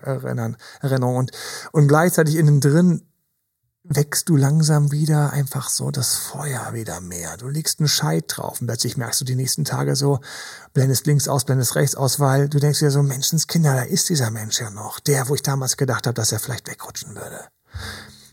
Erinnerungen 0.81 1.17
und, 1.17 1.31
und 1.71 1.87
gleichzeitig 1.87 2.35
innen 2.35 2.61
drin 2.61 3.08
wächst 3.89 4.29
du 4.29 4.35
langsam 4.35 4.91
wieder 4.91 5.33
einfach 5.33 5.69
so 5.69 5.89
das 5.89 6.15
Feuer 6.15 6.73
wieder 6.73 7.01
mehr. 7.01 7.37
Du 7.37 7.47
legst 7.47 7.79
einen 7.79 7.89
Scheit 7.89 8.25
drauf 8.27 8.61
und 8.61 8.67
plötzlich 8.67 8.97
merkst 8.97 9.19
du 9.19 9.25
die 9.25 9.35
nächsten 9.35 9.65
Tage 9.65 9.95
so, 9.95 10.19
blendest 10.73 11.07
links 11.07 11.27
aus, 11.27 11.43
blendest 11.43 11.75
rechts 11.75 11.95
aus, 11.95 12.19
weil 12.19 12.47
du 12.47 12.59
denkst 12.59 12.79
dir 12.79 12.91
so, 12.91 13.01
Menschenskinder, 13.01 13.73
da 13.73 13.81
ist 13.81 14.09
dieser 14.09 14.29
Mensch 14.29 14.61
ja 14.61 14.69
noch. 14.69 14.99
Der, 14.99 15.27
wo 15.27 15.35
ich 15.35 15.41
damals 15.41 15.75
gedacht 15.75 16.05
habe, 16.05 16.13
dass 16.13 16.31
er 16.31 16.39
vielleicht 16.39 16.69
wegrutschen 16.69 17.15
würde. 17.15 17.47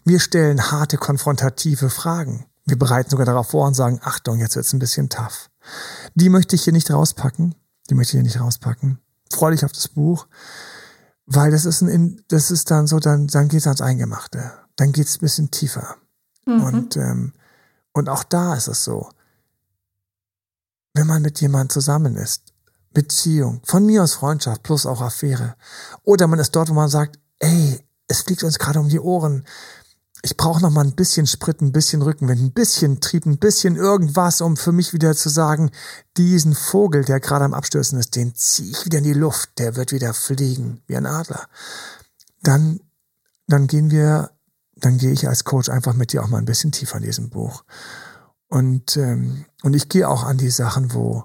Wir 0.04 0.20
stellen 0.20 0.70
harte, 0.70 0.98
konfrontative 0.98 1.88
Fragen. 1.88 2.46
Wir 2.66 2.78
bereiten 2.78 3.10
sogar 3.10 3.26
darauf 3.26 3.50
vor 3.50 3.66
und 3.66 3.74
sagen, 3.74 4.00
Achtung, 4.02 4.38
jetzt 4.38 4.56
wird's 4.56 4.74
ein 4.74 4.78
bisschen 4.78 5.08
tough. 5.08 5.48
Die 6.14 6.28
möchte 6.28 6.54
ich 6.54 6.64
hier 6.64 6.72
nicht 6.74 6.90
rauspacken. 6.90 7.54
Die 7.88 7.94
möchte 7.94 8.10
ich 8.10 8.20
hier 8.20 8.22
nicht 8.22 8.40
rauspacken. 8.40 8.98
Freu 9.32 9.52
dich 9.52 9.64
auf 9.64 9.72
das 9.72 9.88
Buch. 9.88 10.26
Weil 11.26 11.50
das 11.50 11.64
ist 11.64 11.82
ein, 11.82 12.22
das 12.28 12.50
ist 12.50 12.70
dann 12.70 12.86
so, 12.86 13.00
dann, 13.00 13.26
dann 13.26 13.48
geht's 13.48 13.66
ans 13.66 13.80
Eingemachte 13.80 14.52
dann 14.76 14.92
geht's 14.92 15.16
ein 15.16 15.20
bisschen 15.20 15.50
tiefer. 15.50 15.96
Mhm. 16.46 16.62
Und, 16.62 16.96
ähm, 16.96 17.32
und 17.92 18.08
auch 18.08 18.24
da 18.24 18.54
ist 18.54 18.68
es 18.68 18.84
so, 18.84 19.08
wenn 20.94 21.06
man 21.06 21.22
mit 21.22 21.40
jemandem 21.40 21.70
zusammen 21.70 22.16
ist, 22.16 22.52
Beziehung, 22.92 23.60
von 23.64 23.84
mir 23.84 24.02
aus 24.02 24.14
Freundschaft 24.14 24.62
plus 24.62 24.86
auch 24.86 25.00
Affäre, 25.00 25.56
oder 26.04 26.26
man 26.26 26.38
ist 26.38 26.54
dort, 26.54 26.70
wo 26.70 26.74
man 26.74 26.88
sagt, 26.88 27.18
ey, 27.40 27.84
es 28.08 28.22
fliegt 28.22 28.44
uns 28.44 28.58
gerade 28.58 28.80
um 28.80 28.88
die 28.88 29.00
Ohren, 29.00 29.44
ich 30.22 30.36
brauche 30.36 30.62
noch 30.62 30.70
mal 30.70 30.84
ein 30.84 30.94
bisschen 30.94 31.26
Sprit, 31.26 31.60
ein 31.60 31.72
bisschen 31.72 32.02
Rückenwind, 32.02 32.40
ein 32.40 32.52
bisschen 32.52 33.00
Trieb, 33.00 33.26
ein 33.26 33.38
bisschen 33.38 33.76
irgendwas, 33.76 34.40
um 34.40 34.56
für 34.56 34.72
mich 34.72 34.92
wieder 34.92 35.14
zu 35.14 35.28
sagen, 35.28 35.70
diesen 36.16 36.54
Vogel, 36.54 37.04
der 37.04 37.20
gerade 37.20 37.44
am 37.44 37.54
Abstürzen 37.54 37.98
ist, 37.98 38.16
den 38.16 38.34
ziehe 38.34 38.70
ich 38.70 38.84
wieder 38.86 38.98
in 38.98 39.04
die 39.04 39.12
Luft, 39.12 39.50
der 39.58 39.76
wird 39.76 39.92
wieder 39.92 40.14
fliegen 40.14 40.82
wie 40.86 40.96
ein 40.96 41.06
Adler. 41.06 41.46
Dann, 42.42 42.80
dann 43.46 43.66
gehen 43.66 43.90
wir 43.90 44.30
dann 44.76 44.98
gehe 44.98 45.12
ich 45.12 45.26
als 45.26 45.44
Coach 45.44 45.68
einfach 45.68 45.94
mit 45.94 46.12
dir 46.12 46.22
auch 46.22 46.28
mal 46.28 46.38
ein 46.38 46.44
bisschen 46.44 46.72
tiefer 46.72 46.98
in 46.98 47.02
diesem 47.02 47.30
Buch. 47.30 47.64
Und, 48.48 48.96
ähm, 48.96 49.46
und 49.62 49.74
ich 49.74 49.88
gehe 49.88 50.08
auch 50.08 50.22
an 50.22 50.38
die 50.38 50.50
Sachen, 50.50 50.92
wo, 50.92 51.24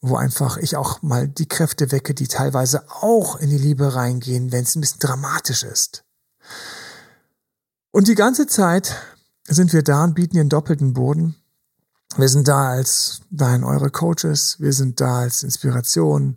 wo 0.00 0.16
einfach 0.16 0.56
ich 0.56 0.76
auch 0.76 1.02
mal 1.02 1.28
die 1.28 1.48
Kräfte 1.48 1.92
wecke, 1.92 2.14
die 2.14 2.28
teilweise 2.28 2.84
auch 2.88 3.36
in 3.36 3.50
die 3.50 3.58
Liebe 3.58 3.94
reingehen, 3.94 4.52
wenn 4.52 4.64
es 4.64 4.74
ein 4.74 4.80
bisschen 4.80 5.00
dramatisch 5.00 5.64
ist. 5.64 6.04
Und 7.92 8.08
die 8.08 8.14
ganze 8.14 8.46
Zeit 8.46 8.96
sind 9.44 9.74
wir 9.74 9.82
da 9.82 10.02
und 10.02 10.14
bieten 10.14 10.36
ihren 10.36 10.48
doppelten 10.48 10.94
Boden. 10.94 11.36
Wir 12.16 12.28
sind 12.28 12.48
da 12.48 12.70
als 12.70 13.20
dein 13.30 13.64
eure 13.64 13.90
Coaches, 13.90 14.56
wir 14.58 14.72
sind 14.72 15.00
da 15.00 15.18
als 15.18 15.42
Inspiration. 15.42 16.36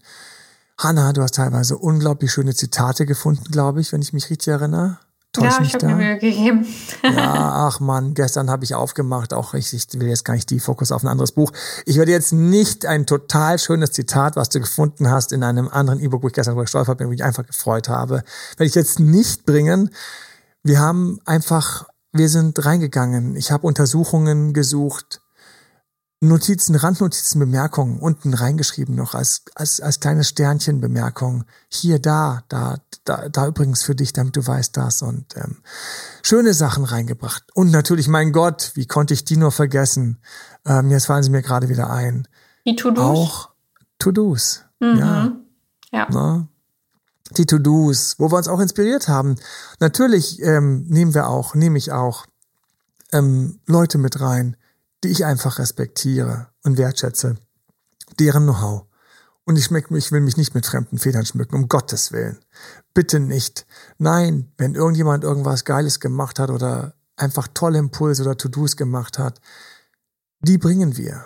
Hanna, 0.78 1.14
du 1.14 1.22
hast 1.22 1.36
teilweise 1.36 1.78
unglaublich 1.78 2.32
schöne 2.32 2.54
Zitate 2.54 3.06
gefunden, 3.06 3.46
glaube 3.52 3.80
ich, 3.80 3.94
wenn 3.94 4.02
ich 4.02 4.12
mich 4.12 4.30
richtig 4.30 4.50
erinnere. 4.50 5.00
Täusch 5.32 5.54
ja, 5.54 5.62
ich 5.62 5.74
habe 5.76 5.88
mir 5.88 5.96
Mühe 5.96 6.18
gegeben. 6.18 6.66
ja, 7.04 7.12
ach 7.68 7.80
man, 7.80 8.14
gestern 8.14 8.50
habe 8.50 8.66
ich 8.66 8.76
aufgemacht, 8.76 9.34
auch 9.34 9.54
ich, 9.54 9.74
ich 9.74 9.88
will 9.94 10.10
jetzt 10.10 10.26
gar 10.26 10.34
nicht 10.34 10.50
die 10.50 10.60
Fokus 10.60 10.92
auf 10.92 11.04
ein 11.04 11.08
anderes 11.08 11.32
Buch. 11.32 11.54
Ich 11.86 11.98
werde 11.98 12.12
jetzt 12.12 12.34
nicht 12.34 12.86
ein 12.86 13.06
total 13.06 13.60
schönes 13.60 13.92
Zitat, 13.92 14.36
was 14.36 14.50
du 14.50 14.60
gefunden 14.60 15.10
hast 15.10 15.32
in 15.32 15.42
einem 15.44 15.70
anderen 15.70 16.02
E-Book, 16.02 16.24
wo 16.24 16.28
ich 16.28 16.34
gestern 16.34 16.54
drüber 16.54 16.64
gestolpert 16.64 16.98
bin, 16.98 17.08
wo 17.08 17.14
ich 17.14 17.24
einfach 17.24 17.46
gefreut 17.46 17.88
habe, 17.88 18.24
werde 18.58 18.66
ich 18.66 18.76
jetzt 18.76 19.00
nicht 19.00 19.46
bringen. 19.46 19.90
Wir 20.66 20.80
haben 20.80 21.20
einfach, 21.26 21.88
wir 22.12 22.28
sind 22.28 22.66
reingegangen. 22.66 23.36
Ich 23.36 23.52
habe 23.52 23.68
Untersuchungen 23.68 24.52
gesucht, 24.52 25.22
Notizen, 26.22 26.76
Randnotizen, 26.76 27.38
Bemerkungen 27.40 28.00
unten 28.00 28.34
reingeschrieben 28.34 28.96
noch 28.96 29.14
als, 29.14 29.44
als, 29.54 29.80
als 29.80 30.00
kleines 30.00 30.30
Sternchen 30.30 30.82
Bemerkung. 30.82 31.44
Hier, 31.70 32.00
da, 32.00 32.42
da, 32.50 32.80
da, 33.04 33.30
da 33.30 33.46
übrigens 33.46 33.84
für 33.84 33.94
dich, 33.94 34.12
damit 34.12 34.36
du 34.38 34.48
weißt 34.48 34.76
das 34.76 35.04
und 35.04 35.38
ähm, 35.38 35.58
schöne 36.24 36.56
Sachen 36.56 36.84
reingebracht. 36.84 37.44
Und 37.54 37.70
natürlich, 37.70 38.08
mein 38.08 38.32
Gott, 38.32 38.72
wie 38.74 38.88
konnte 38.88 39.14
ich 39.14 39.24
die 39.24 39.38
nur 39.38 39.52
vergessen? 39.52 40.18
Ähm, 40.66 40.90
jetzt 40.90 41.06
fallen 41.06 41.22
sie 41.22 41.30
mir 41.30 41.44
gerade 41.44 41.70
wieder 41.70 41.92
ein. 41.92 42.28
Die 42.66 42.76
To-Dos? 42.76 43.04
Auch 43.04 43.50
To-Dos, 44.00 44.64
mhm. 44.80 44.98
ja. 44.98 45.32
Ja. 45.92 46.08
Na? 46.10 46.48
Die 47.32 47.46
To-Dos, 47.46 48.16
wo 48.20 48.32
wir 48.32 48.38
uns 48.38 48.48
auch 48.48 48.60
inspiriert 48.60 49.08
haben. 49.08 49.36
Natürlich 49.80 50.42
ähm, 50.42 50.86
nehmen 50.88 51.14
wir 51.14 51.28
auch, 51.28 51.56
nehme 51.56 51.78
ich 51.78 51.92
auch 51.92 52.26
ähm, 53.12 53.60
Leute 53.66 53.98
mit 53.98 54.22
rein, 54.22 54.58
die 55.04 55.10
ich 55.10 55.26
einfach 55.26 55.60
respektiere 55.60 56.48
und 56.64 56.78
wertschätze, 56.78 57.38
deren 58.20 58.44
Know-how. 58.44 58.86
Und 59.46 59.58
ich, 59.58 59.66
schmeck, 59.66 59.92
ich 59.92 60.12
will 60.12 60.22
mich 60.22 60.38
nicht 60.38 60.56
mit 60.56 60.66
fremden 60.66 60.98
Federn 60.98 61.26
schmücken, 61.26 61.56
um 61.56 61.68
Gottes 61.68 62.12
Willen. 62.12 62.40
Bitte 62.94 63.20
nicht. 63.20 63.68
Nein, 64.00 64.52
wenn 64.58 64.74
irgendjemand 64.74 65.24
irgendwas 65.24 65.66
Geiles 65.66 66.00
gemacht 66.00 66.40
hat 66.40 66.50
oder 66.50 66.96
einfach 67.16 67.48
tolle 67.54 67.78
Impulse 67.78 68.24
oder 68.24 68.38
To-Dos 68.38 68.76
gemacht 68.76 69.20
hat, 69.20 69.40
die 70.40 70.58
bringen 70.58 70.98
wir. 70.98 71.26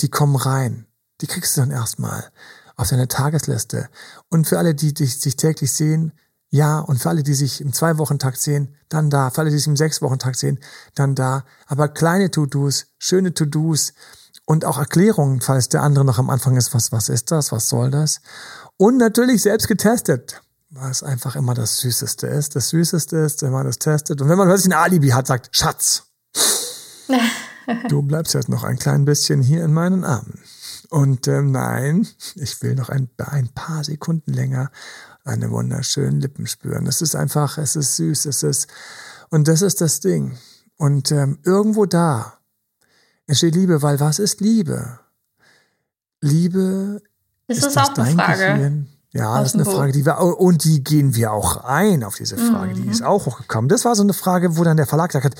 Die 0.00 0.10
kommen 0.10 0.36
rein. 0.36 0.86
Die 1.20 1.26
kriegst 1.26 1.56
du 1.56 1.62
dann 1.62 1.70
erstmal 1.70 2.30
auf 2.76 2.88
deine 2.88 3.08
Tagesliste. 3.08 3.88
Und 4.28 4.46
für 4.46 4.58
alle, 4.58 4.74
die 4.74 4.94
dich, 4.94 5.20
sich 5.20 5.36
täglich 5.36 5.72
sehen, 5.72 6.12
ja, 6.48 6.78
und 6.78 6.98
für 6.98 7.08
alle, 7.08 7.22
die 7.22 7.34
sich 7.34 7.60
im 7.60 7.72
Zwei-Wochen-Takt 7.72 8.40
sehen, 8.40 8.76
dann 8.88 9.10
da. 9.10 9.30
Für 9.30 9.40
alle, 9.40 9.50
die 9.50 9.58
sich 9.58 9.66
im 9.66 9.76
Sechs-Wochen-Takt 9.76 10.38
sehen, 10.38 10.60
dann 10.94 11.14
da. 11.14 11.44
Aber 11.66 11.88
kleine 11.88 12.30
To-Dos, 12.30 12.86
schöne 12.98 13.34
To-Dos 13.34 13.94
und 14.44 14.64
auch 14.64 14.78
Erklärungen, 14.78 15.40
falls 15.40 15.68
der 15.68 15.82
andere 15.82 16.04
noch 16.04 16.18
am 16.18 16.30
Anfang 16.30 16.56
ist, 16.56 16.72
was, 16.72 16.92
was 16.92 17.08
ist 17.08 17.32
das, 17.32 17.50
was 17.50 17.68
soll 17.68 17.90
das? 17.90 18.20
Und 18.76 18.96
natürlich 18.96 19.42
selbst 19.42 19.66
getestet, 19.66 20.40
was 20.70 21.02
einfach 21.02 21.34
immer 21.34 21.54
das 21.54 21.78
Süßeste 21.78 22.26
ist. 22.28 22.54
Das 22.54 22.68
Süßeste 22.68 23.16
ist, 23.16 23.42
wenn 23.42 23.52
man 23.52 23.66
das 23.66 23.78
testet. 23.78 24.20
Und 24.20 24.28
wenn 24.28 24.38
man 24.38 24.46
plötzlich 24.46 24.72
ein 24.72 24.78
Alibi 24.78 25.08
hat, 25.08 25.26
sagt, 25.26 25.48
Schatz, 25.50 26.04
du 27.88 28.02
bleibst 28.02 28.34
jetzt 28.34 28.48
noch 28.48 28.62
ein 28.62 28.78
klein 28.78 29.04
bisschen 29.04 29.42
hier 29.42 29.64
in 29.64 29.72
meinen 29.72 30.04
Armen. 30.04 30.38
Und 30.90 31.28
ähm, 31.28 31.50
nein, 31.50 32.06
ich 32.36 32.62
will 32.62 32.74
noch 32.74 32.88
ein, 32.88 33.08
ein 33.18 33.48
paar 33.48 33.84
Sekunden 33.84 34.32
länger 34.32 34.70
eine 35.24 35.50
wunderschönen 35.50 36.20
Lippen 36.20 36.46
spüren. 36.46 36.86
Es 36.86 37.02
ist 37.02 37.16
einfach, 37.16 37.58
es 37.58 37.76
ist 37.76 37.96
süß, 37.96 38.26
es 38.26 38.42
ist, 38.42 38.68
und 39.30 39.48
das 39.48 39.62
ist 39.62 39.80
das 39.80 40.00
Ding. 40.00 40.38
Und 40.76 41.10
ähm, 41.10 41.38
irgendwo 41.42 41.86
da 41.86 42.38
entsteht 43.26 43.54
Liebe, 43.54 43.82
weil 43.82 43.98
was 43.98 44.18
ist 44.18 44.40
Liebe? 44.40 45.00
Liebe 46.20 47.02
ist, 47.48 47.64
ist 47.64 47.76
das, 47.76 47.92
dein 47.94 48.16
Frage. 48.16 48.54
Gehirn? 48.54 48.88
Ja, 49.12 49.38
das 49.38 49.48
ist 49.48 49.54
eine 49.54 49.64
Frage, 49.64 49.92
die 49.92 50.04
wir, 50.04 50.20
und 50.20 50.64
die 50.64 50.84
gehen 50.84 51.14
wir 51.14 51.32
auch 51.32 51.64
ein 51.64 52.04
auf 52.04 52.16
diese 52.16 52.36
Frage, 52.36 52.74
mhm. 52.74 52.82
die 52.82 52.88
ist 52.90 53.02
auch 53.02 53.24
hochgekommen. 53.24 53.68
Das 53.68 53.86
war 53.86 53.94
so 53.94 54.02
eine 54.02 54.12
Frage, 54.12 54.58
wo 54.58 54.64
dann 54.64 54.76
der 54.76 54.86
Verlag 54.86 55.10
gesagt 55.10 55.24
hat, 55.24 55.34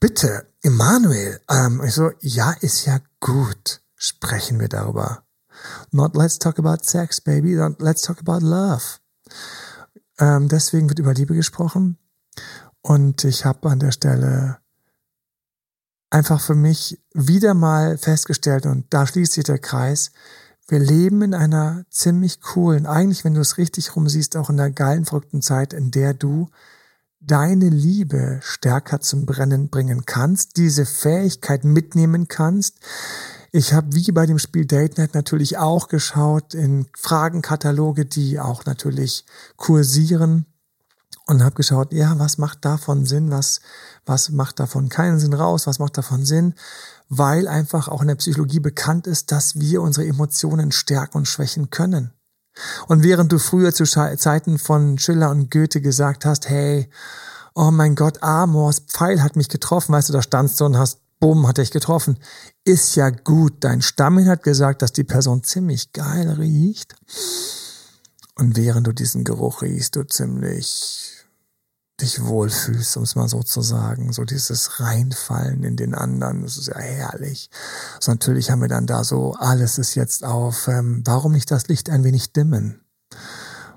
bitte, 0.00 0.46
Emanuel, 0.62 1.38
ähm, 1.50 1.82
ich 1.84 1.92
so, 1.92 2.10
ja, 2.20 2.54
ist 2.60 2.86
ja 2.86 2.98
gut, 3.20 3.82
sprechen 3.98 4.58
wir 4.60 4.68
darüber. 4.68 5.24
Not 5.90 6.16
let's 6.16 6.38
talk 6.38 6.58
about 6.58 6.84
sex, 6.84 7.20
baby, 7.20 7.56
let's 7.78 8.02
talk 8.02 8.20
about 8.20 8.44
love. 8.44 8.98
Ähm, 10.18 10.48
deswegen 10.48 10.88
wird 10.88 10.98
über 10.98 11.14
Liebe 11.14 11.34
gesprochen. 11.34 11.98
Und 12.80 13.24
ich 13.24 13.44
habe 13.44 13.68
an 13.68 13.80
der 13.80 13.92
Stelle 13.92 14.58
einfach 16.10 16.40
für 16.40 16.54
mich 16.54 17.02
wieder 17.12 17.54
mal 17.54 17.98
festgestellt, 17.98 18.66
und 18.66 18.86
da 18.90 19.06
schließt 19.06 19.32
sich 19.32 19.44
der 19.44 19.58
Kreis, 19.58 20.12
wir 20.68 20.78
leben 20.78 21.22
in 21.22 21.34
einer 21.34 21.84
ziemlich 21.90 22.40
coolen, 22.40 22.86
eigentlich, 22.86 23.24
wenn 23.24 23.34
du 23.34 23.40
es 23.40 23.58
richtig 23.58 23.96
rumsiehst, 23.96 24.36
auch 24.36 24.50
in 24.50 24.60
einer 24.60 24.70
geilen, 24.70 25.06
verrückten 25.06 25.42
Zeit, 25.42 25.72
in 25.72 25.90
der 25.90 26.14
du 26.14 26.50
deine 27.20 27.68
Liebe 27.68 28.40
stärker 28.42 29.00
zum 29.00 29.26
Brennen 29.26 29.70
bringen 29.70 30.04
kannst, 30.04 30.56
diese 30.56 30.86
Fähigkeit 30.86 31.64
mitnehmen 31.64 32.28
kannst, 32.28 32.78
ich 33.52 33.72
habe 33.72 33.94
wie 33.94 34.12
bei 34.12 34.26
dem 34.26 34.38
Spiel 34.38 34.66
DateNet 34.66 35.14
natürlich 35.14 35.58
auch 35.58 35.88
geschaut 35.88 36.54
in 36.54 36.86
Fragenkataloge, 36.96 38.04
die 38.04 38.38
auch 38.40 38.64
natürlich 38.66 39.24
kursieren 39.56 40.46
und 41.26 41.42
habe 41.42 41.54
geschaut, 41.54 41.92
ja, 41.92 42.18
was 42.18 42.38
macht 42.38 42.64
davon 42.64 43.06
Sinn, 43.06 43.30
was, 43.30 43.60
was 44.06 44.30
macht 44.30 44.60
davon 44.60 44.88
keinen 44.88 45.18
Sinn 45.18 45.34
raus, 45.34 45.66
was 45.66 45.78
macht 45.78 45.98
davon 45.98 46.24
Sinn, 46.24 46.54
weil 47.08 47.48
einfach 47.48 47.88
auch 47.88 48.02
in 48.02 48.08
der 48.08 48.14
Psychologie 48.16 48.60
bekannt 48.60 49.06
ist, 49.06 49.30
dass 49.32 49.58
wir 49.58 49.82
unsere 49.82 50.06
Emotionen 50.06 50.72
stärken 50.72 51.18
und 51.18 51.28
schwächen 51.28 51.70
können. 51.70 52.12
Und 52.86 53.02
während 53.02 53.30
du 53.30 53.38
früher 53.38 53.72
zu 53.72 53.84
Zeiten 53.84 54.58
von 54.58 54.98
Schiller 54.98 55.30
und 55.30 55.50
Goethe 55.50 55.80
gesagt 55.80 56.24
hast, 56.24 56.48
hey, 56.48 56.90
oh 57.54 57.70
mein 57.70 57.94
Gott, 57.94 58.22
Amors 58.22 58.80
Pfeil 58.80 59.22
hat 59.22 59.36
mich 59.36 59.48
getroffen, 59.48 59.92
weißt 59.92 60.08
du, 60.08 60.12
da 60.14 60.22
standst 60.22 60.60
du 60.60 60.64
und 60.64 60.78
hast, 60.78 61.00
bumm, 61.20 61.46
hat 61.46 61.58
dich 61.58 61.70
getroffen. 61.70 62.18
Ist 62.64 62.94
ja 62.96 63.10
gut. 63.10 63.64
Dein 63.64 63.82
Stammhin 63.82 64.28
hat 64.28 64.42
gesagt, 64.42 64.82
dass 64.82 64.92
die 64.92 65.04
Person 65.04 65.42
ziemlich 65.42 65.92
geil 65.92 66.30
riecht. 66.30 66.94
Und 68.36 68.56
während 68.56 68.86
du 68.86 68.92
diesen 68.92 69.24
Geruch 69.24 69.62
riechst, 69.62 69.96
du 69.96 70.04
ziemlich 70.04 71.18
dich 72.00 72.24
wohlfühlst, 72.24 72.96
um 72.96 73.02
es 73.02 73.16
mal 73.16 73.28
so 73.28 73.42
zu 73.42 73.60
sagen. 73.60 74.12
So 74.12 74.24
dieses 74.24 74.80
Reinfallen 74.80 75.64
in 75.64 75.76
den 75.76 75.94
anderen, 75.94 76.42
das 76.42 76.56
ist 76.56 76.68
ja 76.68 76.78
herrlich. 76.78 77.50
So 78.00 78.12
natürlich 78.12 78.50
haben 78.50 78.60
wir 78.60 78.68
dann 78.68 78.86
da 78.86 79.02
so, 79.02 79.34
alles 79.34 79.78
ist 79.78 79.94
jetzt 79.96 80.24
auf, 80.24 80.68
ähm, 80.68 81.02
warum 81.04 81.32
nicht 81.32 81.50
das 81.50 81.66
Licht 81.66 81.90
ein 81.90 82.04
wenig 82.04 82.32
dimmen? 82.32 82.80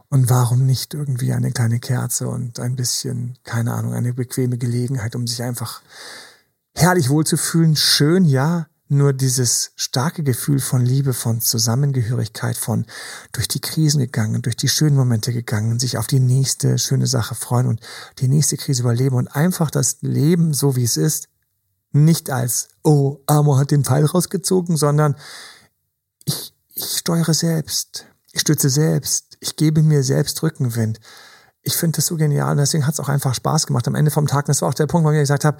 Und 0.09 0.29
warum 0.29 0.65
nicht 0.65 0.93
irgendwie 0.93 1.31
eine 1.31 1.51
kleine 1.51 1.79
Kerze 1.79 2.27
und 2.27 2.59
ein 2.59 2.75
bisschen, 2.75 3.37
keine 3.43 3.73
Ahnung, 3.73 3.93
eine 3.93 4.13
bequeme 4.13 4.57
Gelegenheit, 4.57 5.15
um 5.15 5.25
sich 5.25 5.41
einfach 5.41 5.81
herrlich 6.73 7.09
wohlzufühlen? 7.09 7.75
Schön, 7.75 8.25
ja, 8.25 8.67
nur 8.91 9.13
dieses 9.13 9.71
starke 9.77 10.21
Gefühl 10.21 10.59
von 10.59 10.85
Liebe, 10.85 11.13
von 11.13 11.39
Zusammengehörigkeit, 11.39 12.57
von 12.57 12.85
durch 13.31 13.47
die 13.47 13.61
Krisen 13.61 13.99
gegangen, 13.99 14.41
durch 14.41 14.57
die 14.57 14.67
schönen 14.67 14.97
Momente 14.97 15.31
gegangen, 15.31 15.79
sich 15.79 15.97
auf 15.97 16.07
die 16.07 16.19
nächste 16.19 16.77
schöne 16.77 17.07
Sache 17.07 17.33
freuen 17.33 17.67
und 17.67 17.79
die 18.19 18.27
nächste 18.27 18.57
Krise 18.57 18.81
überleben 18.81 19.15
und 19.15 19.29
einfach 19.29 19.71
das 19.71 20.01
Leben 20.01 20.53
so 20.53 20.75
wie 20.75 20.83
es 20.83 20.97
ist, 20.97 21.29
nicht 21.93 22.29
als, 22.29 22.67
oh, 22.83 23.19
Amor 23.27 23.59
hat 23.59 23.71
den 23.71 23.85
Pfeil 23.85 24.05
rausgezogen, 24.05 24.75
sondern 24.75 25.15
ich, 26.25 26.53
ich 26.73 26.97
steuere 26.97 27.33
selbst, 27.33 28.07
ich 28.33 28.41
stütze 28.41 28.69
selbst, 28.69 29.37
ich 29.39 29.55
gebe 29.55 29.83
mir 29.83 30.03
selbst 30.03 30.43
Rückenwind. 30.43 30.99
Ich 31.63 31.77
finde 31.77 31.97
das 31.97 32.07
so 32.07 32.17
genial 32.17 32.51
und 32.51 32.57
deswegen 32.57 32.87
hat 32.87 32.95
es 32.95 32.99
auch 32.99 33.09
einfach 33.09 33.35
Spaß 33.35 33.67
gemacht 33.67 33.87
am 33.87 33.95
Ende 33.95 34.11
vom 34.11 34.27
Tag. 34.27 34.47
Das 34.47 34.61
war 34.61 34.69
auch 34.69 34.73
der 34.73 34.87
Punkt, 34.87 35.07
wo 35.07 35.11
ich 35.11 35.19
gesagt 35.19 35.45
habe, 35.45 35.57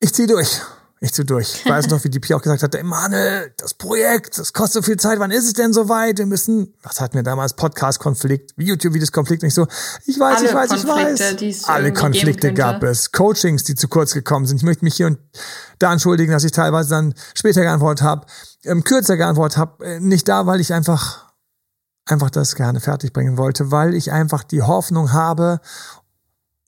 ich 0.00 0.12
ziehe 0.12 0.26
durch 0.26 0.60
ich 1.02 1.14
zu 1.14 1.24
durch. 1.24 1.62
Ich 1.64 1.66
weiß 1.66 1.88
noch, 1.88 2.04
wie 2.04 2.10
die 2.10 2.20
Pi 2.20 2.34
auch 2.34 2.42
gesagt 2.42 2.62
hat, 2.62 2.74
Emanuel, 2.74 3.54
das 3.56 3.72
Projekt, 3.72 4.38
das 4.38 4.52
kostet 4.52 4.84
so 4.84 4.86
viel 4.86 4.98
Zeit, 4.98 5.18
wann 5.18 5.30
ist 5.30 5.46
es 5.46 5.54
denn 5.54 5.72
soweit? 5.72 6.18
Wir 6.18 6.26
müssen, 6.26 6.74
was 6.82 7.00
hatten 7.00 7.14
wir 7.14 7.22
damals? 7.22 7.54
Podcast-Konflikt, 7.54 8.52
YouTube-Videos-Konflikt, 8.58 9.42
nicht 9.42 9.54
so. 9.54 9.66
Ich 10.04 10.20
weiß, 10.20 10.38
Alle 10.38 10.48
ich 10.48 10.54
weiß, 10.54 10.68
Konflikte, 10.68 11.44
ich 11.44 11.62
weiß. 11.62 11.68
Alle 11.68 11.92
Konflikte 11.94 12.52
gab 12.52 12.82
es. 12.82 13.12
Coachings, 13.12 13.64
die 13.64 13.74
zu 13.74 13.88
kurz 13.88 14.12
gekommen 14.12 14.44
sind. 14.44 14.58
Ich 14.58 14.62
möchte 14.62 14.84
mich 14.84 14.94
hier 14.94 15.06
und 15.06 15.18
da 15.78 15.90
entschuldigen, 15.90 16.32
dass 16.32 16.44
ich 16.44 16.52
teilweise 16.52 16.90
dann 16.90 17.14
später 17.34 17.62
geantwortet 17.62 18.04
habe, 18.04 18.26
ähm, 18.64 18.84
kürzer 18.84 19.16
geantwortet 19.16 19.56
habe. 19.56 19.82
Äh, 19.86 20.00
nicht 20.00 20.28
da, 20.28 20.44
weil 20.44 20.60
ich 20.60 20.74
einfach, 20.74 21.32
einfach 22.04 22.28
das 22.28 22.56
gerne 22.56 22.80
fertigbringen 22.80 23.38
wollte, 23.38 23.70
weil 23.70 23.94
ich 23.94 24.12
einfach 24.12 24.44
die 24.44 24.60
Hoffnung 24.60 25.14
habe, 25.14 25.60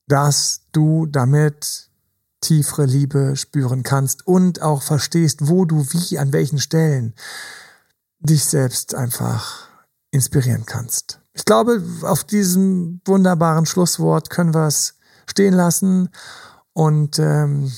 dass 0.06 0.62
du 0.72 1.04
damit 1.04 1.91
tiefere 2.42 2.84
Liebe 2.84 3.36
spüren 3.36 3.82
kannst 3.82 4.26
und 4.26 4.60
auch 4.60 4.82
verstehst, 4.82 5.48
wo 5.48 5.64
du 5.64 5.86
wie, 5.90 6.18
an 6.18 6.32
welchen 6.32 6.58
Stellen 6.58 7.14
dich 8.20 8.44
selbst 8.44 8.94
einfach 8.94 9.68
inspirieren 10.10 10.66
kannst. 10.66 11.20
Ich 11.32 11.46
glaube, 11.46 11.82
auf 12.02 12.24
diesem 12.24 13.00
wunderbaren 13.06 13.64
Schlusswort 13.64 14.28
können 14.28 14.54
wir 14.54 14.66
es 14.66 14.94
stehen 15.26 15.54
lassen 15.54 16.10
und 16.74 17.18
ähm, 17.18 17.72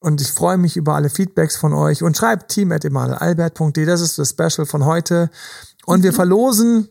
und 0.00 0.20
ich 0.20 0.32
freue 0.32 0.58
mich 0.58 0.76
über 0.76 0.94
alle 0.96 1.08
Feedbacks 1.08 1.56
von 1.56 1.72
euch 1.72 2.02
und 2.02 2.14
schreibt 2.14 2.50
team.emanuelalbert.de, 2.50 3.86
das 3.86 4.02
ist 4.02 4.18
das 4.18 4.30
Special 4.30 4.66
von 4.66 4.84
heute. 4.84 5.30
Und 5.86 6.02
wir 6.02 6.12
verlosen, 6.12 6.90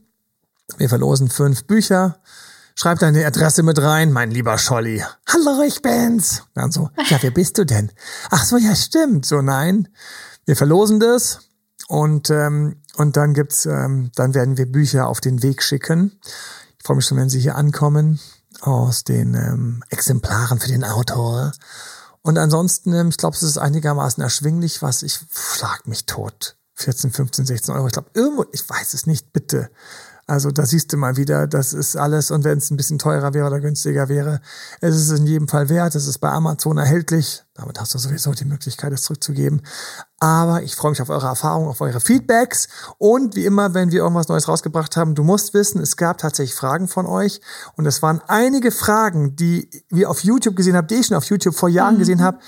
wir 0.78 0.90
verlosen 0.90 1.30
fünf 1.30 1.66
Bücher 1.66 2.18
Schreib 2.76 3.00
deine 3.00 3.26
Adresse 3.26 3.62
mit 3.62 3.80
rein, 3.80 4.12
mein 4.12 4.32
lieber 4.32 4.58
Scholli. 4.58 5.04
Hallo, 5.28 5.62
ich 5.62 5.82
bin's. 5.82 6.44
Dann 6.56 6.72
so, 6.72 6.90
ja, 7.10 7.18
wer 7.22 7.30
bist 7.30 7.58
du 7.60 7.66
denn? 7.66 7.92
Ach 8.32 8.44
so, 8.44 8.58
ja, 8.58 8.76
stimmt. 8.76 9.26
So, 9.26 9.42
nein. 9.42 9.90
Wir 10.46 10.56
verlosen 10.56 11.00
das 11.00 11.40
und, 11.88 12.32
ähm, 12.32 12.82
und 12.96 13.16
dann 13.16 13.34
gibt's, 13.36 13.68
ähm, 13.68 14.12
dann 14.16 14.34
werden 14.34 14.58
wir 14.58 14.66
Bücher 14.66 15.08
auf 15.08 15.22
den 15.22 15.44
Weg 15.44 15.62
schicken. 15.62 16.20
Ich 16.80 16.86
freue 16.86 16.98
mich 16.98 17.06
schon, 17.06 17.18
wenn 17.18 17.30
sie 17.30 17.40
hier 17.40 17.56
ankommen 17.56 18.20
aus 18.62 19.04
den 19.04 19.36
ähm, 19.36 19.84
Exemplaren 19.90 20.60
für 20.60 20.68
den 20.68 20.84
Autor. 20.84 21.52
Und 22.24 22.40
ansonsten, 22.40 22.94
ähm, 22.94 23.10
ich 23.10 23.18
glaube, 23.18 23.36
es 23.36 23.44
ist 23.44 23.60
einigermaßen 23.60 24.24
erschwinglich, 24.24 24.82
was 24.82 25.04
ich 25.04 25.20
schlag 25.32 25.88
mich 25.88 26.08
tot. 26.08 26.58
14, 26.76 27.12
15, 27.12 27.46
16 27.46 27.76
Euro. 27.76 27.86
Ich 27.86 27.94
glaube, 27.94 28.10
irgendwo, 28.16 28.46
ich 28.52 28.68
weiß 28.68 28.96
es 28.96 29.06
nicht, 29.06 29.32
bitte 29.32 29.70
also 30.26 30.52
da 30.52 30.66
siehst 30.66 30.94
du 30.94 30.98
mal 30.98 31.18
wieder, 31.18 31.48
das 31.48 31.74
ist 31.74 31.98
alles 31.98 32.32
und 32.32 32.46
wenn 32.46 32.58
es 32.58 32.72
ein 32.72 32.78
bisschen 32.78 32.98
teurer 32.98 33.34
wäre 33.34 33.48
oder 33.48 33.60
günstiger 33.60 34.08
wäre, 34.08 34.40
es 34.80 34.96
ist 34.96 35.12
in 35.12 35.28
jedem 35.28 35.50
Fall 35.50 35.68
wert, 35.68 35.96
es 35.96 36.08
ist 36.08 36.20
bei 36.20 36.30
Amazon 36.30 36.78
erhältlich. 36.78 37.44
Damit 37.56 37.80
hast 37.80 37.94
du 37.94 37.98
sowieso 38.00 38.32
die 38.32 38.46
Möglichkeit, 38.46 38.94
es 38.94 39.04
zurückzugeben. 39.04 39.62
Aber 40.20 40.64
ich 40.64 40.76
freue 40.76 40.92
mich 40.92 41.02
auf 41.02 41.10
eure 41.10 41.28
Erfahrungen, 41.28 41.68
auf 41.68 41.82
eure 41.82 42.00
Feedbacks 42.00 42.70
und 42.98 43.36
wie 43.36 43.46
immer, 43.46 43.74
wenn 43.74 43.92
wir 43.92 44.00
irgendwas 44.00 44.30
Neues 44.30 44.48
rausgebracht 44.48 44.96
haben, 44.96 45.14
du 45.14 45.24
musst 45.24 45.54
wissen, 45.54 45.82
es 45.82 45.98
gab 45.98 46.18
tatsächlich 46.20 46.56
Fragen 46.56 46.88
von 46.88 47.06
euch 47.06 47.42
und 47.76 47.86
es 47.86 48.02
waren 48.02 48.22
einige 48.28 48.72
Fragen, 48.72 49.36
die 49.36 49.70
wir 49.90 50.10
auf 50.10 50.24
YouTube 50.24 50.56
gesehen 50.56 50.78
haben, 50.78 50.88
die 50.88 50.96
ich 50.96 51.08
schon 51.08 51.18
auf 51.18 51.26
YouTube 51.26 51.56
vor 51.56 51.70
Jahren 51.70 51.96
mhm. 51.96 52.00
gesehen 52.00 52.22
habe. 52.22 52.40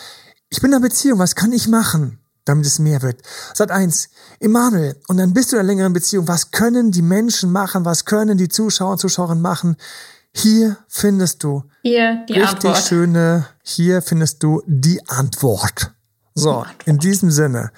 Ich 0.50 0.62
bin 0.62 0.72
in 0.72 0.76
einer 0.76 0.88
Beziehung, 0.88 1.20
was 1.20 1.36
kann 1.36 1.52
ich 1.52 1.68
machen? 1.68 2.25
Damit 2.46 2.66
es 2.66 2.80
mehr 2.80 3.02
wird. 3.02 3.22
Sat 3.54 3.72
eins, 3.72 4.10
Emanuel, 4.40 4.96
und 5.08 5.18
dann 5.18 5.34
bist 5.34 5.52
du 5.52 5.56
in 5.56 5.62
einer 5.62 5.68
längeren 5.68 5.94
Beziehung. 5.94 6.28
Was 6.28 6.52
können 6.52 6.92
die 6.92 7.02
Menschen 7.02 7.52
machen? 7.52 7.86
Was 7.86 8.06
können 8.06 8.38
die 8.38 8.50
Zuschauer 8.50 8.92
und 8.94 9.00
Zuschauerinnen 9.00 9.42
machen? 9.42 9.76
Hier 10.34 10.78
findest 10.88 11.44
du 11.44 11.64
hier 11.82 12.26
die 12.28 12.34
richtig 12.34 12.50
Antwort. 12.50 12.78
schöne, 12.84 13.48
hier 13.64 14.02
findest 14.02 14.44
du 14.44 14.62
die 14.66 15.02
Antwort. 15.08 15.94
So, 16.36 16.60
Antwort. 16.60 16.76
in 16.86 17.00
diesem 17.00 17.32
Sinne. 17.32 17.72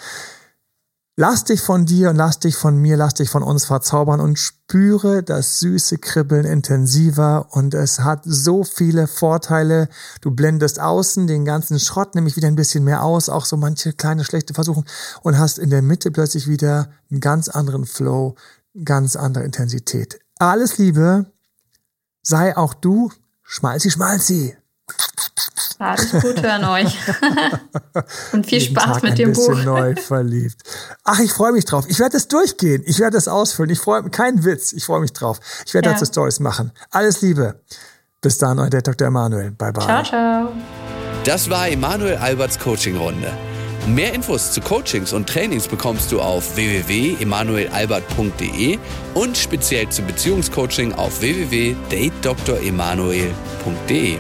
Lass 1.20 1.46
dich 1.46 1.62
von 1.62 1.88
dir 1.88 2.12
und 2.12 2.16
lass 2.16 2.38
dich 2.38 2.56
von 2.56 2.78
mir, 2.78 2.96
lass 2.96 3.16
dich 3.16 3.32
von 3.32 3.42
uns 3.42 3.66
verzaubern 3.66 4.20
und 4.20 4.38
spüre 4.38 5.24
das 5.24 5.58
süße 5.58 5.98
Kribbeln 5.98 6.46
intensiver 6.46 7.48
und 7.50 7.74
es 7.74 8.02
hat 8.02 8.22
so 8.24 8.64
viele 8.64 9.08
Vorteile. 9.08 9.90
Du 10.22 10.30
blendest 10.30 10.80
außen 10.80 11.26
den 11.26 11.44
ganzen 11.44 11.80
Schrott 11.80 12.14
nämlich 12.14 12.36
wieder 12.36 12.48
ein 12.48 12.56
bisschen 12.56 12.84
mehr 12.84 13.02
aus, 13.02 13.30
auch 13.30 13.46
so 13.46 13.58
manche 13.58 13.94
kleine 13.94 14.26
schlechte 14.26 14.54
Versuche 14.54 14.84
und 15.24 15.40
hast 15.40 15.58
in 15.58 15.72
der 15.72 15.82
Mitte 15.82 16.12
plötzlich 16.12 16.48
wieder 16.48 16.92
einen 17.10 17.20
ganz 17.20 17.50
anderen 17.50 17.88
Flow, 17.88 18.36
ganz 18.86 19.16
andere 19.16 19.44
Intensität. 19.44 20.20
Alles 20.38 20.78
Liebe, 20.78 21.32
sei 22.22 22.56
auch 22.56 22.76
du 22.76 23.12
Schmalzi 23.42 23.90
Schmalzi. 23.90 24.56
Alles 25.80 26.12
Gute 26.12 26.52
an 26.52 26.64
euch. 26.66 26.98
Und 28.34 28.48
viel 28.48 28.60
Spaß 28.62 28.84
Tag 28.84 29.04
mit 29.04 29.12
ein 29.12 29.18
dem 29.18 29.30
bisschen 29.34 29.58
Buch. 29.58 29.64
neu 29.64 29.96
verliebt. 29.96 30.56
Ach, 31.04 31.20
ich 31.20 31.32
freue 31.32 31.52
mich 31.52 31.66
drauf. 31.66 31.86
Ich 31.88 32.00
werde 32.00 32.18
es 32.18 32.28
durchgehen. 32.28 32.82
Ich 32.86 32.98
werde 33.00 33.16
es 33.18 33.28
ausfüllen. 33.28 33.70
Ich 33.70 33.80
freue 33.80 34.02
mich, 34.02 34.12
kein 34.12 34.44
Witz. 34.44 34.74
Ich 34.74 34.86
freue 34.86 35.02
mich 35.02 35.14
drauf. 35.14 35.40
Ich 35.66 35.74
werde 35.76 35.90
Ja. 35.90 35.94
dazu 35.94 36.06
Stories 36.06 36.40
machen. 36.40 36.72
Alles 36.90 37.22
Liebe. 37.22 37.62
Bis 38.22 38.40
dann, 38.40 38.58
euer 38.58 38.70
Dr. 38.70 39.08
Emanuel. 39.08 39.52
Bye 39.52 39.72
bye. 39.74 39.86
Ciao, 39.86 40.04
ciao. 40.04 40.52
Das 41.24 41.48
war 41.50 41.68
Emanuel 41.70 42.16
Alberts 42.18 42.58
Coaching-Runde. 42.58 43.32
Mehr 43.88 44.14
Infos 44.14 44.52
zu 44.52 44.60
Coachings 44.62 45.14
und 45.14 45.30
Trainings 45.30 45.68
bekommst 45.68 46.12
du 46.12 46.20
auf 46.20 46.56
www.emanuelalbert.de 46.58 48.80
und 49.14 49.38
speziell 49.38 49.88
zum 49.90 50.08
Beziehungscoaching 50.08 50.92
auf 50.94 51.22
www.datedremanuel.de. 51.22 54.18